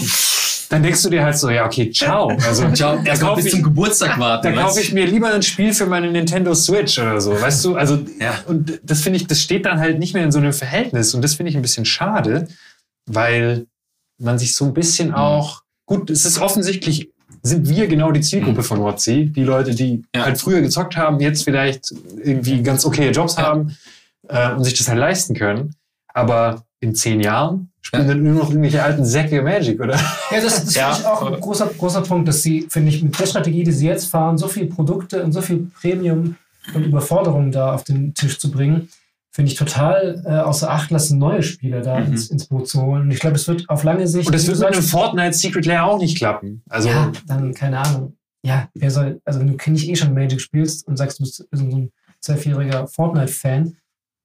dann 0.71 0.81
denkst 0.83 1.03
du 1.03 1.09
dir 1.09 1.23
halt 1.23 1.37
so, 1.37 1.49
ja, 1.49 1.65
okay, 1.65 1.91
ciao. 1.91 2.29
Also, 2.47 2.69
Ciao, 2.73 2.97
erstmal 3.03 3.35
bis 3.35 3.45
ich, 3.45 3.51
zum 3.51 3.61
Geburtstag 3.63 4.17
warten. 4.17 4.47
da 4.47 4.55
weißt 4.55 4.67
kaufe 4.67 4.79
ich 4.81 4.93
mir 4.93 5.05
lieber 5.05 5.31
ein 5.33 5.41
Spiel 5.43 5.73
für 5.73 5.85
meine 5.85 6.09
Nintendo 6.09 6.55
Switch 6.55 6.97
oder 6.97 7.19
so, 7.19 7.39
weißt 7.39 7.65
du? 7.65 7.75
Also, 7.75 7.99
Ja. 8.19 8.33
und 8.47 8.79
das 8.83 9.01
finde 9.01 9.17
ich, 9.17 9.27
das 9.27 9.41
steht 9.41 9.65
dann 9.65 9.79
halt 9.79 9.99
nicht 9.99 10.13
mehr 10.13 10.23
in 10.23 10.31
so 10.31 10.39
einem 10.39 10.53
Verhältnis 10.53 11.13
und 11.13 11.21
das 11.21 11.33
finde 11.35 11.49
ich 11.49 11.55
ein 11.57 11.61
bisschen 11.61 11.83
schade, 11.85 12.47
weil 13.05 13.67
man 14.17 14.39
sich 14.39 14.55
so 14.55 14.65
ein 14.65 14.73
bisschen 14.73 15.09
Mhm. 15.09 15.15
auch, 15.15 15.61
gut, 15.85 16.09
es 16.09 16.23
ist 16.25 16.39
offensichtlich, 16.39 17.09
sind 17.43 17.67
wir 17.67 17.87
genau 17.87 18.11
die 18.11 18.21
Zielgruppe 18.21 18.59
Mhm. 18.59 18.63
von 18.65 18.79
WotC, 18.79 19.25
die 19.33 19.43
Leute, 19.43 19.75
die 19.75 20.03
Ja. 20.15 20.23
halt 20.25 20.39
früher 20.39 20.61
gezockt 20.61 20.95
haben, 20.95 21.19
jetzt 21.19 21.43
vielleicht 21.43 21.91
irgendwie 22.23 22.63
ganz 22.63 22.85
okay 22.85 23.09
Jobs 23.11 23.37
haben 23.37 23.75
äh, 24.29 24.53
und 24.53 24.63
sich 24.63 24.75
das 24.77 24.87
halt 24.87 24.99
leisten 24.99 25.35
können, 25.35 25.75
aber 26.13 26.63
in 26.81 26.93
zehn 26.95 27.21
Jahren 27.21 27.69
spielen 27.81 28.03
Ja. 28.07 28.13
dann 28.13 28.23
nur 28.23 28.33
noch 28.33 28.49
irgendwelche 28.49 28.83
alten 28.83 29.05
Säcke 29.05 29.41
Magic, 29.41 29.79
oder? 29.79 29.95
Ja, 29.95 30.41
das, 30.41 30.65
das 30.65 30.75
Ja. 30.75 30.91
finde 30.93 30.99
ich 31.01 31.07
auch 31.07 31.31
ein 31.33 31.39
großer, 31.39 31.67
großer 31.77 32.01
Punkt, 32.01 32.27
dass 32.27 32.41
sie, 32.41 32.67
finde 32.69 32.89
ich, 32.89 33.01
mit 33.03 33.17
der 33.19 33.25
Strategie, 33.25 33.63
die 33.63 33.71
sie 33.71 33.87
jetzt 33.87 34.05
fahren, 34.07 34.37
so 34.37 34.47
viele 34.47 34.67
Produkte 34.67 35.23
und 35.23 35.31
so 35.31 35.41
viel 35.41 35.71
Premium 35.79 36.35
und 36.75 36.83
Überforderung 36.83 37.51
da 37.51 37.73
auf 37.73 37.83
den 37.83 38.13
Tisch 38.13 38.37
zu 38.39 38.51
bringen, 38.51 38.89
finde 39.31 39.51
ich 39.51 39.57
total 39.57 40.21
äh, 40.25 40.29
außer 40.39 40.69
Acht 40.69 40.91
lassen, 40.91 41.17
neue 41.17 41.41
Spieler 41.41 41.81
da 41.81 41.99
Mhm. 42.01 42.07
ins, 42.13 42.29
ins 42.29 42.45
Boot 42.47 42.67
zu 42.67 42.81
holen. 42.81 43.03
Und 43.03 43.11
ich 43.11 43.19
glaube, 43.19 43.37
es 43.37 43.47
wird 43.47 43.69
auf 43.69 43.83
lange 43.83 44.07
Sicht. 44.07 44.27
Und 44.27 44.33
das 44.35 44.45
wird 44.47 44.59
mit 44.59 44.67
einem 44.73 44.83
Fortnite 44.83 45.33
Secret 45.33 45.65
Lair 45.65 45.85
auch 45.85 45.97
nicht 45.99 46.17
klappen. 46.17 46.61
Also, 46.69 46.89
ja, 46.89 47.11
dann 47.27 47.53
keine 47.53 47.79
Ahnung. 47.79 48.13
Ja, 48.43 48.67
wer 48.73 48.89
soll, 48.91 49.21
also 49.23 49.39
wenn 49.39 49.55
du 49.55 49.71
nicht 49.71 49.87
eh 49.87 49.95
schon 49.95 50.13
Magic 50.13 50.41
spielst 50.41 50.85
und 50.87 50.97
sagst, 50.97 51.19
du 51.19 51.23
bist 51.23 51.45
so 51.51 51.63
ein 51.63 51.91
zwölfjähriger 52.19 52.87
Fortnite-Fan, 52.87 53.77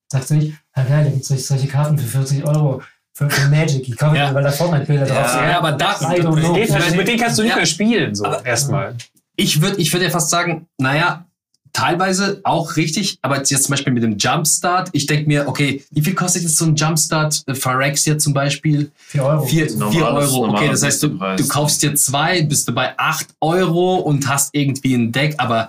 sagst 0.09 0.31
du 0.31 0.35
nicht, 0.35 0.55
ah 0.73 0.83
geil, 0.85 1.05
da 1.05 1.11
gibt 1.11 1.29
es 1.31 1.47
solche 1.49 1.67
Karten 1.67 1.99
für 1.99 2.07
40 2.07 2.45
Euro 2.47 2.83
für, 3.13 3.29
für 3.31 3.49
Magic. 3.49 3.89
Ich 3.89 3.97
kaufe 3.97 4.17
Ja. 4.17 4.35
weil 4.35 4.43
da 4.45 4.51
Fortnite-Bilder 4.51 5.07
drauf 5.07 5.29
sind. 5.31 5.41
Ja, 5.43 5.59
aber 5.59 5.73
da, 5.73 5.93
I 6.01 6.21
don't 6.21 6.41
know. 6.41 6.53
geht 6.55 6.71
halt, 6.73 6.97
mit 6.97 7.09
denen 7.09 7.19
kannst 7.21 7.39
du 7.39 7.43
nicht 7.43 7.51
Ja. 7.51 7.57
mehr 7.57 7.67
spielen, 7.67 8.15
so 8.15 8.25
Aber- 8.25 8.45
erstmal. 8.45 8.95
ich 9.37 9.61
würde 9.63 9.77
ich 9.81 9.93
würd 9.93 10.03
ja 10.03 10.11
fast 10.11 10.31
sagen, 10.31 10.67
naja, 10.79 11.25
teilweise 11.73 12.41
auch 12.45 12.77
richtig, 12.77 13.19
aber 13.21 13.37
jetzt 13.39 13.65
zum 13.65 13.71
Beispiel 13.73 13.93
mit 13.93 14.03
dem 14.03 14.17
Jumpstart, 14.17 14.89
ich 14.93 15.05
denke 15.07 15.29
mir, 15.29 15.47
okay, 15.47 15.85
wie 15.91 16.01
viel 16.01 16.15
kostet 16.15 16.43
jetzt 16.43 16.57
so 16.57 16.65
ein 16.65 16.75
Jumpstart 16.75 17.43
äh, 17.47 17.55
Phyrexia 17.55 18.17
zum 18.17 18.33
Beispiel? 18.33 18.91
4 19.09 19.23
Euro. 19.25 19.45
Vier, 19.45 19.69
vier 19.69 19.77
Normales- 19.77 20.33
Euro, 20.33 20.49
okay, 20.55 20.69
das 20.71 20.83
heißt, 20.83 21.03
du, 21.03 21.09
du 21.09 21.49
kaufst 21.49 21.83
dir 21.83 21.95
zwei, 21.95 22.43
bist 22.43 22.67
du 22.69 22.73
bei 22.75 22.95
acht 22.99 23.27
Euro 23.43 23.97
und 23.97 24.27
hast 24.27 24.55
irgendwie 24.55 24.95
ein 24.95 25.13
Deck, 25.13 25.35
aber 25.39 25.69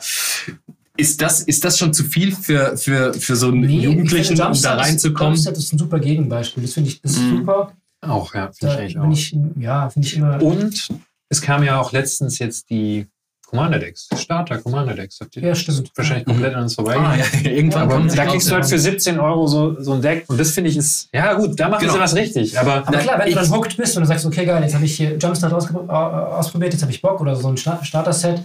ist 0.98 1.22
das, 1.22 1.42
ist 1.42 1.64
das 1.64 1.78
schon 1.78 1.94
zu 1.94 2.04
viel 2.04 2.36
für, 2.36 2.76
für, 2.78 3.14
für 3.14 3.36
so 3.36 3.48
einen 3.48 3.62
Nee, 3.62 3.80
Jugendlichen, 3.82 4.22
ich 4.22 4.28
finde, 4.28 4.32
um 4.34 4.38
da 4.38 4.46
Jumpstart 4.50 4.82
ist- 4.82 4.88
reinzukommen? 4.88 5.34
Jumpstart 5.34 5.58
ist 5.58 5.74
ein 5.74 5.78
super 5.80 6.00
Gegenbeispiel. 6.00 6.64
Das 6.64 6.74
finde 6.74 6.90
ich, 6.90 7.02
das 7.02 7.12
ist 7.14 7.22
Mhm. 7.22 7.38
super. 7.38 7.72
Auch, 8.02 8.34
ja, 8.36 8.52
finde 8.52 8.84
ich 8.86 8.98
auch. 9.00 9.12
ich, 9.12 9.36
ja, 9.60 9.90
finde 9.90 10.08
ich 10.08 10.16
immer. 10.18 10.42
Und 10.42 10.88
es 11.30 11.42
kam 11.42 11.64
ja 11.64 11.80
auch 11.80 11.92
letztens 11.92 12.38
jetzt 12.40 12.70
die 12.70 13.08
Commander 13.48 13.80
Decks, 13.80 14.10
Starter 14.18 14.58
Commander 14.58 14.94
Decks. 14.94 15.20
Habt 15.22 15.36
ihr- 15.38 15.42
Ja, 15.44 15.56
stimmt. 15.56 15.90
Wahrscheinlich 15.96 16.26
komplett 16.26 16.54
an 16.54 16.64
uns 16.64 16.76
vorbei. 16.76 16.98
Ah, 16.98 17.16
ja, 17.16 17.50
irgendwann 17.50 17.84
Aber 17.84 17.96
kommt 17.96 18.18
da 18.18 18.26
kriegst 18.26 18.50
du 18.50 18.54
halt 18.56 18.66
für 18.66 18.78
17 18.78 19.18
Euro 19.20 19.48
so, 19.48 19.82
so 19.82 19.94
ein 19.94 20.02
Deck. 20.02 20.26
Und 20.28 20.38
das 20.38 20.52
finde 20.52 20.70
ich 20.70 20.76
ist, 20.76 21.08
ja 21.14 21.34
gut, 21.34 21.58
da 21.58 21.70
machen 21.70 21.82
Genau. 21.82 21.94
sie 21.94 22.00
was 22.00 22.14
richtig. 22.16 22.60
Aber 22.60 22.86
Aber 22.86 22.98
klar, 22.98 23.20
wenn 23.20 23.30
du 23.30 23.36
dann 23.36 23.50
hooked 23.52 23.78
bist 23.78 23.96
und 23.96 24.02
du 24.04 24.08
sagst, 24.08 24.26
okay, 24.26 24.46
geil, 24.46 24.62
jetzt 24.62 24.76
habe 24.76 24.84
ich 24.84 24.98
hier 24.98 25.18
Jumpstart 25.18 25.54
ausprobiert, 25.54 26.74
jetzt 26.74 26.82
habe 26.82 26.92
ich 26.92 27.02
Bock 27.02 27.22
oder 27.22 27.36
so 27.36 27.48
ein 27.48 27.58
Sta- 27.58 27.84
Starter-Set 27.84 28.42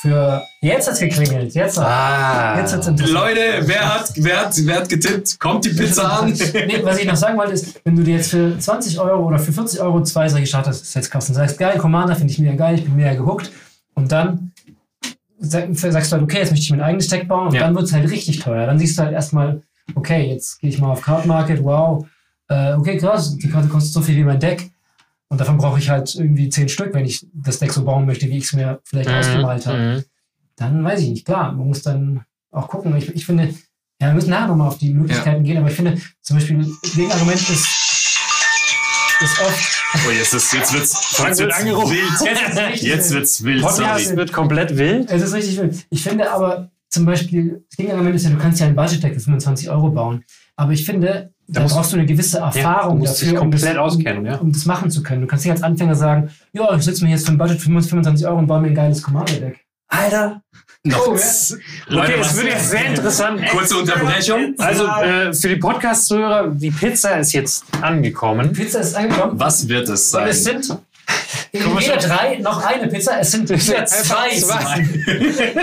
für. 0.00 0.42
Jetzt 0.60 0.88
hat's 0.88 1.00
geklingelt. 1.00 1.54
Jetzt, 1.54 1.78
ah, 1.78 2.58
jetzt 2.58 2.74
hat's 2.74 2.86
interessant. 2.86 3.14
Leute, 3.18 3.40
wer 3.62 3.94
hat, 3.94 4.12
wer, 4.16 4.40
hat, 4.46 4.54
wer 4.64 4.76
hat 4.76 4.88
getippt? 4.88 5.38
Kommt 5.40 5.64
die 5.64 5.70
Pizza 5.70 6.20
an? 6.20 6.30
nee, 6.66 6.80
was 6.82 6.98
ich 6.98 7.06
noch 7.06 7.16
sagen 7.16 7.36
wollte, 7.38 7.52
ist, 7.52 7.80
wenn 7.84 7.96
du 7.96 8.02
dir 8.02 8.16
jetzt 8.16 8.30
für 8.30 8.58
20 8.58 8.98
Euro 9.00 9.26
oder 9.26 9.38
für 9.38 9.52
40 9.52 9.80
Euro 9.80 10.02
zwei 10.02 10.28
solche 10.28 10.46
Starter-Sets 10.46 11.10
kaufst 11.10 11.28
und 11.30 11.34
sagst, 11.36 11.58
geil, 11.58 11.78
Commander 11.78 12.16
finde 12.16 12.32
ich 12.32 12.38
mega 12.38 12.54
geil, 12.54 12.74
ich 12.76 12.84
bin 12.84 12.96
mega 12.96 13.14
gehuckt 13.14 13.50
und 13.94 14.10
dann 14.12 14.52
sag- 15.38 15.68
sagst 15.74 16.10
du 16.12 16.16
halt, 16.16 16.22
okay, 16.24 16.38
jetzt 16.38 16.50
möchte 16.50 16.64
ich 16.64 16.70
mein 16.70 16.80
eigenes 16.82 17.08
Deck 17.08 17.28
bauen 17.28 17.48
und 17.48 17.54
Ja. 17.54 17.60
dann 17.62 17.74
wird 17.74 17.84
es 17.86 17.92
halt 17.92 18.10
richtig 18.10 18.38
teuer. 18.40 18.66
Dann 18.66 18.78
siehst 18.78 18.98
du 18.98 19.02
halt 19.02 19.12
erstmal, 19.12 19.62
okay, 19.94 20.30
jetzt 20.30 20.60
gehe 20.60 20.70
ich 20.70 20.78
mal 20.80 20.90
auf 20.92 21.02
Card 21.02 21.26
Market, 21.26 21.62
wow, 21.64 22.06
äh, 22.48 22.72
okay, 22.74 22.96
krass, 22.96 23.36
die 23.36 23.48
Karte 23.48 23.68
kostet 23.68 23.92
so 23.92 24.00
viel 24.02 24.16
wie 24.16 24.24
mein 24.24 24.40
Deck 24.40 24.70
und 25.30 25.40
davon 25.40 25.56
brauche 25.56 25.78
ich 25.78 25.88
halt 25.88 26.14
irgendwie 26.14 26.50
10 26.50 26.68
Stück, 26.68 26.92
wenn 26.92 27.06
ich 27.06 27.26
das 27.32 27.58
Deck 27.58 27.72
so 27.72 27.84
bauen 27.84 28.04
möchte, 28.04 28.26
wie 28.28 28.36
ich 28.36 28.44
es 28.44 28.52
mir 28.52 28.80
vielleicht 28.84 29.08
ausgemalt 29.08 29.66
habe 29.66 29.78
Mhm. 29.78 30.04
dann 30.56 30.84
weiß 30.84 31.00
ich 31.00 31.08
nicht, 31.08 31.24
klar, 31.24 31.52
man 31.52 31.68
muss 31.68 31.82
dann 31.82 32.24
auch 32.50 32.68
gucken. 32.68 32.94
Ich, 32.96 33.08
ich 33.14 33.24
finde, 33.24 33.54
ja, 34.00 34.08
wir 34.08 34.14
müssen 34.14 34.30
nachher 34.30 34.48
nochmal 34.48 34.68
auf 34.68 34.76
die 34.78 34.92
Möglichkeiten 34.92 35.42
gehen, 35.44 35.56
aber 35.58 35.68
ich 35.70 35.76
finde 35.76 35.98
zum 36.20 36.36
Beispiel, 36.36 36.66
Gegenargument 36.94 37.40
ist, 37.40 37.66
ist 39.22 39.40
oft, 39.40 39.76
Oh, 40.06 40.10
jetzt, 40.12 40.32
ist, 40.34 40.52
jetzt 40.52 40.72
wird's, 40.72 40.94
Frank 41.16 41.28
jetzt 41.30 41.38
wird 41.40 41.48
wird's 41.48 41.60
angerufen. 41.60 41.96
wild. 41.96 42.80
Jetzt 42.82 43.10
wird's 43.10 43.42
wild, 43.44 43.62
Podcast 43.62 44.04
sorry. 44.04 44.16
wird 44.16 44.32
komplett 44.32 44.76
wild. 44.76 45.10
es 45.10 45.22
ist 45.22 45.32
richtig 45.34 45.58
wild. 45.58 45.86
Ich 45.90 46.02
finde 46.02 46.30
aber 46.30 46.70
zum 46.88 47.04
Beispiel, 47.06 47.64
das 47.68 47.76
Gegenargument 47.76 48.14
ist 48.16 48.24
ja, 48.24 48.30
du 48.30 48.38
kannst 48.38 48.60
ja 48.60 48.66
ein 48.66 48.76
Budget-Deck 48.76 49.14
für 49.14 49.20
25 49.20 49.68
Euro 49.70 49.90
bauen, 49.90 50.24
aber 50.60 50.72
ich 50.72 50.84
finde, 50.84 51.32
da, 51.48 51.62
musst- 51.62 51.74
brauchst 51.74 51.92
du 51.92 51.96
eine 51.96 52.06
gewisse 52.06 52.38
Erfahrung 52.38 52.96
du 52.98 53.06
musst 53.06 53.20
dich 53.22 53.28
dafür, 53.30 53.42
um 53.42 53.50
das, 53.50 53.60
komplett 53.62 53.78
auskennen, 53.78 54.18
um, 54.20 54.26
ja. 54.26 54.36
um 54.36 54.52
das 54.52 54.66
machen 54.66 54.90
zu 54.90 55.02
können. 55.02 55.22
Du 55.22 55.26
kannst 55.26 55.44
nicht 55.44 55.52
als 55.52 55.62
Anfänger 55.62 55.94
sagen, 55.94 56.30
ja, 56.52 56.74
ich 56.76 56.82
sitze 56.82 57.04
mir 57.04 57.10
jetzt 57.10 57.26
für 57.26 57.32
ein 57.32 57.38
Budget 57.38 57.58
für 57.58 57.64
25 57.70 58.26
Euro 58.26 58.38
und 58.38 58.46
baue 58.46 58.60
mir 58.60 58.68
ein 58.68 58.74
geiles 58.74 59.02
Commander-Deck. 59.02 59.58
Alter. 59.88 60.42
Noch 60.84 61.08
Oh, 61.08 61.14
ja. 61.14 61.20
Leute, 61.88 62.12
Okay, 62.12 62.20
es 62.20 62.26
was- 62.28 62.36
wird 62.36 62.46
jetzt 62.46 62.70
sehr 62.70 62.84
interessant. 62.86 63.46
kurze 63.48 63.76
Unterbrechung. 63.78 64.54
Also 64.58 64.86
äh, 64.86 65.32
für 65.34 65.48
die 65.48 65.56
Podcast-Zuhörer, 65.56 66.48
die 66.52 66.70
Pizza 66.70 67.18
ist 67.18 67.32
jetzt 67.32 67.64
angekommen. 67.82 68.52
Pizza 68.52 68.80
ist 68.80 68.94
angekommen. 68.96 69.32
Was 69.36 69.68
wird 69.68 69.88
es 69.88 70.04
Und 70.14 70.20
sein? 70.20 70.28
es 70.28 70.44
sind 70.44 70.78
jeder 71.52 72.00
schon. 72.00 72.10
drei 72.10 72.36
noch 72.38 72.64
eine 72.64 72.86
Pizza. 72.88 73.18
Es 73.20 73.30
sind 73.32 73.48
wieder 73.48 73.84
zwei. 73.86 74.30
zwei. 74.38 74.84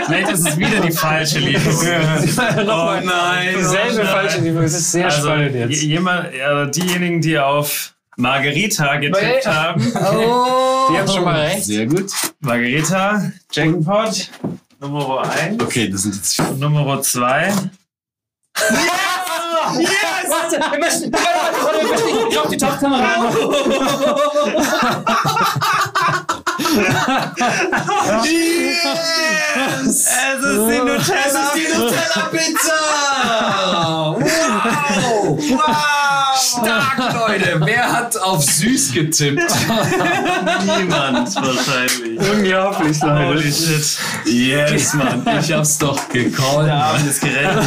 Vielleicht 0.06 0.30
ist 0.32 0.48
es 0.48 0.58
wieder 0.58 0.80
die 0.82 0.92
falsche 0.92 1.40
Lieferung. 1.40 2.66
Nochmal 2.66 3.04
nein. 3.04 3.56
Dieselbe 3.58 4.06
falsche 4.06 4.40
Lieferung. 4.40 4.64
Es 4.66 4.74
ist 4.74 4.92
sehr 4.92 5.06
Also, 5.06 5.28
spannend 5.28 5.56
jetzt. 5.56 5.82
jemand, 5.82 6.34
äh, 6.34 6.70
diejenigen, 6.72 7.22
die 7.22 7.38
auf 7.40 7.94
Margarita 8.18 8.98
getippt 8.98 9.46
Nee. 9.46 9.52
haben. 9.52 9.94
Oh. 10.90 10.92
Die 10.92 10.98
haben 11.00 11.08
schon 11.08 11.24
mal 11.24 11.40
recht. 11.42 11.66
Sehr 11.66 11.86
gut. 11.86 12.12
Margarita, 12.40 13.32
Jackpot, 13.52 14.30
Nummer 14.80 15.30
1 15.30 15.62
Okay, 15.62 15.90
das 15.90 16.04
sind 16.04 16.16
jetzt 16.16 16.40
und 16.40 16.60
Nummer 16.60 17.02
2. 17.02 17.54
Warte, 20.50 20.72
wir 20.72 20.80
müssen, 20.80 21.12
warte, 21.12 21.28
warte, 21.34 21.66
warte, 21.66 21.78
wir 21.82 21.92
müssen 21.92 22.28
nicht 22.30 22.38
auf 22.38 22.48
die 22.50 22.58
Topkamera. 22.58 23.34
Es 29.68 31.34
ist 31.34 31.56
die 31.56 31.68
Nutella. 31.74 31.86
Nutella 31.86 32.30
Pizza! 32.32 32.80
Wow! 34.20 35.40
Wow! 35.50 36.38
Stark, 36.40 37.14
Leute! 37.14 37.60
Wer 37.64 37.92
hat 37.92 38.18
auf 38.18 38.44
süß 38.44 38.94
getippt? 38.94 39.42
Niemand 40.78 41.36
wahrscheinlich. 41.36 42.20
Unglaublich, 42.32 43.02
Holy 43.02 43.34
Leute. 43.34 43.52
shit. 43.52 43.98
Yes, 44.26 44.94
Mann. 44.94 45.26
Ich 45.40 45.52
hab's 45.52 45.78
doch 45.78 46.08
gecallt. 46.10 46.68
Der 46.68 46.76
Abend 46.76 47.08
ist 47.10 47.22
gerettet. 47.22 47.64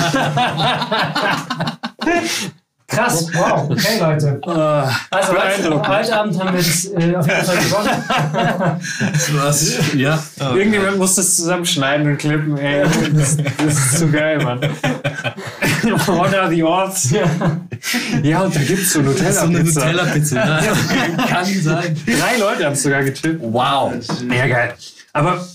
Krass, 2.91 3.27
wow. 3.35 3.71
Okay, 3.71 3.99
Leute. 4.01 4.41
Ah, 4.47 4.91
Also, 5.11 5.33
heute, 5.89 6.17
Abend 6.17 6.39
haben 6.39 6.53
wir 6.53 6.63
das 6.63 6.85
äh, 6.87 7.15
auf 7.15 7.27
jeden 7.27 7.45
Fall 7.45 7.57
gewonnen. 7.57 8.81
Was? 9.45 9.95
Ja. 9.95 10.23
Irgendjemand 10.39 10.99
muss 10.99 11.15
das 11.15 11.37
zusammenschneiden 11.37 12.09
und 12.09 12.19
klippen, 12.19 12.59
ey. 12.59 12.85
Das, 13.13 13.37
das 13.37 13.75
ist 13.75 13.99
zu 13.99 14.11
geil, 14.11 14.43
Mann. 14.43 14.61
What 16.07 16.35
are 16.35 16.51
the 16.51 16.63
odds? 16.63 17.11
Ja, 18.23 18.41
und 18.41 18.55
da 18.55 18.61
gibt's 18.61 18.93
so 18.93 19.03
So 19.03 19.09
eine 19.09 19.11
Nutella-Pizza. 19.11 19.81
Nutella-Pizza. 19.81 20.37
Ja. 20.37 21.27
Kann 21.27 21.47
sein. 21.63 21.97
Drei 22.07 22.39
Leute 22.39 22.67
haben 22.67 22.73
es 22.73 22.83
sogar 22.83 23.03
getippt. 23.03 23.41
Wow. 23.41 23.95
Ja, 24.31 24.47
geil. 24.47 24.75
Aber, 25.13 25.47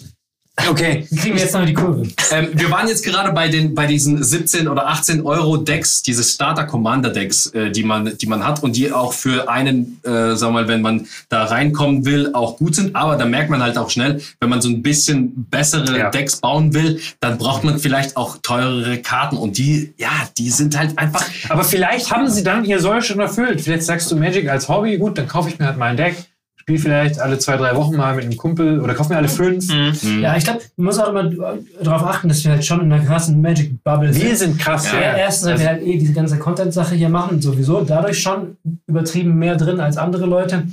okay. 0.69 1.07
Kriegen 1.09 1.35
wir 1.35 1.41
jetzt 1.43 1.53
noch 1.53 1.65
die 1.65 1.73
Kurve? 1.73 2.07
Ähm, 2.31 2.49
wir 2.53 2.71
waren 2.71 2.87
jetzt 2.87 3.03
gerade 3.03 3.31
bei 3.33 3.47
den 3.49 3.75
bei 3.75 3.87
diesen 3.87 4.23
17 4.23 4.67
oder 4.67 4.87
18 4.87 5.21
Euro 5.25 5.57
Decks, 5.57 6.01
diese 6.01 6.23
Starter 6.23 6.63
Commander 6.65 7.09
Decks, 7.09 7.47
äh, 7.47 7.71
die 7.71 7.83
man 7.83 8.17
die 8.17 8.25
man 8.25 8.45
hat 8.45 8.63
und 8.63 8.75
die 8.75 8.91
auch 8.91 9.13
für 9.13 9.49
einen, 9.49 9.99
äh, 10.03 10.35
sagen 10.35 10.53
wir 10.53 10.61
mal, 10.61 10.67
wenn 10.67 10.81
man 10.81 11.07
da 11.29 11.45
reinkommen 11.45 12.05
will, 12.05 12.31
auch 12.33 12.57
gut 12.57 12.75
sind. 12.75 12.95
Aber 12.95 13.15
da 13.15 13.25
merkt 13.25 13.49
man 13.49 13.61
halt 13.61 13.77
auch 13.77 13.89
schnell, 13.89 14.21
wenn 14.39 14.49
man 14.49 14.61
so 14.61 14.69
ein 14.69 14.81
bisschen 14.81 15.45
bessere 15.49 15.97
Ja. 15.97 16.09
Decks 16.09 16.37
bauen 16.37 16.73
will, 16.73 16.99
dann 17.19 17.37
braucht 17.37 17.63
man 17.63 17.79
vielleicht 17.79 18.15
auch 18.17 18.37
teurere 18.41 18.97
Karten 18.99 19.37
und 19.37 19.57
die, 19.57 19.93
ja, 19.97 20.11
die 20.37 20.49
sind 20.49 20.77
halt 20.77 20.97
einfach. 20.97 21.25
Aber 21.49 21.63
vielleicht 21.63 22.11
haben 22.11 22.29
sie 22.29 22.43
dann 22.43 22.65
ihr 22.65 22.79
Soll 22.79 23.01
schon 23.01 23.19
erfüllt. 23.19 23.61
Vielleicht 23.61 23.83
sagst 23.83 24.09
du 24.11 24.15
Magic 24.15 24.47
als 24.49 24.69
Hobby, 24.69 24.97
gut, 24.97 25.17
dann 25.17 25.27
kaufe 25.27 25.49
ich 25.49 25.59
mir 25.59 25.65
halt 25.65 25.77
mal 25.77 25.87
ein 25.87 25.97
Deck, 25.97 26.15
spiele 26.65 26.79
vielleicht 26.79 27.19
alle 27.19 27.37
zwei, 27.37 27.57
drei 27.57 27.75
Wochen 27.75 27.95
mal 27.95 28.15
mit 28.15 28.25
einem 28.25 28.37
Kumpel 28.37 28.79
oder 28.81 28.95
kaufe 28.95 29.09
mir 29.13 29.17
alle 29.17 29.27
fünf. 29.29 29.71
Ja, 30.19 30.35
ich 30.35 30.45
glaube, 30.45 30.61
man 30.77 30.85
muss 30.87 30.97
auch 30.97 31.09
immer 31.09 31.29
darauf 31.79 32.01
achten, 32.07 32.27
dass 32.27 32.43
wir 32.43 32.53
halt 32.53 32.65
schon 32.65 32.81
in 32.81 32.91
einer 32.91 33.05
krassen 33.05 33.39
Magic-Bubble 33.39 34.15
Wir 34.15 34.35
sind 34.35 34.57
krass. 34.57 34.91
Ja, 34.91 34.99
Ja. 34.99 35.15
erstens, 35.17 35.47
weil 35.49 35.59
wir 35.59 35.67
halt 35.67 35.83
eh 35.83 35.99
diese 35.99 36.13
ganze 36.13 36.39
Content-Sache 36.39 36.95
hier 36.95 37.09
machen, 37.09 37.39
sowieso 37.39 37.81
dadurch 37.83 38.19
schon 38.19 38.57
übertrieben 38.87 39.35
mehr 39.37 39.57
drin 39.57 39.79
als 39.79 39.97
andere 39.97 40.25
Leute. 40.25 40.63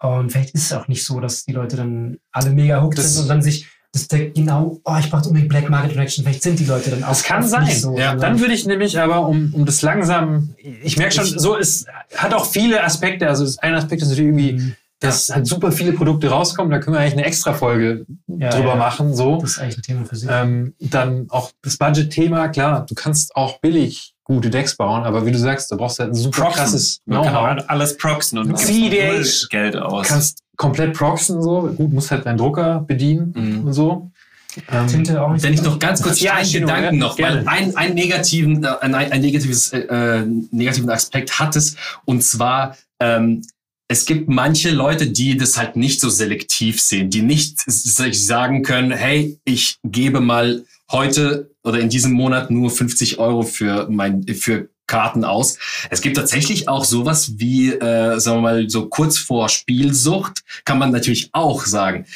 Und 0.00 0.32
vielleicht 0.32 0.54
ist 0.56 0.64
es 0.64 0.72
auch 0.72 0.88
nicht 0.88 1.04
so, 1.04 1.20
dass 1.20 1.44
die 1.44 1.52
Leute 1.52 1.76
dann 1.76 2.18
alle 2.32 2.50
mega 2.50 2.82
hooked 2.82 2.98
Das- 2.98 3.14
sind 3.14 3.22
und 3.22 3.28
dann 3.28 3.40
sich 3.42 3.68
das 3.92 4.08
Deck 4.08 4.34
genau, 4.34 4.80
oh, 4.84 4.96
ich 4.98 5.08
brauche 5.08 5.24
unbedingt 5.28 5.48
Black 5.50 5.70
Market 5.70 5.96
Reaction. 5.96 6.24
Vielleicht 6.24 6.42
sind 6.42 6.58
die 6.58 6.64
Leute 6.64 6.90
dann 6.90 7.04
auch 7.04 7.08
Das 7.10 7.22
kann 7.22 7.46
sein. 7.46 7.62
nicht 7.64 7.80
so. 7.80 7.96
Ja, 7.96 8.16
Dann 8.16 8.40
würde 8.40 8.54
ich 8.54 8.66
nämlich 8.66 8.98
aber, 9.00 9.26
um, 9.28 9.54
um 9.54 9.64
das 9.64 9.82
langsam, 9.82 10.50
ich 10.82 10.96
merke 10.98 11.14
schon, 11.14 11.24
so 11.26 11.54
ist, 11.54 11.86
hat 12.16 12.34
auch 12.34 12.44
viele 12.44 12.82
Aspekte. 12.82 13.28
Also 13.28 13.44
das 13.44 13.58
ein 13.60 13.74
Aspekt 13.74 14.02
ist 14.02 14.08
natürlich 14.08 14.28
irgendwie, 14.36 14.52
Mhm. 14.54 14.74
Dass 15.00 15.28
halt 15.30 15.46
super 15.46 15.70
viele 15.72 15.92
Produkte 15.92 16.28
rauskommen. 16.28 16.70
Da 16.72 16.78
können 16.80 16.94
wir 16.96 17.00
eigentlich 17.00 17.14
eine 17.14 17.24
extra 17.24 17.52
Folge 17.54 18.04
Ja, 18.26 18.50
drüber 18.50 18.70
ja. 18.70 18.76
machen. 18.76 19.14
So. 19.14 19.38
Das 19.40 19.52
ist 19.52 19.58
eigentlich 19.60 19.78
ein 19.78 19.82
Thema 19.82 20.04
für 20.06 20.16
sich. 20.16 20.28
Ähm, 20.30 20.74
dann 20.80 21.26
auch 21.30 21.50
das 21.62 21.76
Budget-Thema, 21.76 22.48
klar, 22.48 22.84
du 22.86 22.94
kannst 22.94 23.36
auch 23.36 23.60
billig 23.60 24.14
gute 24.24 24.50
Decks 24.50 24.76
bauen, 24.76 25.04
aber 25.04 25.24
wie 25.24 25.30
du 25.32 25.38
sagst, 25.38 25.70
da 25.72 25.76
brauchst 25.76 25.98
du 25.98 26.02
halt 26.02 26.12
ein 26.12 26.16
super 26.16 26.42
Proxen. 26.42 26.58
krasses 26.58 27.00
Know-how. 27.06 27.64
alles 27.68 27.96
proxen 27.96 28.38
und 28.38 28.48
du 28.48 28.54
gibst 28.54 28.66
CDH. 28.66 29.12
null 29.12 29.24
Geld 29.50 29.74
Du 29.74 29.78
aus. 29.78 30.06
kannst 30.08 30.42
komplett 30.56 30.92
proxen, 30.94 31.40
so. 31.42 31.62
Gut, 31.76 31.92
musst 31.92 32.10
halt 32.10 32.26
deinen 32.26 32.36
Drucker 32.36 32.80
bedienen 32.86 33.32
Mhm. 33.34 33.64
und 33.66 33.72
so. 33.72 34.10
Ähm, 34.72 34.86
Tinte 34.88 35.22
auch 35.22 35.32
nicht. 35.32 35.42
Wenn 35.44 35.54
ich 35.54 35.62
noch 35.62 35.78
ganz 35.78 36.02
kurz 36.02 36.20
Ja, 36.20 36.34
einen 36.34 36.50
Gedanken 36.50 36.94
ja, 36.96 37.00
noch, 37.06 37.18
weil 37.18 37.44
ein, 37.46 37.76
ein 37.76 37.94
negativen, 37.94 38.64
äh, 38.64 38.68
ein, 38.80 38.94
ein 38.94 39.20
negatives, 39.20 39.72
äh, 39.72 39.78
äh, 39.80 40.26
negativen 40.50 40.90
Aspekt 40.90 41.38
hat 41.38 41.54
es, 41.54 41.76
und 42.04 42.22
zwar, 42.24 42.76
ähm, 43.00 43.42
es 43.88 44.04
gibt 44.04 44.28
manche 44.28 44.70
Leute, 44.70 45.06
die 45.10 45.36
das 45.36 45.56
halt 45.56 45.76
nicht 45.76 46.00
so 46.00 46.10
selektiv 46.10 46.80
sehen, 46.80 47.08
die 47.10 47.22
nicht 47.22 47.58
sich 47.70 48.24
sagen 48.26 48.62
können, 48.62 48.90
hey, 48.92 49.38
ich 49.44 49.78
gebe 49.82 50.20
mal 50.20 50.64
heute 50.90 51.50
oder 51.64 51.80
in 51.80 51.88
diesem 51.88 52.12
Monat 52.12 52.50
nur 52.50 52.70
50 52.70 53.18
Euro 53.18 53.42
für 53.42 53.88
mein, 53.90 54.26
für 54.26 54.68
Karten 54.86 55.24
aus. 55.24 55.58
Es 55.90 56.00
gibt 56.00 56.16
tatsächlich 56.16 56.68
auch 56.68 56.84
sowas 56.84 57.32
wie, 57.38 57.70
äh, 57.72 58.18
sagen 58.18 58.38
wir 58.38 58.42
mal, 58.42 58.70
so 58.70 58.88
kurz 58.88 59.18
vor 59.18 59.48
Spielsucht, 59.48 60.42
kann 60.64 60.78
man 60.78 60.90
natürlich 60.90 61.28
auch 61.32 61.64
sagen. 61.66 62.06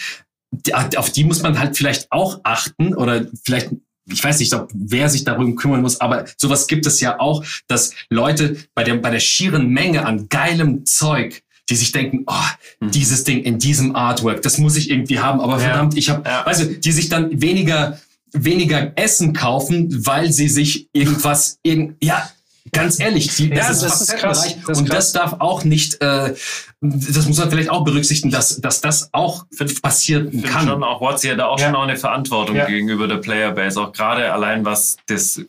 Die- 0.50 0.74
Auf 0.74 1.10
die 1.10 1.24
muss 1.24 1.42
man 1.42 1.58
halt 1.58 1.76
vielleicht 1.76 2.10
auch 2.12 2.40
achten 2.44 2.94
oder 2.94 3.26
vielleicht 3.44 3.70
ich 4.10 4.22
weiß 4.22 4.40
nicht, 4.40 4.52
ob 4.52 4.68
wer 4.74 5.08
sich 5.08 5.22
darum 5.22 5.54
kümmern 5.54 5.80
muss, 5.80 6.00
aber 6.00 6.24
sowas 6.36 6.66
gibt 6.66 6.86
es 6.86 6.98
ja 6.98 7.20
auch, 7.20 7.44
dass 7.68 7.94
Leute 8.10 8.56
bei 8.74 8.82
der, 8.82 8.96
bei 8.96 9.10
der 9.10 9.20
schieren 9.20 9.68
Menge 9.68 10.04
an 10.04 10.28
geilem 10.28 10.84
Zeug, 10.84 11.40
die 11.68 11.76
sich 11.76 11.92
denken, 11.92 12.24
oh, 12.26 12.34
Mhm. 12.80 12.90
dieses 12.90 13.24
Ding 13.24 13.42
in 13.42 13.58
diesem 13.58 13.94
Artwork, 13.96 14.42
das 14.42 14.58
muss 14.58 14.76
ich 14.76 14.90
irgendwie 14.90 15.18
haben, 15.20 15.40
aber 15.40 15.54
Ja. 15.54 15.68
verdammt, 15.68 15.96
ich 15.96 16.10
habe, 16.10 16.28
Ja. 16.28 16.44
weißt 16.44 16.60
du, 16.62 16.66
die 16.66 16.92
sich 16.92 17.08
dann 17.08 17.40
weniger, 17.40 17.98
weniger 18.32 18.92
Essen 18.96 19.32
kaufen, 19.32 20.04
weil 20.06 20.32
sie 20.32 20.48
sich 20.48 20.88
irgendwas, 20.92 21.58
irgend, 21.62 21.96
ja, 22.02 22.28
ganz 22.72 22.98
ehrlich, 22.98 23.34
die, 23.36 23.48
Ja, 23.48 23.56
das, 23.68 23.82
ist 23.82 24.00
ist 24.02 24.16
krass, 24.16 24.56
das 24.66 24.78
und 24.78 24.88
krass. 24.88 24.96
das 24.96 25.12
darf 25.12 25.36
auch 25.40 25.64
nicht, 25.64 26.00
äh, 26.00 26.34
das 26.80 27.26
muss 27.26 27.38
man 27.38 27.50
vielleicht 27.50 27.68
auch 27.70 27.84
berücksichtigen, 27.84 28.30
dass, 28.32 28.60
dass 28.60 28.80
das 28.80 29.10
auch 29.12 29.44
passieren 29.82 30.26
Ich 30.26 30.30
finde 30.32 30.48
kann. 30.48 30.66
schon 30.68 30.82
auch, 30.82 31.00
Watsi 31.00 31.28
hat 31.28 31.38
da 31.38 31.46
auch 31.46 31.58
Ja. 31.60 31.66
schon 31.66 31.74
auch 31.76 31.82
eine 31.82 31.96
Verantwortung 31.96 32.56
Ja. 32.56 32.64
gegenüber 32.66 33.06
der 33.06 33.16
Playerbase, 33.18 33.80
auch 33.80 33.92
gerade 33.92 34.32
allein 34.32 34.64
was 34.64 34.96
das 35.06 35.40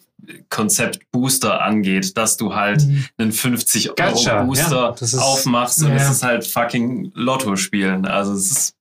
Konzept 0.49 1.11
Booster 1.11 1.61
angeht, 1.61 2.17
dass 2.17 2.38
du 2.38 2.55
halt 2.55 2.86
Mhm. 2.86 3.05
einen 3.17 3.32
50 3.32 3.89
Euro 3.89 3.95
Gacha, 3.95 4.43
Booster 4.43 4.95
ja, 4.99 5.19
aufmachst 5.19 5.84
und 5.84 5.89
Ja. 5.89 5.95
es 5.95 6.09
ist 6.09 6.24
halt 6.24 6.45
fucking 6.47 7.11
Lotto 7.13 7.55
spielen. 7.55 8.05
Also 8.05 8.34
es 8.34 8.51
ist 8.51 8.76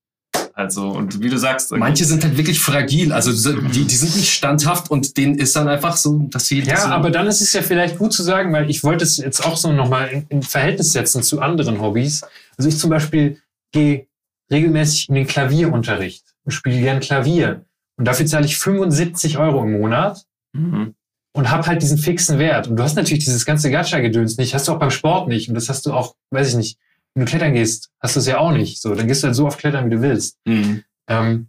halt 0.54 0.70
so. 0.72 0.88
Und 0.90 1.20
wie 1.20 1.28
du 1.30 1.38
sagst, 1.38 1.72
Manche 1.72 2.04
sind 2.04 2.22
halt 2.24 2.36
wirklich 2.36 2.60
fragil, 2.60 3.12
also 3.12 3.32
so- 3.32 3.58
die, 3.60 3.84
die 3.84 3.94
sind 3.96 4.14
nicht 4.16 4.32
standhaft 4.32 4.90
und 4.90 5.16
denen 5.16 5.36
ist 5.38 5.56
dann 5.56 5.66
einfach 5.68 5.96
so, 5.96 6.18
dass 6.30 6.46
sie. 6.46 6.60
Ja, 6.60 6.86
aber 6.86 7.10
dann 7.10 7.26
ist 7.26 7.40
es 7.40 7.52
ja 7.54 7.62
vielleicht 7.62 7.98
gut 7.98 8.12
zu 8.12 8.22
sagen, 8.22 8.52
weil 8.52 8.68
ich 8.70 8.84
wollte 8.84 9.04
es 9.04 9.16
jetzt 9.16 9.44
auch 9.44 9.56
so 9.56 9.72
nochmal 9.72 10.08
in, 10.08 10.26
in 10.28 10.42
Verhältnis 10.42 10.92
setzen 10.92 11.22
zu 11.22 11.40
anderen 11.40 11.80
Hobbys. 11.80 12.22
Also 12.56 12.68
ich 12.68 12.78
zum 12.78 12.90
Beispiel 12.90 13.40
gehe 13.72 14.06
regelmäßig 14.50 15.08
in 15.08 15.14
den 15.16 15.26
Klavierunterricht 15.26 16.24
und 16.44 16.52
spiele 16.52 16.80
gern 16.80 17.00
Klavier. 17.00 17.64
Und 17.98 18.06
dafür 18.06 18.26
zahle 18.26 18.44
ich 18.46 18.58
75 18.58 19.38
Euro 19.38 19.62
im 19.64 19.72
Monat 19.80 20.24
Mhm. 20.54 20.94
Und 21.32 21.50
habe 21.50 21.66
halt 21.66 21.82
diesen 21.82 21.98
fixen 21.98 22.38
Wert. 22.38 22.68
Und 22.68 22.76
du 22.76 22.82
hast 22.82 22.94
natürlich 22.96 23.24
dieses 23.24 23.44
ganze 23.46 23.70
Gacha-Gedöns 23.70 24.36
nicht, 24.36 24.54
hast 24.54 24.68
du 24.68 24.72
auch 24.72 24.78
beim 24.78 24.90
Sport 24.90 25.28
nicht. 25.28 25.48
Und 25.48 25.54
das 25.54 25.68
hast 25.68 25.86
du 25.86 25.92
auch, 25.92 26.14
weiß 26.30 26.48
ich 26.50 26.54
nicht, 26.56 26.78
wenn 27.14 27.24
du 27.24 27.30
klettern 27.30 27.54
gehst, 27.54 27.90
hast 28.00 28.16
du 28.16 28.20
es 28.20 28.26
ja 28.26 28.38
auch 28.38 28.52
nicht. 28.52 28.80
So, 28.80 28.94
dann 28.94 29.06
gehst 29.06 29.22
du 29.22 29.26
halt 29.26 29.36
so 29.36 29.46
oft 29.46 29.58
klettern, 29.58 29.86
wie 29.86 29.94
du 29.94 30.02
willst. 30.02 30.36
Mhm. 30.46 30.82
Ähm, 31.08 31.48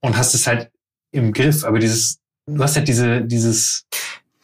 und 0.00 0.16
hast 0.16 0.34
es 0.34 0.46
halt 0.46 0.70
im 1.12 1.32
Griff. 1.32 1.64
Aber 1.64 1.78
dieses, 1.78 2.18
du 2.46 2.62
hast 2.62 2.76
halt 2.76 2.88
diese, 2.88 3.22
dieses, 3.22 3.84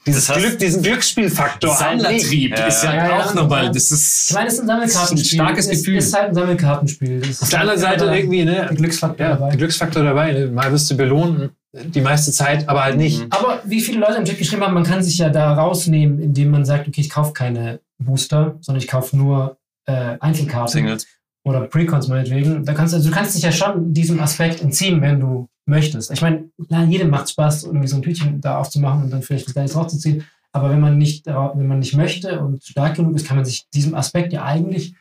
dieses 0.06 0.26
Das 0.26 0.36
heißt- 0.36 0.40
Glück, 0.40 0.58
diesen 0.58 0.82
Glücksspielfaktor. 0.82 1.78
halt 1.78 1.96
nicht. 1.98 2.04
Sammlertrieb 2.04 2.50
Ja, 2.58 2.66
ist 2.66 2.82
ja, 2.84 2.94
ja, 2.94 3.08
ja, 3.08 3.24
auch 3.24 3.34
nochmal, 3.34 3.64
ja. 3.64 3.72
das 3.72 3.86
Ich 3.86 3.90
ist. 3.92 4.32
meine, 4.34 4.48
es 4.48 4.54
ist 4.54 4.60
ein 4.60 4.66
Sammelkartenspiel. 4.68 5.16
Das 5.18 5.26
ist 5.26 5.32
ein 5.32 5.36
starkes 5.36 5.66
es 5.66 5.78
Gefühl. 5.78 5.96
ist 5.98 6.14
halt 6.16 6.28
ein 6.28 6.34
Sammelkartenspiel. 6.34 7.20
Das 7.20 7.42
Auf 7.42 7.48
der 7.48 7.60
anderen 7.60 7.80
Seite 7.80 8.04
irgendwie, 8.04 8.44
Der 8.44 8.70
ne, 8.70 8.74
Glücksfaktor 8.76 9.26
ja, 9.26 9.32
dabei. 9.34 9.48
der 9.50 9.56
Glücksfaktor 9.58 10.02
dabei. 10.04 10.32
Ne? 10.32 10.46
Mal 10.48 10.70
wirst 10.72 10.90
du 10.90 10.96
belohnt, 10.96 11.50
die 11.84 12.00
meiste 12.00 12.32
Zeit, 12.32 12.68
aber 12.68 12.84
halt 12.84 12.96
nicht. 12.96 13.20
Mhm. 13.20 13.26
Aber 13.30 13.62
wie 13.64 13.80
viele 13.80 14.00
Leute 14.00 14.14
im 14.14 14.24
Chat 14.24 14.38
geschrieben 14.38 14.62
haben, 14.62 14.74
man 14.74 14.84
kann 14.84 15.02
sich 15.02 15.18
ja 15.18 15.30
da 15.30 15.54
rausnehmen, 15.54 16.18
indem 16.20 16.50
man 16.50 16.64
sagt, 16.64 16.88
okay, 16.88 17.00
ich 17.00 17.10
kaufe 17.10 17.32
keine 17.32 17.80
Booster, 17.98 18.56
sondern 18.60 18.82
ich 18.82 18.88
kaufe 18.88 19.16
nur 19.16 19.56
äh, 19.86 20.16
Einzelkarten 20.20 20.72
Singles. 20.72 21.06
oder 21.44 21.62
Precons 21.62 22.08
meinetwegen. 22.08 22.64
Da 22.64 22.74
kannst, 22.74 22.94
also 22.94 23.08
du 23.08 23.14
kannst 23.14 23.34
dich 23.36 23.42
ja 23.42 23.52
schon 23.52 23.92
diesem 23.92 24.20
Aspekt 24.20 24.60
entziehen, 24.62 25.00
wenn 25.00 25.20
du 25.20 25.48
möchtest. 25.66 26.10
Ich 26.10 26.22
meine, 26.22 26.48
klar, 26.66 26.84
jedem 26.84 27.10
macht 27.10 27.30
Spaß, 27.30 27.64
irgendwie 27.64 27.88
so 27.88 27.96
ein 27.96 28.02
Tütchen 28.02 28.40
da 28.40 28.58
aufzumachen 28.58 29.04
und 29.04 29.10
dann 29.10 29.22
vielleicht 29.22 29.46
was 29.46 29.52
Kleines 29.54 29.76
rauszuziehen. 29.76 30.24
Aber 30.52 30.70
wenn 30.70 30.80
man 30.80 30.96
nicht, 30.96 31.26
darauf- 31.26 31.56
wenn 31.58 31.66
man 31.66 31.78
nicht 31.80 31.94
möchte 31.94 32.40
und 32.40 32.64
stark 32.64 32.96
genug 32.96 33.14
ist, 33.16 33.26
kann 33.26 33.36
man 33.36 33.44
sich 33.44 33.68
diesem 33.70 33.94
Aspekt 33.94 34.32
ja 34.32 34.44
eigentlich 34.44 34.94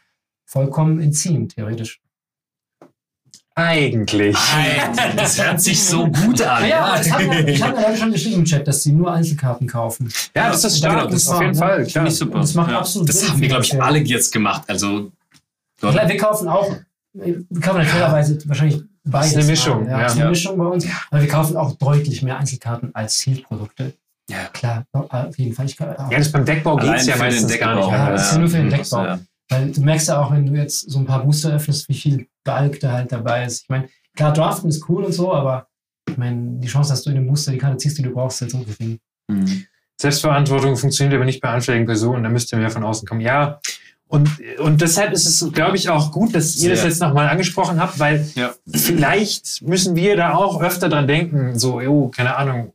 vollkommen 0.46 1.00
entziehen, 1.00 1.48
theoretisch. 1.48 2.02
Eigentlich. 3.58 4.38
Das 5.16 5.44
hört 5.44 5.60
sich 5.62 5.84
so 5.84 6.06
gut 6.08 6.42
an. 6.44 6.68
Ja, 6.68 6.96
es 7.00 7.08
ja, 7.10 7.20
ich 7.20 7.62
habe 7.64 7.76
ja 7.82 7.88
Leute 7.88 7.98
schon 7.98 8.12
geschrieben 8.12 8.36
im 8.42 8.46
Chat, 8.46 8.68
dass 8.68 8.84
sie 8.84 8.92
nur 8.92 9.12
Einzelkarten 9.12 9.66
kaufen. 9.68 10.10
Ja, 10.36 10.50
das 10.50 10.64
ist 10.64 10.74
Ja, 10.74 10.78
stark. 10.92 10.94
genau, 11.00 11.12
das 11.12 11.24
das 11.26 11.34
auf 11.34 11.42
jeden 11.42 11.56
Fall, 11.56 11.80
ne? 11.80 11.86
klar. 11.86 11.92
Finde 12.04 12.12
ich 12.12 12.18
super. 12.18 12.40
Das 12.40 12.54
macht 12.54 12.72
Ja. 12.72 12.80
absolut 12.80 13.10
Das 13.10 13.20
Sinn. 13.20 13.30
haben 13.30 13.42
wir, 13.42 13.48
glaube 13.48 13.64
ich, 13.64 13.70
finanziell. 13.72 13.96
alle 13.98 14.06
jetzt 14.06 14.32
gemacht. 14.32 14.62
Also, 14.68 15.12
Klar, 15.80 16.08
wir 16.08 16.18
kaufen 16.18 16.48
auch, 16.48 16.72
wir 17.14 17.62
kaufen 17.62 17.84
fairerweise 17.84 18.38
wahrscheinlich 18.48 18.84
beides. 19.04 19.32
ist 19.32 19.38
eine 19.38 19.46
Mischung, 19.46 19.84
mal, 19.86 19.90
Ja, 19.92 20.00
ja. 20.02 20.06
ist 20.06 20.12
eine 20.14 20.22
Ja. 20.24 20.30
Mischung 20.30 20.58
bei 20.58 20.66
uns. 20.66 20.86
Aber 21.10 21.22
wir 21.22 21.28
kaufen 21.30 21.58
auch 21.58 21.72
deutlich 21.78 22.22
mehr 22.22 22.38
Einzelkarten 22.38 22.94
als 22.94 23.18
Zielprodukte. 23.18 23.94
Ja. 24.30 24.38
Klar, 24.54 24.86
auf 24.92 25.38
jeden 25.38 25.54
Fall. 25.56 25.66
Ich, 25.66 25.78
kann- 25.78 25.96
Ja, 26.12 26.18
das 26.18 26.32
beim 26.32 26.46
Deckbau 26.46 26.76
Allein 26.76 26.94
geht's 26.94 27.08
ja 27.08 27.16
meistens 27.16 27.58
gar 27.60 27.76
nicht. 27.76 27.86
Deckbau. 27.88 27.92
Ja, 27.92 28.12
das 28.12 28.26
ist 28.28 28.32
ja 28.34 28.38
nur 28.40 28.50
für 28.50 28.58
den 28.58 28.70
Deckbau. 28.70 29.04
Ja. 29.04 29.20
Weil 29.50 29.72
du 29.72 29.82
merkst 29.82 30.10
ja 30.10 30.22
auch, 30.22 30.32
wenn 30.32 30.46
du 30.46 30.54
jetzt 30.54 30.92
so 30.92 31.00
ein 31.00 31.06
paar 31.06 31.24
Booster 31.24 31.54
öffnest, 31.54 31.88
wie 31.90 31.94
viel 31.94 32.28
Balk 32.48 32.80
da 32.80 32.94
halt 32.94 33.12
dabei 33.12 33.46
ist. 33.46 33.64
Ich 33.64 33.70
meine, 33.70 33.88
klar, 34.16 34.34
Draften 34.34 34.70
ist 34.70 34.90
cool 34.90 35.04
und 35.04 35.14
so, 35.14 35.32
aber 35.34 35.68
ich 36.10 36.18
meine, 36.18 36.60
die 36.60 36.68
Chance, 36.68 36.90
dass 36.92 37.04
du 37.04 37.10
in 37.12 37.18
dem 37.18 37.28
Booster 37.28 37.52
die 37.52 37.60
Karte 37.60 37.78
ziehst, 37.78 37.98
die 38.00 38.02
du 38.02 38.12
brauchst, 38.12 38.42
ist 38.42 38.54
halt 38.56 38.66
so. 38.68 38.86
Mhm. 39.28 39.66
Selbstverantwortung 40.00 40.78
funktioniert 40.78 41.16
aber 41.16 41.26
nicht 41.26 41.42
bei 41.42 41.50
anfälligen 41.50 41.86
Personen, 41.86 42.24
da 42.24 42.30
müsste 42.30 42.56
mehr 42.56 42.70
von 42.70 42.84
außen 42.84 43.08
kommen. 43.08 43.22
Ja, 43.22 43.60
und, 44.10 44.30
und 44.60 44.80
deshalb 44.82 45.12
ist 45.12 45.26
es, 45.26 45.52
glaube 45.52 45.76
ich, 45.76 45.90
auch 45.90 46.12
gut, 46.12 46.34
dass 46.34 46.56
ihr 46.58 46.70
das 46.70 46.80
Sehr. 46.80 46.90
jetzt 46.90 47.02
nochmal 47.02 47.28
angesprochen 47.28 47.80
habt, 47.82 48.00
weil 48.00 48.26
Ja. 48.36 48.54
vielleicht 48.72 49.62
müssen 49.64 49.96
wir 49.96 50.16
da 50.16 50.34
auch 50.34 50.62
öfter 50.62 50.88
dran 50.88 51.08
denken, 51.08 51.60
so, 51.60 51.82
jo, 51.82 52.08
keine 52.10 52.38
Ahnung, 52.38 52.74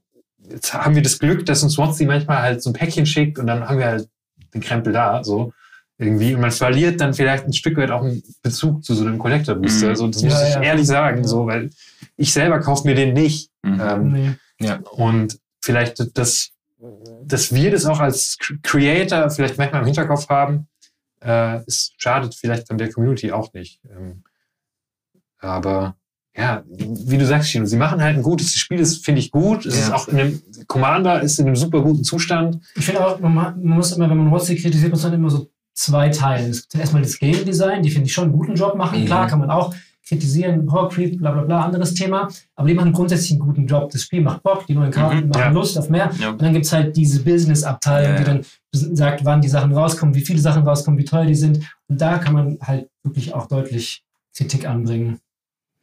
jetzt 0.51 0.75
haben 0.75 0.95
wir 0.95 1.03
das 1.03 1.19
Glück, 1.19 1.47
dass 1.47 1.63
uns 1.63 1.73
Swansea 1.75 2.07
manchmal 2.07 2.43
halt 2.43 2.63
so 2.63 2.69
ein 2.71 2.75
Päckchen 2.75 3.07
schickt 3.07 3.39
und 3.39 3.47
dann 3.47 3.67
haben 3.67 3.79
wir 3.79 3.87
halt 3.87 4.09
den 4.53 4.61
Krempel 4.61 4.93
da, 4.93 5.25
so 5.25 5.55
irgendwie. 6.03 6.35
Und 6.35 6.41
man 6.41 6.51
verliert 6.51 7.01
dann 7.01 7.15
vielleicht 7.15 7.45
ein 7.47 7.53
Stück 7.53 7.77
weit 7.77 7.91
auch 7.91 8.03
einen 8.03 8.23
Bezug 8.43 8.85
zu 8.85 8.95
so 8.95 9.05
einem 9.05 9.19
Collector 9.19 9.55
Booster. 9.55 9.91
Mhm. 9.91 9.97
So, 9.97 10.07
das 10.09 10.23
Ja, 10.23 10.29
muss 10.29 10.43
ich 10.43 10.55
ja. 10.55 10.63
ehrlich 10.63 10.87
sagen, 10.87 11.19
Ja. 11.23 11.29
so, 11.29 11.47
weil 11.47 11.71
ich 12.17 12.33
selber 12.33 12.61
kaufe 12.61 12.87
mir 12.87 12.95
den 12.95 13.13
nicht. 13.15 13.51
Mhm. 13.63 13.81
Ähm, 13.81 14.37
Nee. 14.61 14.71
und 14.93 15.39
vielleicht, 15.61 16.17
dass, 16.17 16.51
dass 17.25 17.53
wir 17.55 17.71
das 17.71 17.87
auch 17.87 18.01
als 18.01 18.37
Creator 18.63 19.29
vielleicht 19.31 19.59
manchmal 19.59 19.81
im 19.83 19.87
Hinterkopf 19.87 20.29
haben, 20.29 20.69
äh, 21.21 21.61
es 21.67 21.93
schadet 21.99 22.35
vielleicht 22.35 22.69
dann 22.71 22.79
der 22.79 22.93
Community 22.93 23.33
auch 23.33 23.53
nicht. 23.53 23.81
Ähm, 23.91 24.23
aber 25.39 25.97
ja, 26.37 26.63
wie 26.67 27.19
du 27.19 27.27
sagst, 27.27 27.51
Chino, 27.51 27.67
sie 27.67 27.77
machen 27.77 28.01
halt 28.03 28.17
ein 28.17 28.23
gutes 28.23 28.55
Spiel, 28.55 28.79
das 28.79 28.97
finde 28.97 29.21
ich 29.21 29.31
gut. 29.31 29.67
Es 29.67 29.77
Ja. 29.77 29.83
ist 29.85 29.93
auch 29.93 30.09
in 30.09 30.19
einem, 30.19 30.43
Commander 30.67 31.21
ist 31.21 31.39
in 31.39 31.47
einem 31.47 31.57
super 31.57 31.83
guten 31.83 32.05
Zustand. 32.05 32.59
Ich 32.75 32.87
finde 32.87 33.05
auch, 33.07 33.21
man, 33.21 33.35
ma- 33.35 33.51
man 33.51 33.77
muss 33.77 33.93
immer, 33.93 34.09
wenn 34.09 34.17
man 34.17 34.31
WotC 34.31 34.57
kritisiert, 34.57 34.93
muss 34.93 35.03
man 35.03 35.13
immer 35.13 35.29
so 35.29 35.51
zwei 35.75 36.09
Teile. 36.11 36.49
Es 36.49 36.63
gibt 36.69 36.81
erstmal 36.81 37.03
das 37.03 37.19
Game 37.19 37.45
Design, 37.45 37.83
die 37.83 37.91
finde 37.91 38.07
ich 38.07 38.13
schon 38.13 38.25
einen 38.25 38.33
guten 38.33 38.55
Job 38.55 38.77
machen. 38.77 39.01
Mhm. 39.01 39.07
Klar, 39.07 39.27
kann 39.27 39.39
man 39.39 39.51
auch 39.51 39.75
kritisieren, 40.07 40.67
Power 40.67 40.89
Creep, 40.89 41.19
bla 41.19 41.31
bla 41.31 41.43
bla, 41.43 41.65
anderes 41.65 41.95
Thema. 41.95 42.29
Aber 42.57 42.69
die 42.69 42.75
machen 42.75 42.93
grundsätzlich 42.93 43.31
einen 43.33 43.41
guten 43.41 43.67
Job. 43.67 43.91
Das 43.91 44.03
Spiel 44.03 44.21
macht 44.21 44.43
Bock, 44.43 44.67
die 44.67 44.75
neuen 44.75 44.91
Karten 44.91 45.21
Mhm, 45.25 45.29
machen 45.29 45.41
ja. 45.41 45.51
Lust 45.51 45.79
auf 45.79 45.89
mehr. 45.89 46.11
Ja. 46.19 46.31
Und 46.31 46.43
dann 46.43 46.53
gibt 46.53 46.67
es 46.67 46.73
halt 46.73 46.97
diese 46.97 47.23
Business-Abteilung, 47.23 48.13
Ja, 48.13 48.19
die 48.19 48.25
dann 48.25 48.45
sagt, 48.73 49.25
wann 49.25 49.41
die 49.41 49.49
Sachen 49.49 49.73
rauskommen, 49.73 50.15
wie 50.15 50.25
viele 50.25 50.41
Sachen 50.41 50.67
rauskommen, 50.67 50.99
wie 50.99 51.05
teuer 51.05 51.25
die 51.27 51.35
sind. 51.35 51.61
Und 51.89 52.01
da 52.01 52.19
kann 52.19 52.35
man 52.35 52.59
halt 52.61 52.89
wirklich 53.05 53.33
auch 53.33 53.47
deutlich 53.47 54.03
Kritik 54.37 54.67
anbringen. 54.69 55.19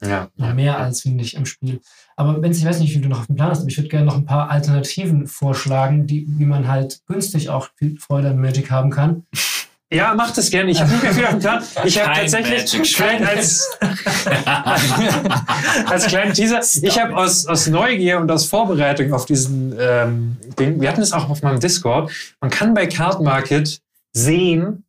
Ja. 0.01 0.29
Noch 0.35 0.53
mehr 0.53 0.77
als, 0.77 1.01
finde 1.01 1.23
ich, 1.23 1.35
im 1.35 1.45
Spiel. 1.45 1.81
Aber 2.15 2.41
wenn 2.41 2.51
ich 2.51 2.63
weiß 2.63 2.79
nicht, 2.79 2.95
wie 2.95 3.01
du 3.01 3.09
noch 3.09 3.19
auf 3.21 3.27
dem 3.27 3.35
Plan 3.35 3.49
hast, 3.51 3.59
aber 3.61 3.69
ich 3.69 3.77
würde 3.77 3.89
gerne 3.89 4.05
noch 4.05 4.15
ein 4.15 4.25
paar 4.25 4.49
Alternativen 4.49 5.27
vorschlagen, 5.27 6.07
die, 6.07 6.25
wie 6.37 6.45
man 6.45 6.67
halt 6.67 7.01
günstig 7.07 7.49
auch 7.49 7.69
viel 7.75 7.97
Freude 7.99 8.29
an 8.29 8.39
Magic 8.39 8.69
haben 8.69 8.91
kann. 8.91 9.23
Ja, 9.91 10.13
mach 10.15 10.31
das 10.31 10.51
gerne. 10.51 10.69
Ich 10.69 10.79
habe 10.79 10.91
nicht 10.91 11.01
mehr 11.01 11.13
viel 11.13 11.25
auf 11.25 11.31
dem 11.31 11.39
Plan. 11.39 11.63
Ich 11.83 11.99
habe 11.99 12.13
tatsächlich 12.13 12.95
klein 12.95 13.25
als, 13.25 13.67
als 15.87 16.05
kleinen 16.05 16.33
Teaser. 16.33 16.61
Ich 16.83 16.99
habe 16.99 17.17
aus, 17.17 17.47
aus 17.47 17.65
Neugier 17.67 18.19
und 18.19 18.31
aus 18.31 18.45
Vorbereitung 18.45 19.11
auf 19.13 19.25
diesen 19.25 19.75
ähm, 19.79 20.37
Ding, 20.59 20.79
wir 20.79 20.89
hatten 20.89 21.01
es 21.01 21.11
auch 21.11 21.29
auf 21.29 21.41
meinem 21.41 21.59
Discord, 21.59 22.11
man 22.39 22.51
kann 22.51 22.75
bei 22.75 22.85
Card 22.85 23.21
Market 23.21 23.81
sehen, 24.13 24.83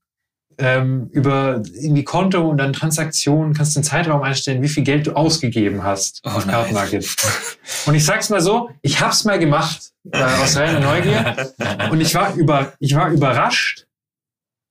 ähm, 0.58 1.08
über 1.12 1.62
irgendwie 1.74 2.04
Konto 2.04 2.46
und 2.46 2.58
dann 2.58 2.74
Transaktionen, 2.74 3.54
kannst 3.54 3.74
du 3.74 3.80
den 3.80 3.84
Zeitraum 3.84 4.20
einstellen, 4.20 4.62
wie 4.62 4.68
viel 4.68 4.82
Geld 4.82 5.06
du 5.06 5.12
ausgegeben 5.12 5.82
hast 5.82 6.20
Oh 6.26 6.28
auf 6.28 6.44
nein. 6.44 6.56
Card 6.56 6.72
Market. 6.72 7.08
Und 7.86 7.94
ich 7.94 8.04
sag's 8.04 8.28
mal 8.28 8.42
so, 8.42 8.68
ich 8.82 9.00
hab's 9.00 9.24
mal 9.24 9.38
gemacht, 9.38 9.92
äh, 10.12 10.22
aus 10.22 10.58
reiner 10.58 10.80
Neugier. 10.80 11.54
Und 11.90 12.02
ich 12.02 12.14
war, 12.14 12.34
über, 12.34 12.74
ich 12.78 12.94
war 12.94 13.08
überrascht 13.08 13.86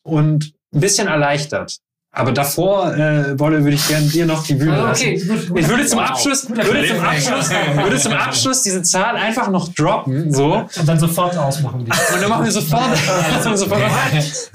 und 0.03 0.53
ein 0.73 0.79
bisschen 0.79 1.07
erleichtert. 1.07 1.77
Aber 2.11 2.31
davor, 2.31 2.95
äh, 2.95 3.37
Wolle, 3.39 3.63
würde 3.63 3.75
ich 3.75 3.87
gerne 3.87 4.07
dir 4.07 4.25
noch 4.25 4.43
die 4.43 4.55
Bühne 4.55 4.73
Ah, 4.73 4.83
lassen. 4.87 5.03
okay, 5.03 5.19
gut, 5.19 5.47
gut. 5.49 5.59
Ich 5.59 5.67
würde 5.69 5.85
zum 5.85 5.99
Wow. 5.99 6.09
Abschluss, 6.09 6.49
würde 6.49 6.87
zum. 6.87 6.99
Abschluss, 6.99 7.49
würde 7.51 7.97
zum 7.99 8.13
Abschluss 8.13 8.63
diese 8.63 8.81
Zahl 8.81 9.15
einfach 9.15 9.51
noch 9.51 9.71
droppen, 9.75 10.33
so. 10.33 10.55
Und 10.55 10.87
dann 10.87 10.99
sofort 10.99 11.37
ausmachen. 11.37 11.85
Die. 11.85 11.91
Und 11.91 12.19
dann 12.21 12.29
machen 12.29 12.45
wir 12.45 12.51
sofort. 12.51 12.81
machen 13.31 13.51
wir 13.51 13.57
sofort 13.57 13.81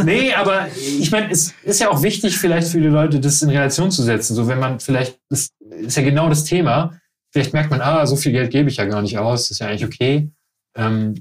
nee, 0.05 0.35
aber 0.35 0.67
ich 0.77 1.13
meine, 1.13 1.31
es 1.31 1.55
ist 1.63 1.81
ja 1.81 1.91
auch 1.91 2.03
wichtig, 2.03 2.37
vielleicht 2.39 2.67
für 2.69 2.81
die 2.81 2.89
Leute, 2.89 3.21
das 3.21 3.41
in 3.41 3.51
Relation 3.51 3.93
zu 3.93 4.03
setzen. 4.03 4.35
So, 4.35 4.49
wenn 4.49 4.59
man 4.59 4.81
vielleicht, 4.81 5.21
das 5.31 5.51
ist 5.79 5.97
ja 5.97 6.03
genau 6.03 6.29
das 6.29 6.43
Thema. 6.43 6.99
Vielleicht 7.33 7.53
merkt 7.53 7.71
man, 7.71 7.81
ah, 7.81 8.05
so 8.05 8.17
viel 8.17 8.33
Geld 8.33 8.51
gebe 8.51 8.69
ich 8.69 8.79
ja 8.79 8.85
gar 8.85 9.01
nicht 9.01 9.17
aus, 9.19 9.43
das 9.43 9.53
ist 9.53 9.59
ja 9.61 9.69
eigentlich 9.69 9.85
okay. 9.85 10.29
Ähm, 10.77 11.15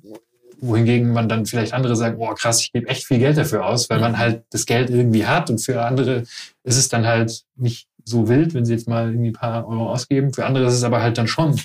wohingegen 0.66 1.12
man 1.12 1.28
dann 1.30 1.46
vielleicht 1.46 1.74
andere 1.74 1.96
sagen, 1.96 2.18
oh 2.20 2.34
krass, 2.34 2.62
ich 2.62 2.72
gebe 2.72 2.88
echt 2.88 3.06
viel 3.06 3.20
Geld 3.20 3.38
dafür 3.38 3.66
aus, 3.66 3.90
weil 3.90 4.00
man 4.00 4.18
halt 4.18 4.44
das 4.52 4.66
Geld 4.66 4.90
irgendwie 4.90 5.26
hat 5.26 5.50
und 5.50 5.60
für 5.60 5.84
andere 5.84 6.24
ist 6.64 6.78
es 6.78 6.88
dann 6.90 7.06
halt 7.06 7.44
nicht 7.56 7.88
so 8.06 8.28
wild, 8.30 8.54
wenn 8.54 8.66
sie 8.66 8.74
jetzt 8.74 8.88
mal 8.88 9.10
irgendwie 9.10 9.30
ein 9.30 9.34
paar 9.34 9.68
Euro 9.68 9.90
ausgeben. 9.92 10.34
Für 10.34 10.46
andere 10.46 10.66
ist 10.66 10.74
es 10.74 10.84
aber 10.84 11.02
halt 11.02 11.18
dann 11.18 11.28
schon 11.28 11.60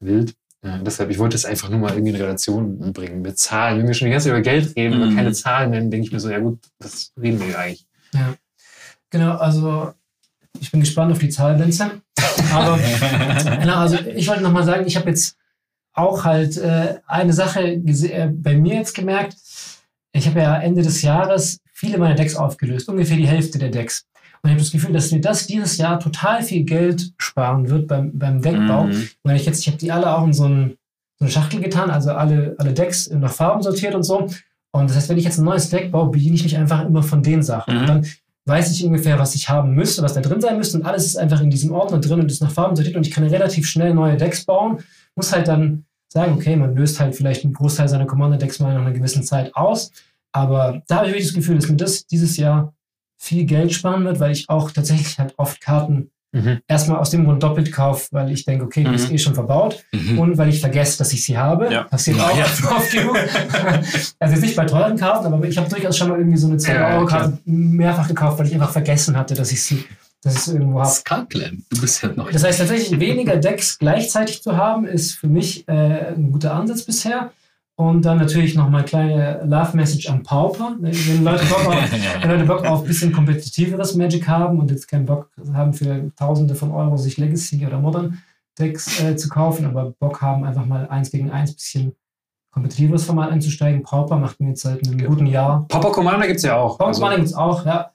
wild. 0.00 0.34
Ja, 0.64 0.78
deshalb, 0.78 1.10
ich 1.10 1.18
wollte 1.18 1.36
es 1.36 1.44
einfach 1.44 1.68
nur 1.68 1.78
mal 1.78 1.92
irgendwie 1.92 2.10
in 2.10 2.16
Relation 2.16 2.92
bringen 2.92 3.20
mit 3.22 3.38
Zahlen. 3.38 3.78
Wenn 3.78 3.86
wir 3.86 3.94
schon 3.94 4.06
die 4.06 4.12
ganze 4.12 4.28
Zeit 4.28 4.32
über 4.34 4.42
Geld 4.42 4.74
reden, 4.76 4.94
aber 4.94 5.06
Mhm. 5.06 5.16
keine 5.16 5.32
Zahlen 5.32 5.70
nennen, 5.70 5.90
denke 5.90 6.06
ich 6.06 6.12
mir 6.12 6.20
so, 6.20 6.30
ja 6.30 6.38
gut, 6.38 6.58
was 6.78 7.12
reden 7.20 7.38
wir 7.38 7.46
hier 7.48 7.58
eigentlich? 7.58 7.86
Ja. 8.14 8.34
Genau, 9.10 9.36
also 9.36 9.92
ich 10.60 10.70
bin 10.70 10.80
gespannt 10.80 11.12
auf 11.12 11.18
die 11.18 11.28
Zahl, 11.28 11.58
Vincent. 11.58 12.00
Aber 12.52 12.78
genau, 13.60 13.76
also 13.76 13.98
ich 14.14 14.26
wollte 14.26 14.42
nochmal 14.42 14.64
sagen, 14.64 14.86
ich 14.86 14.96
habe 14.96 15.10
jetzt 15.10 15.36
auch 15.94 16.24
halt 16.24 16.56
äh, 16.56 16.96
eine 17.06 17.32
Sache 17.32 17.62
äh, 17.62 18.28
bei 18.32 18.56
mir 18.56 18.74
jetzt 18.74 18.94
gemerkt. 18.94 19.36
Ich 20.12 20.26
habe 20.26 20.40
ja 20.40 20.56
Ende 20.58 20.82
des 20.82 21.02
Jahres 21.02 21.58
viele 21.72 21.98
meiner 21.98 22.14
Decks 22.14 22.36
aufgelöst, 22.36 22.88
ungefähr 22.88 23.16
die 23.16 23.26
Hälfte 23.26 23.58
der 23.58 23.70
Decks. 23.70 24.04
Und 24.42 24.50
ich 24.50 24.54
habe 24.54 24.62
das 24.62 24.72
Gefühl, 24.72 24.92
dass 24.92 25.10
mir 25.10 25.20
das 25.20 25.46
dieses 25.46 25.78
Jahr 25.78 25.98
total 25.98 26.42
viel 26.42 26.64
Geld 26.64 27.12
sparen 27.16 27.70
wird 27.70 27.88
beim, 27.88 28.16
beim 28.18 28.42
Deckbau. 28.42 28.84
Mhm. 28.84 29.08
Weil 29.22 29.36
ich 29.36 29.46
jetzt, 29.46 29.60
ich 29.60 29.68
habe 29.68 29.78
die 29.78 29.90
alle 29.90 30.14
auch 30.14 30.24
in 30.24 30.34
so, 30.34 30.44
ein, 30.44 30.76
so 31.18 31.24
eine 31.24 31.30
Schachtel 31.30 31.60
getan, 31.60 31.90
also 31.90 32.12
alle, 32.12 32.54
alle 32.58 32.74
Decks 32.74 33.08
nach 33.08 33.32
Farben 33.32 33.62
sortiert 33.62 33.94
und 33.94 34.02
so. 34.02 34.28
Und 34.72 34.90
das 34.90 34.96
heißt, 34.96 35.08
wenn 35.08 35.16
ich 35.16 35.24
jetzt 35.24 35.38
ein 35.38 35.44
neues 35.44 35.70
Deck 35.70 35.90
baue, 35.90 36.10
bediene 36.10 36.34
ich 36.34 36.42
mich 36.42 36.58
einfach 36.58 36.84
immer 36.84 37.02
von 37.02 37.22
den 37.22 37.42
Sachen. 37.42 37.74
Mhm. 37.74 37.80
Und 37.80 37.88
dann 37.88 38.06
weiß 38.46 38.70
ich 38.70 38.84
ungefähr, 38.84 39.18
was 39.18 39.34
ich 39.34 39.48
haben 39.48 39.74
müsste, 39.74 40.02
was 40.02 40.12
da 40.12 40.20
drin 40.20 40.40
sein 40.40 40.58
müsste. 40.58 40.76
Und 40.76 40.84
alles 40.84 41.06
ist 41.06 41.16
einfach 41.16 41.40
in 41.40 41.48
diesem 41.48 41.72
Ordner 41.72 41.98
drin 41.98 42.20
und 42.20 42.30
ist 42.30 42.42
nach 42.42 42.50
Farben 42.50 42.76
sortiert. 42.76 42.96
Und 42.96 43.06
ich 43.06 43.12
kann 43.12 43.24
relativ 43.24 43.66
schnell 43.66 43.94
neue 43.94 44.16
Decks 44.16 44.44
bauen. 44.44 44.80
Muss 45.16 45.32
halt 45.32 45.48
dann 45.48 45.84
sagen, 46.08 46.32
okay, 46.34 46.56
man 46.56 46.74
löst 46.74 47.00
halt 47.00 47.14
vielleicht 47.14 47.44
einen 47.44 47.54
Großteil 47.54 47.88
seiner 47.88 48.06
Commander-Decks 48.06 48.60
mal 48.60 48.74
nach 48.74 48.82
einer 48.82 48.92
gewissen 48.92 49.22
Zeit 49.22 49.54
aus. 49.56 49.90
Aber 50.32 50.82
da 50.88 50.96
habe 50.96 51.06
ich 51.06 51.12
wirklich 51.12 51.26
das 51.28 51.34
Gefühl, 51.34 51.56
dass 51.56 51.68
mir 51.68 51.76
das 51.76 52.06
dieses 52.06 52.36
Jahr 52.36 52.72
viel 53.18 53.44
Geld 53.44 53.72
sparen 53.72 54.04
wird, 54.04 54.20
weil 54.20 54.32
ich 54.32 54.48
auch 54.48 54.70
tatsächlich 54.70 55.18
halt 55.18 55.34
oft 55.36 55.60
Karten 55.60 56.10
Mhm. 56.32 56.58
erstmal 56.66 56.98
aus 56.98 57.10
dem 57.10 57.24
Grund 57.26 57.40
doppelt 57.44 57.70
kaufe, 57.70 58.08
weil 58.10 58.32
ich 58.32 58.44
denke, 58.44 58.64
okay, 58.64 58.82
die 58.82 58.92
ist 58.92 59.08
Mhm. 59.08 59.14
eh 59.14 59.18
schon 59.18 59.34
verbaut 59.34 59.84
Mhm. 59.92 60.18
und 60.18 60.36
weil 60.36 60.48
ich 60.48 60.58
vergesse, 60.60 60.98
dass 60.98 61.12
ich 61.12 61.24
sie 61.24 61.38
habe. 61.38 61.72
Ja. 61.72 61.84
Passiert 61.84 62.18
auch 62.18 62.36
Ja. 62.36 62.44
oft 62.74 62.90
genug. 62.90 63.16
also 64.18 64.34
jetzt 64.34 64.40
nicht 64.42 64.56
bei 64.56 64.64
teuren 64.64 64.96
Karten, 64.96 65.32
aber 65.32 65.46
ich 65.46 65.56
habe 65.56 65.68
durchaus 65.68 65.96
schon 65.96 66.08
mal 66.08 66.18
irgendwie 66.18 66.36
so 66.36 66.48
eine 66.48 66.56
Ja, 66.56 66.72
ja, 66.74 66.88
2-Euro-Karte 66.90 67.38
mehrfach 67.44 68.08
gekauft, 68.08 68.40
weil 68.40 68.46
ich 68.48 68.54
einfach 68.54 68.72
vergessen 68.72 69.16
hatte, 69.16 69.34
dass 69.34 69.52
ich 69.52 69.62
sie 69.62 69.84
dass 70.24 70.34
ich 70.34 70.40
sie 70.40 70.52
irgendwo 70.54 70.80
habe. 70.80 70.90
Skullclamp. 70.90 71.62
Du 71.70 71.80
bist 71.80 72.02
ja 72.02 72.10
noch. 72.14 72.30
Das 72.30 72.44
heißt 72.44 72.58
tatsächlich, 72.58 72.98
weniger 72.98 73.36
Decks 73.36 73.78
gleichzeitig 73.78 74.42
zu 74.42 74.56
haben, 74.56 74.86
ist 74.86 75.12
für 75.12 75.28
mich 75.28 75.68
äh, 75.68 76.14
ein 76.14 76.32
guter 76.32 76.54
Ansatz 76.54 76.82
bisher. 76.82 77.30
Und 77.76 78.04
dann 78.04 78.18
natürlich 78.18 78.54
noch 78.54 78.70
mal 78.70 78.84
kleine 78.84 79.42
Love 79.44 79.76
Message 79.76 80.08
am 80.08 80.22
Pauper. 80.22 80.76
Wenn 80.78 81.24
Leute 81.24 81.44
Bock 81.44 81.66
auf, 81.66 81.74
wenn 82.22 82.30
Leute 82.30 82.44
Bock 82.44 82.64
auf 82.64 82.82
ein 82.82 82.86
bisschen 82.86 83.12
kompetitiveres 83.12 83.96
Magic 83.96 84.28
haben 84.28 84.60
und 84.60 84.70
jetzt 84.70 84.86
keinen 84.86 85.06
Bock 85.06 85.30
haben 85.52 85.74
für 85.74 86.12
Tausende 86.16 86.54
von 86.54 86.70
Euro 86.70 86.96
sich 86.96 87.16
Legacy 87.16 87.66
oder 87.66 87.78
Modern 87.78 88.22
Decks 88.58 89.00
äh, 89.00 89.16
zu 89.16 89.28
kaufen, 89.28 89.66
aber 89.66 89.92
Bock 89.98 90.22
haben 90.22 90.44
einfach 90.44 90.64
mal 90.64 90.86
eins 90.88 91.10
gegen 91.10 91.32
eins 91.32 91.52
bisschen 91.52 91.96
kompetitiveres 92.52 93.04
Format 93.04 93.32
einzusteigen. 93.32 93.82
Pauper 93.82 94.16
macht 94.16 94.40
mir 94.40 94.50
jetzt 94.50 94.62
seit 94.62 94.86
einem 94.86 95.04
guten 95.04 95.26
Jahr. 95.26 95.66
Popper 95.68 95.90
Commander 95.90 96.28
gibt 96.28 96.36
es 96.36 96.44
ja 96.44 96.56
auch. 96.56 96.78
Pauper 96.78 96.86
Also, 96.86 97.16
gibt 97.16 97.26
es 97.26 97.34
auch, 97.34 97.66
ja. 97.66 97.90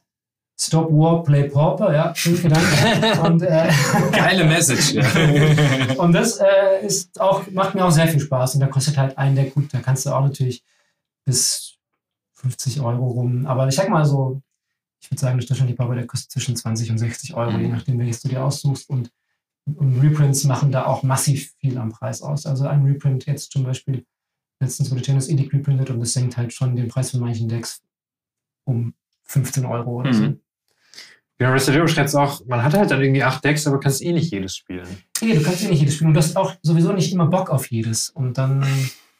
Stop 0.61 0.91
War, 0.91 1.23
Play 1.23 1.47
Pauper, 1.49 1.93
ja, 1.93 2.13
schönes 2.15 2.41
Gedanke. 2.41 3.21
Und 3.21 3.41
äh, 3.43 3.71
Geile 4.11 4.43
Message. 4.43 4.91
Ja. 4.93 5.93
und 5.97 6.11
das 6.11 6.37
äh, 6.37 6.85
ist 6.85 7.19
auch, 7.21 7.49
macht 7.51 7.75
mir 7.75 7.85
auch 7.85 7.91
sehr 7.91 8.09
viel 8.09 8.19
Spaß. 8.19 8.55
Und 8.55 8.61
da 8.61 8.67
kostet 8.67 8.97
halt 8.97 9.17
ein 9.17 9.35
Deck 9.35 9.53
gut. 9.53 9.73
Da 9.73 9.79
kannst 9.79 10.05
du 10.05 10.09
auch 10.11 10.21
natürlich 10.21 10.63
bis 11.23 11.77
50 12.33 12.81
Euro 12.81 13.07
rum. 13.07 13.45
Aber 13.45 13.67
ich 13.69 13.75
sag 13.75 13.87
mal 13.89 14.05
so, 14.05 14.41
ich 15.01 15.09
würde 15.09 15.21
sagen, 15.21 15.37
der 15.37 15.47
Durchschnittliche 15.47 15.95
der 15.95 16.07
kostet 16.07 16.31
zwischen 16.31 16.55
20 16.57 16.91
und 16.91 16.97
60 16.97 17.33
Euro, 17.35 17.51
Mhm. 17.51 17.61
je 17.61 17.67
nachdem, 17.69 17.99
welches 17.99 18.21
du 18.21 18.27
dir 18.27 18.43
aussuchst. 18.43 18.89
Und, 18.89 19.11
und 19.65 20.01
Reprints 20.01 20.43
machen 20.43 20.73
da 20.73 20.85
auch 20.85 21.03
massiv 21.03 21.53
viel 21.59 21.77
am 21.77 21.89
Preis 21.91 22.21
aus. 22.21 22.45
Also 22.45 22.67
ein 22.67 22.83
Reprint 22.83 23.25
jetzt 23.27 23.51
zum 23.53 23.63
Beispiel, 23.63 24.05
letztens 24.59 24.91
wurde 24.91 25.03
Tennis 25.03 25.29
Edict 25.29 25.53
reprintet 25.53 25.89
und 25.89 26.01
das 26.01 26.11
senkt 26.11 26.35
halt 26.35 26.51
schon 26.51 26.75
den 26.75 26.89
Preis 26.89 27.11
von 27.11 27.21
manchen 27.21 27.47
Decks 27.47 27.81
um 28.65 28.93
15 29.23 29.65
Euro 29.65 29.99
oder 29.99 30.13
so. 30.13 30.33
Ja, 31.41 31.51
Resident 31.51 31.77
Evil 31.77 31.87
schreibt 31.87 32.13
auch, 32.15 32.41
man 32.47 32.63
hat 32.63 32.73
halt 32.73 32.91
dann 32.91 33.01
irgendwie 33.01 33.23
acht 33.23 33.43
Decks, 33.45 33.65
aber 33.65 33.79
kannst 33.79 34.01
eh 34.01 34.11
nicht 34.11 34.31
jedes 34.31 34.57
spielen. 34.57 34.87
Nee, 35.21 35.35
du 35.35 35.41
kannst 35.41 35.63
ja 35.63 35.69
nicht 35.69 35.79
jedes 35.79 35.95
spielen 35.95 36.09
und 36.09 36.13
du 36.15 36.19
hast 36.19 36.35
auch 36.35 36.53
sowieso 36.61 36.91
nicht 36.91 37.13
immer 37.13 37.27
Bock 37.27 37.49
auf 37.49 37.71
jedes. 37.71 38.09
Und 38.09 38.37
dann, 38.37 38.65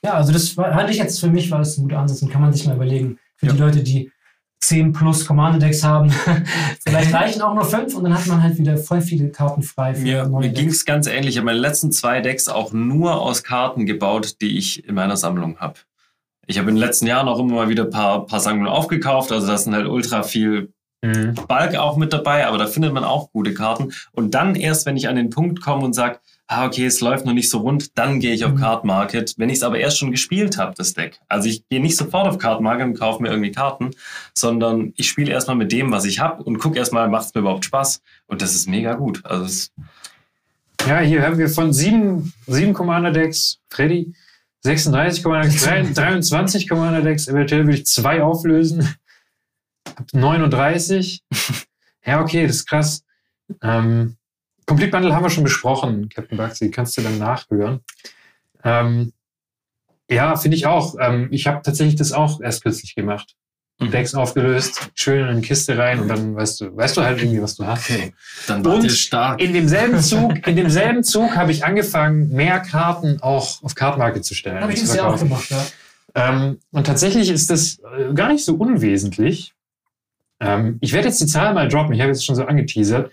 ja, 0.04 0.14
also 0.16 0.34
das 0.34 0.58
war, 0.58 0.74
hatte 0.74 0.92
ich 0.92 0.98
jetzt 0.98 1.20
für 1.20 1.30
mich 1.30 1.50
war 1.50 1.60
das 1.60 1.78
ein 1.78 1.84
guter 1.84 2.00
Ansatz 2.00 2.22
und 2.22 2.30
kann 2.30 2.42
man 2.42 2.52
sich 2.52 2.68
mal 2.68 2.76
überlegen. 2.76 3.18
Für 3.38 3.48
die 3.48 3.58
Leute, 3.58 3.82
die 3.82 4.12
10 4.60 4.92
plus 4.92 5.26
Commander-Decks 5.26 5.82
haben, 5.82 6.12
vielleicht 6.86 7.14
reichen 7.14 7.42
auch 7.42 7.54
nur 7.54 7.64
5 7.64 7.96
und 7.96 8.04
dann 8.04 8.14
hat 8.14 8.28
man 8.28 8.44
halt 8.44 8.58
wieder 8.58 8.78
voll 8.78 9.00
viele 9.00 9.30
Karten 9.30 9.64
frei 9.64 9.96
für 9.96 10.02
Mir, 10.02 10.28
neue 10.28 10.48
mir 10.48 10.50
ging 10.50 10.68
es 10.68 10.84
ganz 10.84 11.08
ähnlich. 11.08 11.36
Ich 11.36 11.38
habe 11.38 11.46
meine 11.46 11.60
letzten 11.60 11.94
zwei 11.94 12.20
Decks 12.20 12.50
auch 12.50 12.74
nur 12.74 13.22
aus 13.22 13.44
Karten 13.44 13.86
gebaut, 13.86 14.42
die 14.42 14.58
ich 14.58 14.86
in 14.86 14.96
meiner 14.96 15.16
Sammlung 15.16 15.58
habe. 15.60 15.76
Ich 16.48 16.58
habe 16.58 16.68
in 16.68 16.76
den 16.76 16.82
letzten 16.82 17.08
Jahren 17.08 17.30
auch 17.30 17.40
immer 17.40 17.54
mal 17.54 17.70
wieder 17.70 17.86
ein 17.86 17.92
paar, 17.92 18.26
paar 18.26 18.42
Sammlungen 18.42 18.68
aufgekauft. 18.68 19.32
Also 19.32 19.48
da 19.48 19.58
sind 19.58 19.74
halt 19.74 19.88
ultra 19.88 20.24
viel 20.24 20.74
Mhm. 21.02 21.36
Bulk 21.48 21.76
auch 21.76 21.96
mit 21.98 22.12
dabei, 22.12 22.46
aber 22.46 22.58
da 22.58 22.68
findet 22.68 22.94
man 22.94 23.04
auch 23.04 23.32
gute 23.32 23.54
Karten. 23.54 23.94
Und 24.12 24.34
dann 24.34 24.56
erst, 24.56 24.86
wenn 24.86 24.98
ich 24.98 25.08
an 25.08 25.16
den 25.16 25.30
Punkt 25.30 25.62
komme 25.62 25.86
und 25.86 25.94
sage, 25.94 26.20
ah, 26.48 26.66
okay, 26.66 26.86
es 26.86 27.00
läuft 27.00 27.26
noch 27.26 27.34
nicht 27.34 27.50
so 27.50 27.60
rund, 27.60 27.98
dann 27.98 28.20
gehe 28.20 28.34
ich 28.34 28.44
auf 28.44 28.52
Mhm. 28.54 28.58
Card 28.60 28.84
Market. 28.84 29.36
Wenn 29.38 29.50
ich 29.50 29.58
es 29.58 29.64
aber 29.64 29.78
erst 29.80 30.00
schon 30.00 30.12
gespielt 30.12 30.58
habe, 30.58 30.74
das 30.76 30.94
Deck. 30.96 31.20
Also 31.28 31.48
ich 31.48 31.68
gehe 31.70 31.80
nicht 31.80 31.96
sofort 31.96 32.28
auf 32.28 32.38
Card 32.40 32.60
Market 32.62 32.86
und 32.88 33.00
kaufe 33.00 33.22
mir 33.22 33.30
irgendwie 33.30 33.52
Karten, 33.52 33.92
sondern 34.34 34.94
ich 34.98 35.08
spiele 35.08 35.32
erstmal 35.32 35.56
mit 35.56 35.72
dem, 35.72 35.92
was 35.92 36.06
ich 36.06 36.20
habe 36.20 36.44
und 36.44 36.58
gucke 36.58 36.78
erstmal, 36.78 37.08
macht 37.08 37.28
es 37.28 37.34
mir 37.36 37.42
überhaupt 37.42 37.66
Spaß. 37.66 38.02
Und 38.28 38.42
das 38.42 38.56
ist 38.56 38.68
mega 38.68 38.96
gut. 38.96 39.24
Also 39.26 39.46
es, 39.46 39.72
Ja, 40.88 41.00
hier 41.00 41.22
haben 41.22 41.38
wir 41.38 41.50
von 41.50 41.72
sieben, 41.72 42.34
sieben 42.48 42.74
Commander-Decks, 42.74 43.60
Freddy, 43.70 44.14
36 44.62 45.24
Commander-Decks, 45.24 45.94
23 45.94 46.68
Commander-Decks, 46.70 47.28
eventuell 47.28 47.66
würde 47.66 47.78
ich 47.78 47.86
zwei 47.86 48.24
auflösen. 48.24 48.96
Hab 50.00 50.14
39. 50.14 51.24
Ja, 52.06 52.22
okay, 52.22 52.48
das 52.48 52.58
ist 52.58 52.68
krass. 52.68 53.04
Ähm, 53.62 54.16
Complete 54.66 54.92
Bundle 54.92 55.16
haben 55.16 55.24
wir 55.24 55.32
schon 55.32 55.44
besprochen, 55.44 56.10
Captain 56.10 56.38
Bugsy, 56.38 56.70
kannst 56.70 56.96
du 56.96 57.02
dann 57.02 57.18
nachhören. 57.18 57.80
Ähm, 58.64 59.14
ja, 60.10 60.36
finde 60.36 60.58
ich 60.58 60.68
auch. 60.68 60.96
Ähm, 61.00 61.28
ich 61.32 61.48
habe 61.48 61.62
tatsächlich 61.64 61.96
das 61.96 62.12
auch 62.12 62.40
erst 62.40 62.62
kürzlich 62.62 62.94
gemacht. 62.94 63.36
Mhm. 63.80 63.90
Decks 63.90 64.14
aufgelöst, 64.14 64.92
schön 64.94 65.22
in 65.22 65.28
eine 65.28 65.42
Kiste 65.42 65.76
rein 65.76 66.00
und 66.00 66.08
dann 66.08 66.36
weißt 66.36 66.62
du, 66.62 66.78
weißt 66.78 66.98
du 66.98 67.02
halt 67.02 67.20
irgendwie, 67.20 67.42
was 67.42 67.56
du 67.56 67.66
hast. 67.66 67.90
Okay, 67.90 68.14
dann 68.46 68.64
wart 68.64 68.84
Und 68.84 68.92
stark. 68.92 69.42
In 69.42 69.54
demselben 69.54 70.00
Zug, 70.02 70.46
in 70.48 70.56
demselben 70.56 71.04
Zug 71.04 71.36
habe 71.36 71.52
ich 71.52 71.66
angefangen, 71.66 72.30
mehr 72.30 72.60
Karten 72.60 73.20
auch 73.22 73.64
auf 73.64 73.74
Cardmarket 73.74 74.24
zu 74.24 74.36
stellen. 74.36 74.62
Habe 74.62 74.74
ich 74.74 74.80
dieses 74.80 74.96
Jahr 74.96 75.12
auch 75.14 75.20
gemacht, 75.20 75.50
ja. 75.50 75.66
Ähm, 76.14 76.60
und 76.72 76.86
tatsächlich 76.86 77.30
ist 77.30 77.50
das 77.50 77.80
äh, 77.80 78.14
gar 78.14 78.32
nicht 78.32 78.46
so 78.46 78.56
unwesentlich. 78.56 79.54
Ähm, 80.40 80.78
ich 80.82 80.94
werde 80.94 81.08
jetzt 81.08 81.22
die 81.22 81.26
Zahl 81.26 81.54
mal 81.54 81.68
droppen. 81.68 81.94
Ich 81.94 82.02
habe 82.02 82.12
jetzt 82.12 82.26
schon 82.26 82.36
so 82.36 82.46
angeteasert. 82.46 83.12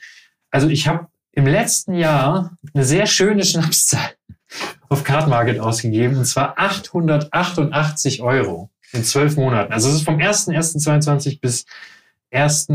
Also 0.51 0.69
ich 0.69 0.87
habe 0.89 1.09
im 1.33 1.47
letzten 1.47 1.95
Jahr 1.95 2.57
eine 2.73 2.85
sehr 2.85 3.07
schöne 3.07 3.45
Schnapszahl 3.45 4.11
auf 4.89 5.05
Cardmarket 5.05 5.59
ausgegeben. 5.59 6.17
Und 6.17 6.25
zwar 6.25 6.59
888 6.59 8.23
Euro 8.23 8.71
in 8.93 9.05
zwölf 9.05 9.37
Monaten. 9.37 9.73
Also 9.73 9.89
es 9.89 9.97
ist 9.97 10.05
vom 10.05 10.17
1.1.22 10.17 11.41
bis 11.41 11.67
1. 12.31 12.69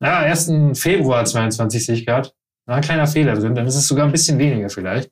Ja, 0.00 0.18
1. 0.20 0.78
Februar 0.78 1.24
22 1.24 1.86
sehe 1.86 1.94
ich 1.96 2.06
gerade. 2.06 2.30
Da 2.66 2.72
war 2.72 2.76
ein 2.76 2.82
kleiner 2.82 3.06
Fehler 3.06 3.34
drin. 3.34 3.54
Dann 3.54 3.66
ist 3.66 3.74
es 3.74 3.88
sogar 3.88 4.04
ein 4.04 4.12
bisschen 4.12 4.38
weniger 4.38 4.68
vielleicht. 4.68 5.10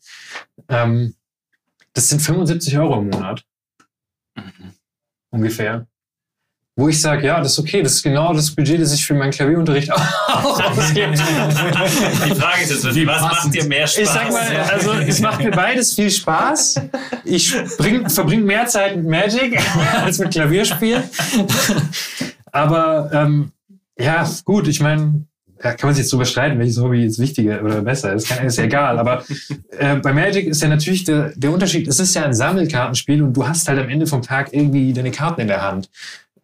Ähm, 0.68 1.14
das 1.94 2.08
sind 2.08 2.20
75 2.20 2.78
Euro 2.78 3.00
im 3.00 3.08
Monat 3.08 3.44
ungefähr. 5.30 5.86
Wo 6.78 6.90
ich 6.90 7.00
sage, 7.00 7.26
ja, 7.26 7.40
das 7.40 7.52
ist 7.52 7.58
okay, 7.58 7.82
das 7.82 7.94
ist 7.94 8.02
genau 8.02 8.34
das 8.34 8.50
Budget, 8.50 8.82
das 8.82 8.92
ich 8.92 9.06
für 9.06 9.14
meinen 9.14 9.30
Klavierunterricht 9.30 9.90
auch 9.90 10.60
ausgebe. 10.70 11.12
Die 11.14 12.34
Frage 12.34 12.64
ist 12.64 12.70
jetzt, 12.70 13.06
was 13.06 13.22
macht 13.22 13.54
dir 13.54 13.64
mehr 13.64 13.86
Spaß? 13.86 14.02
Ich 14.02 14.10
sag 14.10 14.30
mal, 14.30 14.46
also 14.70 14.92
es 14.92 15.20
macht 15.20 15.42
mir 15.42 15.52
beides 15.52 15.94
viel 15.94 16.10
Spaß. 16.10 16.82
Ich 17.24 17.56
bring, 17.78 18.10
verbringe 18.10 18.44
mehr 18.44 18.66
Zeit 18.66 18.94
mit 18.94 19.06
Magic 19.06 19.58
als 20.04 20.18
mit 20.18 20.32
Klavierspielen. 20.32 21.04
Aber 22.52 23.10
ähm, 23.10 23.52
ja, 23.98 24.28
gut, 24.44 24.68
ich 24.68 24.80
meine, 24.80 25.24
da 25.58 25.72
kann 25.72 25.88
man 25.88 25.94
sich 25.94 26.02
jetzt 26.02 26.12
drüber 26.12 26.26
streiten, 26.26 26.58
welches 26.58 26.78
Hobby 26.78 27.02
jetzt 27.02 27.18
wichtiger 27.18 27.62
oder 27.62 27.80
besser 27.80 28.12
ist. 28.12 28.28
Kann, 28.28 28.46
ist 28.46 28.58
ja 28.58 28.64
egal. 28.64 28.98
Aber 28.98 29.24
äh, 29.70 29.96
bei 29.96 30.12
Magic 30.12 30.48
ist 30.48 30.60
ja 30.60 30.68
natürlich 30.68 31.04
der, 31.04 31.32
der 31.36 31.50
Unterschied, 31.50 31.88
es 31.88 32.00
ist 32.00 32.14
ja 32.14 32.24
ein 32.24 32.34
Sammelkartenspiel 32.34 33.22
und 33.22 33.34
du 33.34 33.48
hast 33.48 33.66
halt 33.66 33.78
am 33.78 33.88
Ende 33.88 34.06
vom 34.06 34.20
Tag 34.20 34.52
irgendwie 34.52 34.92
deine 34.92 35.10
Karten 35.10 35.40
in 35.40 35.48
der 35.48 35.62
Hand. 35.62 35.88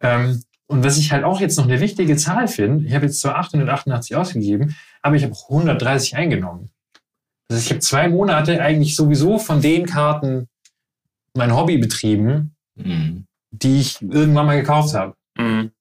Ähm, 0.03 0.43
und 0.67 0.83
was 0.83 0.97
ich 0.97 1.11
halt 1.11 1.23
auch 1.23 1.39
jetzt 1.41 1.57
noch 1.57 1.65
eine 1.65 1.79
wichtige 1.79 2.15
Zahl 2.17 2.47
finde, 2.47 2.85
ich 2.85 2.93
habe 2.95 3.05
jetzt 3.05 3.19
zwar 3.21 3.35
888 3.37 4.15
ausgegeben, 4.15 4.75
aber 5.01 5.15
ich 5.15 5.23
habe 5.23 5.35
130 5.49 6.15
eingenommen. 6.15 6.69
Also 7.49 7.61
ich 7.61 7.69
habe 7.69 7.79
zwei 7.79 8.07
Monate 8.09 8.61
eigentlich 8.61 8.95
sowieso 8.95 9.37
von 9.37 9.61
den 9.61 9.85
Karten 9.85 10.47
mein 11.35 11.55
Hobby 11.55 11.77
betrieben, 11.77 12.55
Mhm. 12.75 13.25
die 13.51 13.81
ich 13.81 14.01
irgendwann 14.01 14.47
mal 14.47 14.59
gekauft 14.59 14.95
habe. 14.95 15.15
Mhm. 15.37 15.71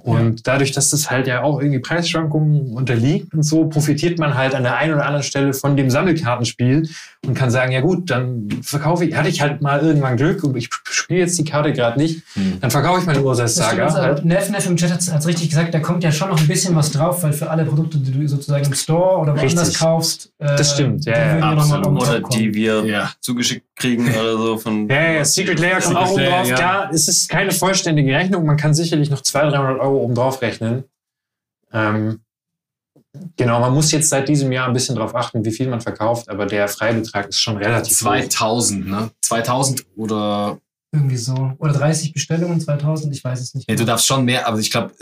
Und 0.00 0.48
dadurch, 0.48 0.72
dass 0.72 0.90
das 0.90 1.08
halt 1.10 1.28
ja 1.28 1.42
auch 1.44 1.60
irgendwie 1.60 1.78
Preisschwankungen 1.78 2.72
unterliegt 2.76 3.32
und 3.32 3.44
so, 3.44 3.66
profitiert 3.66 4.18
man 4.18 4.34
halt 4.34 4.54
an 4.54 4.64
der 4.64 4.76
einen 4.76 4.94
oder 4.94 5.06
anderen 5.06 5.22
Stelle 5.22 5.54
von 5.54 5.76
dem 5.76 5.88
Sammelkartenspiel 5.88 6.88
und 7.24 7.34
kann 7.34 7.50
sagen, 7.50 7.70
ja 7.70 7.80
gut, 7.80 8.10
dann 8.10 8.48
verkaufe 8.62 9.04
ich, 9.04 9.14
hatte 9.16 9.28
ich 9.28 9.40
halt 9.40 9.62
mal 9.62 9.80
irgendwann 9.80 10.16
Glück 10.16 10.42
und 10.42 10.56
ich 10.56 10.68
spiele 10.90 11.20
jetzt 11.20 11.38
die 11.38 11.44
Karte 11.44 11.72
gerade 11.72 11.98
nicht, 11.98 12.22
Mhm. 12.34 12.58
dann 12.60 12.70
verkaufe 12.72 13.00
ich 13.00 13.06
meine 13.06 13.22
Ursache 13.22 13.46
Saga 13.48 13.84
also, 13.84 13.98
halt. 13.98 14.24
Neff, 14.24 14.50
Neff 14.50 14.66
im 14.66 14.76
Chat 14.76 14.90
hat 14.90 14.98
es 15.00 15.26
richtig 15.26 15.48
gesagt, 15.50 15.72
da 15.72 15.78
kommt 15.78 16.02
ja 16.02 16.10
schon 16.10 16.28
noch 16.28 16.40
ein 16.40 16.48
bisschen 16.48 16.74
was 16.74 16.90
drauf, 16.90 17.22
weil 17.22 17.32
für 17.32 17.48
alle 17.48 17.64
Produkte, 17.64 17.98
die 17.98 18.10
du 18.10 18.26
sozusagen 18.26 18.64
im 18.66 18.74
Store 18.74 19.18
oder 19.20 19.36
woanders 19.36 19.60
Richtig. 19.68 19.78
kaufst, 19.78 20.32
äh, 20.38 20.56
Das 20.56 20.72
stimmt, 20.74 21.04
ja, 21.06 21.12
die 21.14 21.18
ja, 21.20 21.26
würden 21.34 21.40
noch 21.56 21.68
mal 21.68 21.78
absolut. 21.78 22.02
Oder 22.02 22.20
die 22.36 22.52
wir 22.54 22.84
Ja. 22.84 23.10
zugeschickt 23.20 23.64
kriegen 23.76 24.08
oder 24.08 24.36
so 24.36 24.56
von. 24.58 24.88
Ja, 24.88 25.12
ja, 25.14 25.24
Secret 25.24 25.58
Layer 25.58 25.80
kommt 25.80 25.84
Secret 25.84 25.96
auch 26.02 26.10
oben 26.12 26.20
Layer, 26.22 26.42
drauf. 26.44 26.48
ja. 26.60 26.90
Es 26.92 27.08
ist 27.08 27.28
keine 27.28 27.50
vollständige 27.52 28.14
Rechnung. 28.14 28.44
Man 28.46 28.56
kann 28.56 28.72
sicherlich 28.74 29.10
noch 29.10 29.20
200, 29.22 29.54
300 29.54 29.80
Euro 29.84 30.02
oben 30.02 30.14
drauf 30.14 30.40
rechnen. 30.42 30.84
Ähm, 31.72 32.20
genau, 33.36 33.60
man 33.60 33.74
muss 33.74 33.92
jetzt 33.92 34.08
seit 34.08 34.28
diesem 34.28 34.50
Jahr 34.52 34.68
ein 34.68 34.72
bisschen 34.72 34.96
drauf 34.96 35.14
achten, 35.14 35.44
wie 35.44 35.50
viel 35.50 35.68
man 35.68 35.80
verkauft, 35.80 36.28
aber 36.28 36.46
der 36.46 36.68
Freibetrag 36.68 37.28
ist 37.28 37.40
schon 37.40 37.56
relativ 37.56 38.00
hoch. 38.00 38.12
2000, 38.28 38.88
ne? 38.88 39.10
2000 39.22 39.84
oder. 39.96 40.58
Irgendwie 40.92 41.16
so. 41.16 41.52
Oder 41.58 41.72
30 41.72 42.12
Bestellungen, 42.12 42.60
2000, 42.60 43.12
ich 43.12 43.24
weiß 43.24 43.40
es 43.40 43.52
nicht. 43.52 43.68
Nee, 43.68 43.74
du 43.74 43.84
darfst 43.84 44.06
schon 44.06 44.24
mehr, 44.24 44.46
aber 44.46 44.60
ich 44.60 44.70
glaube, 44.70 44.92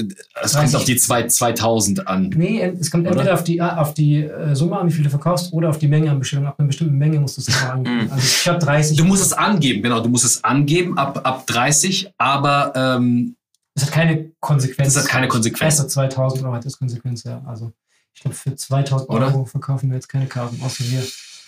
es 0.43 0.55
kommt 0.55 0.73
30. 0.73 0.77
auf 0.77 0.85
die 0.85 0.97
zwei, 0.97 1.27
2000 1.27 2.09
an. 2.09 2.31
Nee, 2.35 2.63
es 2.81 2.91
kommt 2.91 3.07
Oder? 3.07 3.11
entweder 3.11 3.35
auf 3.35 3.45
die, 3.45 3.61
auf 3.61 3.93
die 3.93 4.23
äh, 4.23 4.55
Summe 4.55 4.79
an, 4.79 4.89
wie 4.89 4.93
viel 4.93 5.05
du 5.05 5.11
verkaufst, 5.11 5.53
oder 5.53 5.69
auf 5.69 5.77
die 5.77 5.89
Menge 5.89 6.11
an 6.11 6.19
Bestellungen. 6.19 6.49
Ab 6.49 6.55
einer 6.59 6.69
bestimmten 6.69 6.97
Menge 6.97 7.21
musst 7.21 7.37
du 7.37 7.43
es 7.43 7.63
angeben. 7.71 8.07
Mhm. 8.07 8.11
Also 8.11 8.25
ich 8.25 8.49
habe 8.49 8.59
30. 8.59 8.97
Du 8.97 9.05
musst 9.05 9.23
es 9.23 9.35
angeben, 9.35 9.83
genau, 9.83 10.01
du 10.01 10.09
musst 10.09 10.25
es 10.25 10.43
angeben 10.43 10.97
ab, 10.97 11.21
ab 11.25 11.47
30, 11.47 12.15
aber 12.17 12.73
ähm, 12.75 13.37
Das 13.75 13.87
hat 13.87 13.93
keine 13.93 14.31
Konsequenz. 14.41 14.95
Das 14.95 15.05
hat 15.05 15.11
keine 15.11 15.29
Konsequenz. 15.29 15.79
Erst 15.79 15.91
2000 15.91 16.45
Euro 16.45 16.55
hat 16.55 16.65
das 16.65 16.79
Konsequenz, 16.79 17.25
ja. 17.25 17.43
Also 17.47 17.73
ich 18.15 18.21
glaube, 18.21 18.37
für 18.37 18.55
2000 18.55 19.11
Oder? 19.11 19.27
Euro 19.27 19.45
verkaufen 19.45 19.91
wir 19.91 19.97
jetzt 19.97 20.09
keine 20.09 20.27
Karten, 20.27 20.61
außer 20.63 20.85
wir 20.85 21.03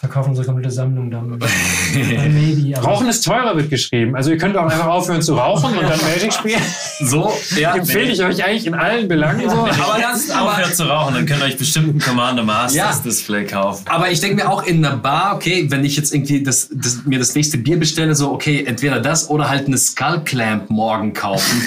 verkaufen 0.04 0.30
unsere 0.30 0.46
komplette 0.46 0.70
Sammlung 0.70 1.10
dann. 1.10 1.38
dann 1.38 1.48
maybe, 2.34 2.78
Rauchen 2.80 3.08
ist 3.08 3.24
teurer, 3.24 3.56
wird 3.56 3.70
geschrieben. 3.70 4.14
Also 4.14 4.30
ihr 4.30 4.36
könnt 4.38 4.56
auch 4.56 4.64
einfach 4.64 4.86
aufhören 4.86 5.22
zu 5.22 5.34
rauchen 5.34 5.76
und 5.76 5.82
dann 5.82 5.98
Magic 6.00 6.32
spielen. 6.38 6.60
so, 7.00 7.32
ja. 7.56 7.74
Empfehle 7.76 8.12
ich 8.12 8.22
euch 8.22 8.44
eigentlich 8.44 8.66
in 8.66 8.74
allen 8.74 9.08
Belangen 9.08 9.48
so. 9.48 9.56
Aber 9.56 9.98
das, 10.00 10.30
aber, 10.30 10.52
Aufhört 10.52 10.76
zu 10.76 10.84
rauchen, 10.84 11.14
dann 11.14 11.26
könnt 11.26 11.40
ihr 11.40 11.46
euch 11.46 11.56
bestimmt 11.56 11.96
ein 11.96 11.98
Commander 11.98 12.42
Masters 12.42 12.74
Ja. 12.74 12.92
Display 13.04 13.44
kaufen. 13.44 13.84
aber 13.88 14.10
ich 14.10 14.20
denke 14.20 14.36
mir 14.36 14.50
auch 14.50 14.62
in 14.64 14.84
einer 14.84 14.96
Bar, 14.96 15.34
okay, 15.36 15.66
wenn 15.70 15.84
ich 15.84 15.96
jetzt 15.96 16.14
irgendwie 16.14 16.42
das, 16.42 16.68
das, 16.72 17.04
mir 17.04 17.18
das 17.18 17.34
nächste 17.34 17.58
Bier 17.58 17.78
bestelle, 17.78 18.14
so, 18.14 18.30
okay, 18.32 18.64
entweder 18.66 19.00
das 19.00 19.28
oder 19.30 19.48
halt 19.48 19.66
eine 19.66 19.78
Skull 19.78 20.20
Clamp 20.24 20.70
morgen 20.70 21.12
kaufen. 21.12 21.62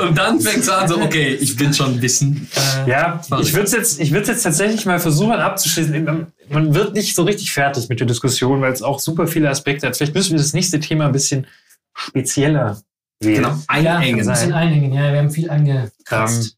Und 0.00 0.16
dann 0.18 0.40
fängt 0.40 0.58
es 0.58 0.68
an, 0.68 0.88
so, 0.88 1.00
okay, 1.00 1.36
ich 1.40 1.56
bin 1.56 1.72
schon 1.72 1.94
ein 1.94 2.00
bisschen. 2.00 2.48
Äh, 2.86 2.90
Ja, 2.90 3.20
ich 3.40 3.52
würde 3.52 3.64
es 3.66 3.72
jetzt, 3.72 4.00
ich 4.00 4.10
jetzt 4.28 4.42
tatsächlich 4.42 4.86
mal 4.86 4.98
versuchen 4.98 5.27
abzuschließen. 5.36 6.04
Man- 6.48 6.74
wird 6.74 6.94
nicht 6.94 7.14
so 7.14 7.22
richtig 7.24 7.52
fertig 7.52 7.88
mit 7.88 8.00
der 8.00 8.06
Diskussion, 8.06 8.60
weil 8.60 8.72
es 8.72 8.82
auch 8.82 8.98
super 9.00 9.26
viele 9.26 9.50
Aspekte 9.50 9.86
hat. 9.86 9.96
Vielleicht 9.96 10.14
müssen 10.14 10.30
wir 10.32 10.38
das 10.38 10.54
nächste 10.54 10.80
Thema 10.80 11.06
ein 11.06 11.12
bisschen 11.12 11.46
spezieller 11.94 12.80
wählen. 13.20 13.36
genau, 13.42 13.48
ja, 13.50 13.96
einengen. 13.98 14.20
ein 14.20 14.26
bisschen 14.26 14.52
einhängen. 14.52 14.92
Ja, 14.92 15.12
wir 15.12 15.18
haben 15.18 15.30
viel 15.30 15.50
angekratzt. 15.50 16.56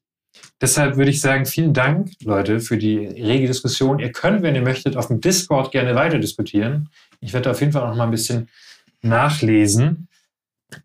Deshalb 0.61 0.97
würde 0.97 1.11
ich 1.11 1.21
sagen, 1.23 1.47
vielen 1.47 1.73
Dank, 1.73 2.11
Leute, 2.23 2.61
für 2.61 2.77
die 2.77 2.99
rege 2.99 3.47
Diskussion. 3.47 3.99
Ihr 3.99 4.13
könnt, 4.13 4.43
wenn 4.43 4.55
ihr 4.55 4.61
möchtet, 4.63 4.97
auf 4.97 5.07
dem 5.09 5.21
Discord 5.21 5.73
gerne 5.73 5.95
weiter 5.95 6.19
diskutieren. 6.19 6.91
Ich 7.21 7.33
werde 7.33 7.51
auf 7.51 7.61
jeden 7.61 7.73
Fall 7.73 7.89
noch 7.89 7.97
mal 7.97 8.05
ein 8.05 8.11
bisschen 8.11 8.49
nachlesen. 9.03 10.09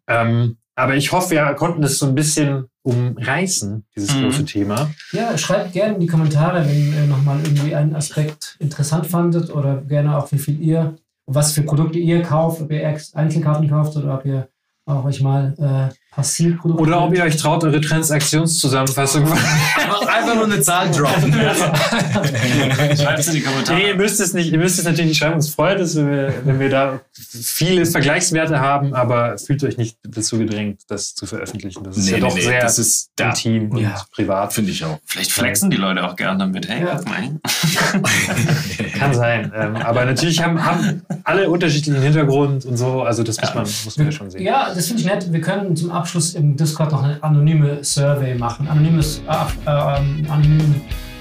Ähm, 0.07 0.57
aber 0.75 0.95
ich 0.95 1.11
hoffe, 1.11 1.31
wir 1.31 1.43
konnten 1.55 1.81
das 1.81 1.97
so 1.97 2.05
ein 2.07 2.15
bisschen 2.15 2.65
umreißen, 2.83 3.85
dieses 3.95 4.15
Mhm. 4.15 4.23
große 4.23 4.45
Thema. 4.45 4.91
Ja, 5.11 5.37
schreibt 5.37 5.73
gerne 5.73 5.95
in 5.95 6.01
die 6.01 6.07
Kommentare, 6.07 6.65
wenn 6.67 6.93
ihr 6.93 7.07
nochmal 7.07 7.39
irgendwie 7.43 7.75
einen 7.75 7.95
Aspekt 7.95 8.57
interessant 8.59 9.07
fandet 9.07 9.49
oder 9.53 9.77
gerne 9.81 10.17
auch, 10.17 10.31
wie 10.31 10.37
viel 10.37 10.59
ihr, 10.61 10.95
was 11.25 11.51
für 11.53 11.61
Produkte 11.63 11.97
ihr 11.99 12.21
kauft, 12.21 12.61
ob 12.61 12.71
ihr 12.71 12.85
Einzelkarten 13.13 13.69
kauft 13.69 13.95
oder 13.97 14.15
ob 14.15 14.25
ihr 14.25 14.47
auch 14.85 15.03
euch 15.05 15.21
mal 15.21 15.55
äh, 15.91 15.95
Passivprodukte. 16.15 16.81
Oder 16.83 17.01
ob 17.03 17.13
ihr 17.15 17.23
euch 17.23 17.35
traut, 17.37 17.63
eure 17.63 17.81
Transaktionszusammenfassung 17.81 19.23
Einfach, 19.25 20.07
einfach 20.07 20.35
nur 20.35 20.45
eine 20.45 20.61
Zahl 20.61 20.89
droppen. 20.91 21.33
Schreibt 22.97 23.19
es 23.19 23.27
in 23.27 23.33
die 23.33 23.41
Kommentare. 23.41 23.77
Nee, 23.77 23.87
ihr 23.89 23.95
müsst 23.95 24.19
es 24.21 24.33
nicht, 24.33 24.51
ihr 24.51 24.57
müsst 24.57 24.79
es 24.79 24.85
natürlich 24.85 25.09
nicht 25.09 25.17
schreiben. 25.17 25.35
Uns 25.35 25.49
freut 25.49 25.79
es, 25.79 25.95
wenn 25.97 26.09
wir, 26.09 26.33
wenn 26.45 26.59
wir 26.59 26.69
da 26.69 26.99
viele 27.13 27.85
Vergleichswerte 27.85 28.59
haben, 28.59 28.93
aber 28.93 29.37
fühlt 29.37 29.63
euch 29.63 29.77
nicht 29.77 29.97
dazu 30.07 30.37
gedrängt, 30.37 30.81
das 30.87 31.15
zu 31.15 31.25
veröffentlichen. 31.25 31.83
Das 31.83 31.97
ist 31.97 32.09
ja 32.09 32.17
doch 32.19 32.37
sehr 32.37 32.61
das 32.61 32.79
ist 32.79 33.09
da. 33.17 33.29
intim 33.29 33.71
und 33.71 33.79
Ja. 33.79 34.01
privat. 34.11 34.53
Finde 34.53 34.71
ich 34.71 34.83
auch. 34.85 34.99
Vielleicht 35.05 35.31
flexen 35.31 35.69
die 35.69 35.77
Leute 35.77 36.03
auch 36.07 36.15
gern 36.15 36.39
damit. 36.39 36.67
Hey, 36.69 36.83
Ja. 36.85 37.01
Kann 38.99 39.13
sein. 39.13 39.51
Ähm, 39.55 39.75
aber 39.75 40.05
natürlich 40.05 40.41
haben, 40.41 40.63
haben 40.63 41.01
alle 41.23 41.49
unterschiedlichen 41.49 42.01
Hintergrund 42.01 42.65
und 42.65 42.77
so. 42.77 43.01
Also 43.03 43.23
das 43.23 43.39
muss 43.41 43.53
man, 43.53 43.63
muss 43.63 43.97
man 43.97 44.05
ja 44.07 44.11
schon 44.11 44.31
sehen. 44.31 44.41
Ja, 44.43 44.73
das 44.73 44.87
finde 44.87 45.01
ich 45.01 45.07
nett. 45.07 45.31
Wir 45.33 45.41
können 45.41 45.75
zum 45.75 45.91
Abschluss 45.91 46.04
im 46.35 46.55
Discord 46.55 46.91
noch 46.91 47.03
eine 47.03 47.21
anonyme 47.23 47.83
Survey 47.83 48.35
machen. 48.35 48.67
Anonymes, 48.67 49.21
äh, 49.27 49.69
äh, 49.69 49.97
ähm, 49.99 50.25
anonyme 50.29 50.63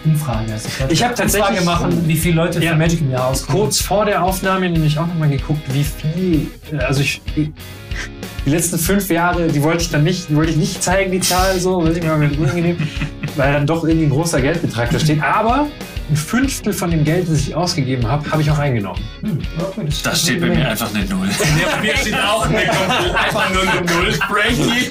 Umfrage. 0.04 0.52
heißt 0.52 0.66
das. 0.80 0.90
Ich 0.90 1.02
habe 1.02 1.14
tatsächlich- 1.14 1.58
Umfrage 1.60 1.64
machen, 1.86 2.02
wie 2.08 2.16
viele 2.16 2.36
Leute 2.36 2.62
Ja. 2.62 2.72
für 2.72 2.76
Magic 2.76 3.00
im 3.00 3.10
Jahr 3.10 3.28
auskommen. 3.28 3.62
Kurz 3.62 3.80
vor 3.80 4.04
der 4.04 4.22
Aufnahme 4.22 4.68
nämlich 4.68 4.98
auch 4.98 5.06
nochmal 5.06 5.30
geguckt, 5.30 5.62
wie 5.72 5.84
viel, 5.84 6.46
äh, 6.72 6.76
also 6.82 7.00
ich, 7.00 7.22
die 7.36 8.50
letzten 8.50 8.78
fünf 8.78 9.08
Jahre, 9.10 9.46
die 9.48 9.62
wollte 9.62 9.82
ich 9.84 9.90
dann 9.90 10.04
nicht, 10.04 10.28
die 10.28 10.36
wollte 10.36 10.50
ich 10.50 10.58
nicht 10.58 10.82
zeigen, 10.82 11.10
die 11.12 11.20
Zahl 11.20 11.58
so, 11.58 11.82
weil 11.82 11.96
ich 11.96 12.02
mir 12.02 12.14
mal 12.16 12.30
unangenehm, 12.38 12.76
weil 13.36 13.52
dann 13.54 13.66
doch 13.66 13.84
irgendwie 13.84 14.06
ein 14.06 14.10
großer 14.10 14.40
Geldbetrag 14.42 14.90
da 14.90 14.98
steht. 14.98 15.22
Aber 15.22 15.66
ein 16.10 16.16
Fünftel 16.16 16.72
von 16.72 16.90
dem 16.90 17.04
Geld, 17.04 17.28
das 17.30 17.40
ich 17.40 17.54
ausgegeben 17.54 18.06
habe, 18.06 18.30
habe 18.30 18.42
ich 18.42 18.50
auch 18.50 18.58
eingenommen. 18.58 19.00
Hm, 19.22 19.38
okay, 19.58 19.82
das, 19.86 20.02
Da 20.02 20.10
das 20.10 20.20
steht 20.20 20.40
bei 20.40 20.48
mir 20.48 20.68
einfach 20.68 20.94
eine 20.94 21.04
Null. 21.06 21.28
Ja, 21.28 21.76
bei 21.76 21.82
mir 21.82 21.96
steht 21.96 22.14
auch 22.14 22.46
eine 22.46 22.58
Null. 22.58 23.16
Einfach 23.16 23.50
nur 23.50 23.62
eine 23.62 23.80
Null. 23.80 24.12
Frankie. 24.12 24.90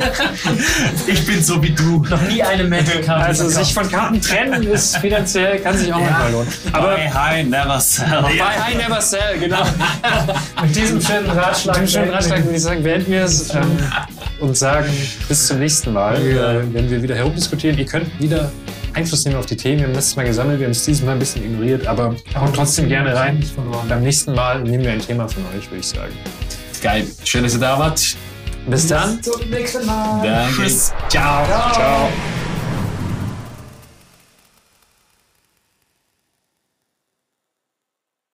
Ich 1.08 1.26
bin 1.26 1.44
so 1.44 1.62
wie 1.62 1.70
du. 1.72 2.04
noch 2.10 2.22
nie 2.24 2.42
eine 2.42 2.64
Magic-Karte. 2.64 3.26
Also 3.26 3.44
verkauft. 3.44 3.66
sich 3.66 3.74
von 3.74 3.92
Karten 3.92 4.22
trennen 4.22 4.64
ist 4.64 4.98
finanziell, 4.98 5.60
kann 5.60 5.78
sich 5.78 5.94
auch 5.94 6.00
manchmal 6.00 6.32
lohnen. 6.32 6.54
Aber 6.72 6.96
Buy 6.96 7.08
high, 7.10 7.46
never 7.48 7.80
sell. 7.80 8.22
bei 8.22 8.64
High 8.64 8.76
Never 8.76 9.02
Sell, 9.02 9.40
genau. 9.40 9.64
Mit 10.62 10.76
diesem 10.76 11.02
schönen 11.02 11.30
Ratschlag. 11.30 11.80
Mit 11.80 11.88
dem 11.88 11.92
schönen 11.92 12.10
Ratschlag 12.10 12.44
würde 12.44 12.56
ich 12.56 12.62
sagen, 12.62 12.84
beenden 12.84 13.12
wir 13.12 13.24
es 13.24 13.54
ähm, 13.54 13.78
und 14.40 14.58
sagen 14.58 14.92
bis 15.28 15.48
zum 15.48 15.60
nächsten 15.60 15.94
Mal, 15.94 16.16
äh, 16.16 16.74
wenn 16.74 16.90
wir 16.90 17.02
wieder 17.02 17.16
herumdiskutieren. 17.16 17.78
Ihr 17.78 17.86
könnt 17.86 18.20
wieder 18.20 18.52
Einfluss 18.94 19.26
nehmen 19.26 19.38
auf 19.38 19.46
die 19.46 19.58
Themen. 19.58 19.80
Wir 19.80 19.88
haben 19.88 19.94
letztes 19.94 20.16
Mal 20.16 20.26
gesammelt, 20.26 20.60
wir 20.60 20.68
haben 20.68 20.72
es 20.72 20.86
dieses 20.86 21.04
Mal 21.04 21.14
ein 21.14 21.20
bisschen 21.20 21.44
ignoriert, 21.44 21.88
aber 21.88 22.16
haut 22.36 22.56
trotzdem 22.56 22.88
gerne 22.88 23.16
rein. 23.16 23.44
Beim 23.90 24.04
nächsten 24.04 24.34
Mal 24.34 24.62
nehmen 24.62 24.84
wir 24.84 24.92
ein 24.92 25.02
Thema 25.02 25.28
von 25.28 25.44
euch, 25.58 25.70
würde 25.70 25.80
ich 25.80 25.88
sagen. 25.88 26.14
Geil. 26.82 27.08
Schön, 27.24 27.44
dass 27.44 27.54
ihr 27.54 27.60
da 27.60 27.80
wart. 27.80 28.02
Bis 28.68 28.88
dann. 28.88 29.18
Bis 29.18 29.32
zum 29.32 29.50
nächsten 29.50 29.86
Mal. 29.86 30.22
Danke. 30.24 30.72
Ciao. 31.10 31.46
Ciao. 31.74 32.10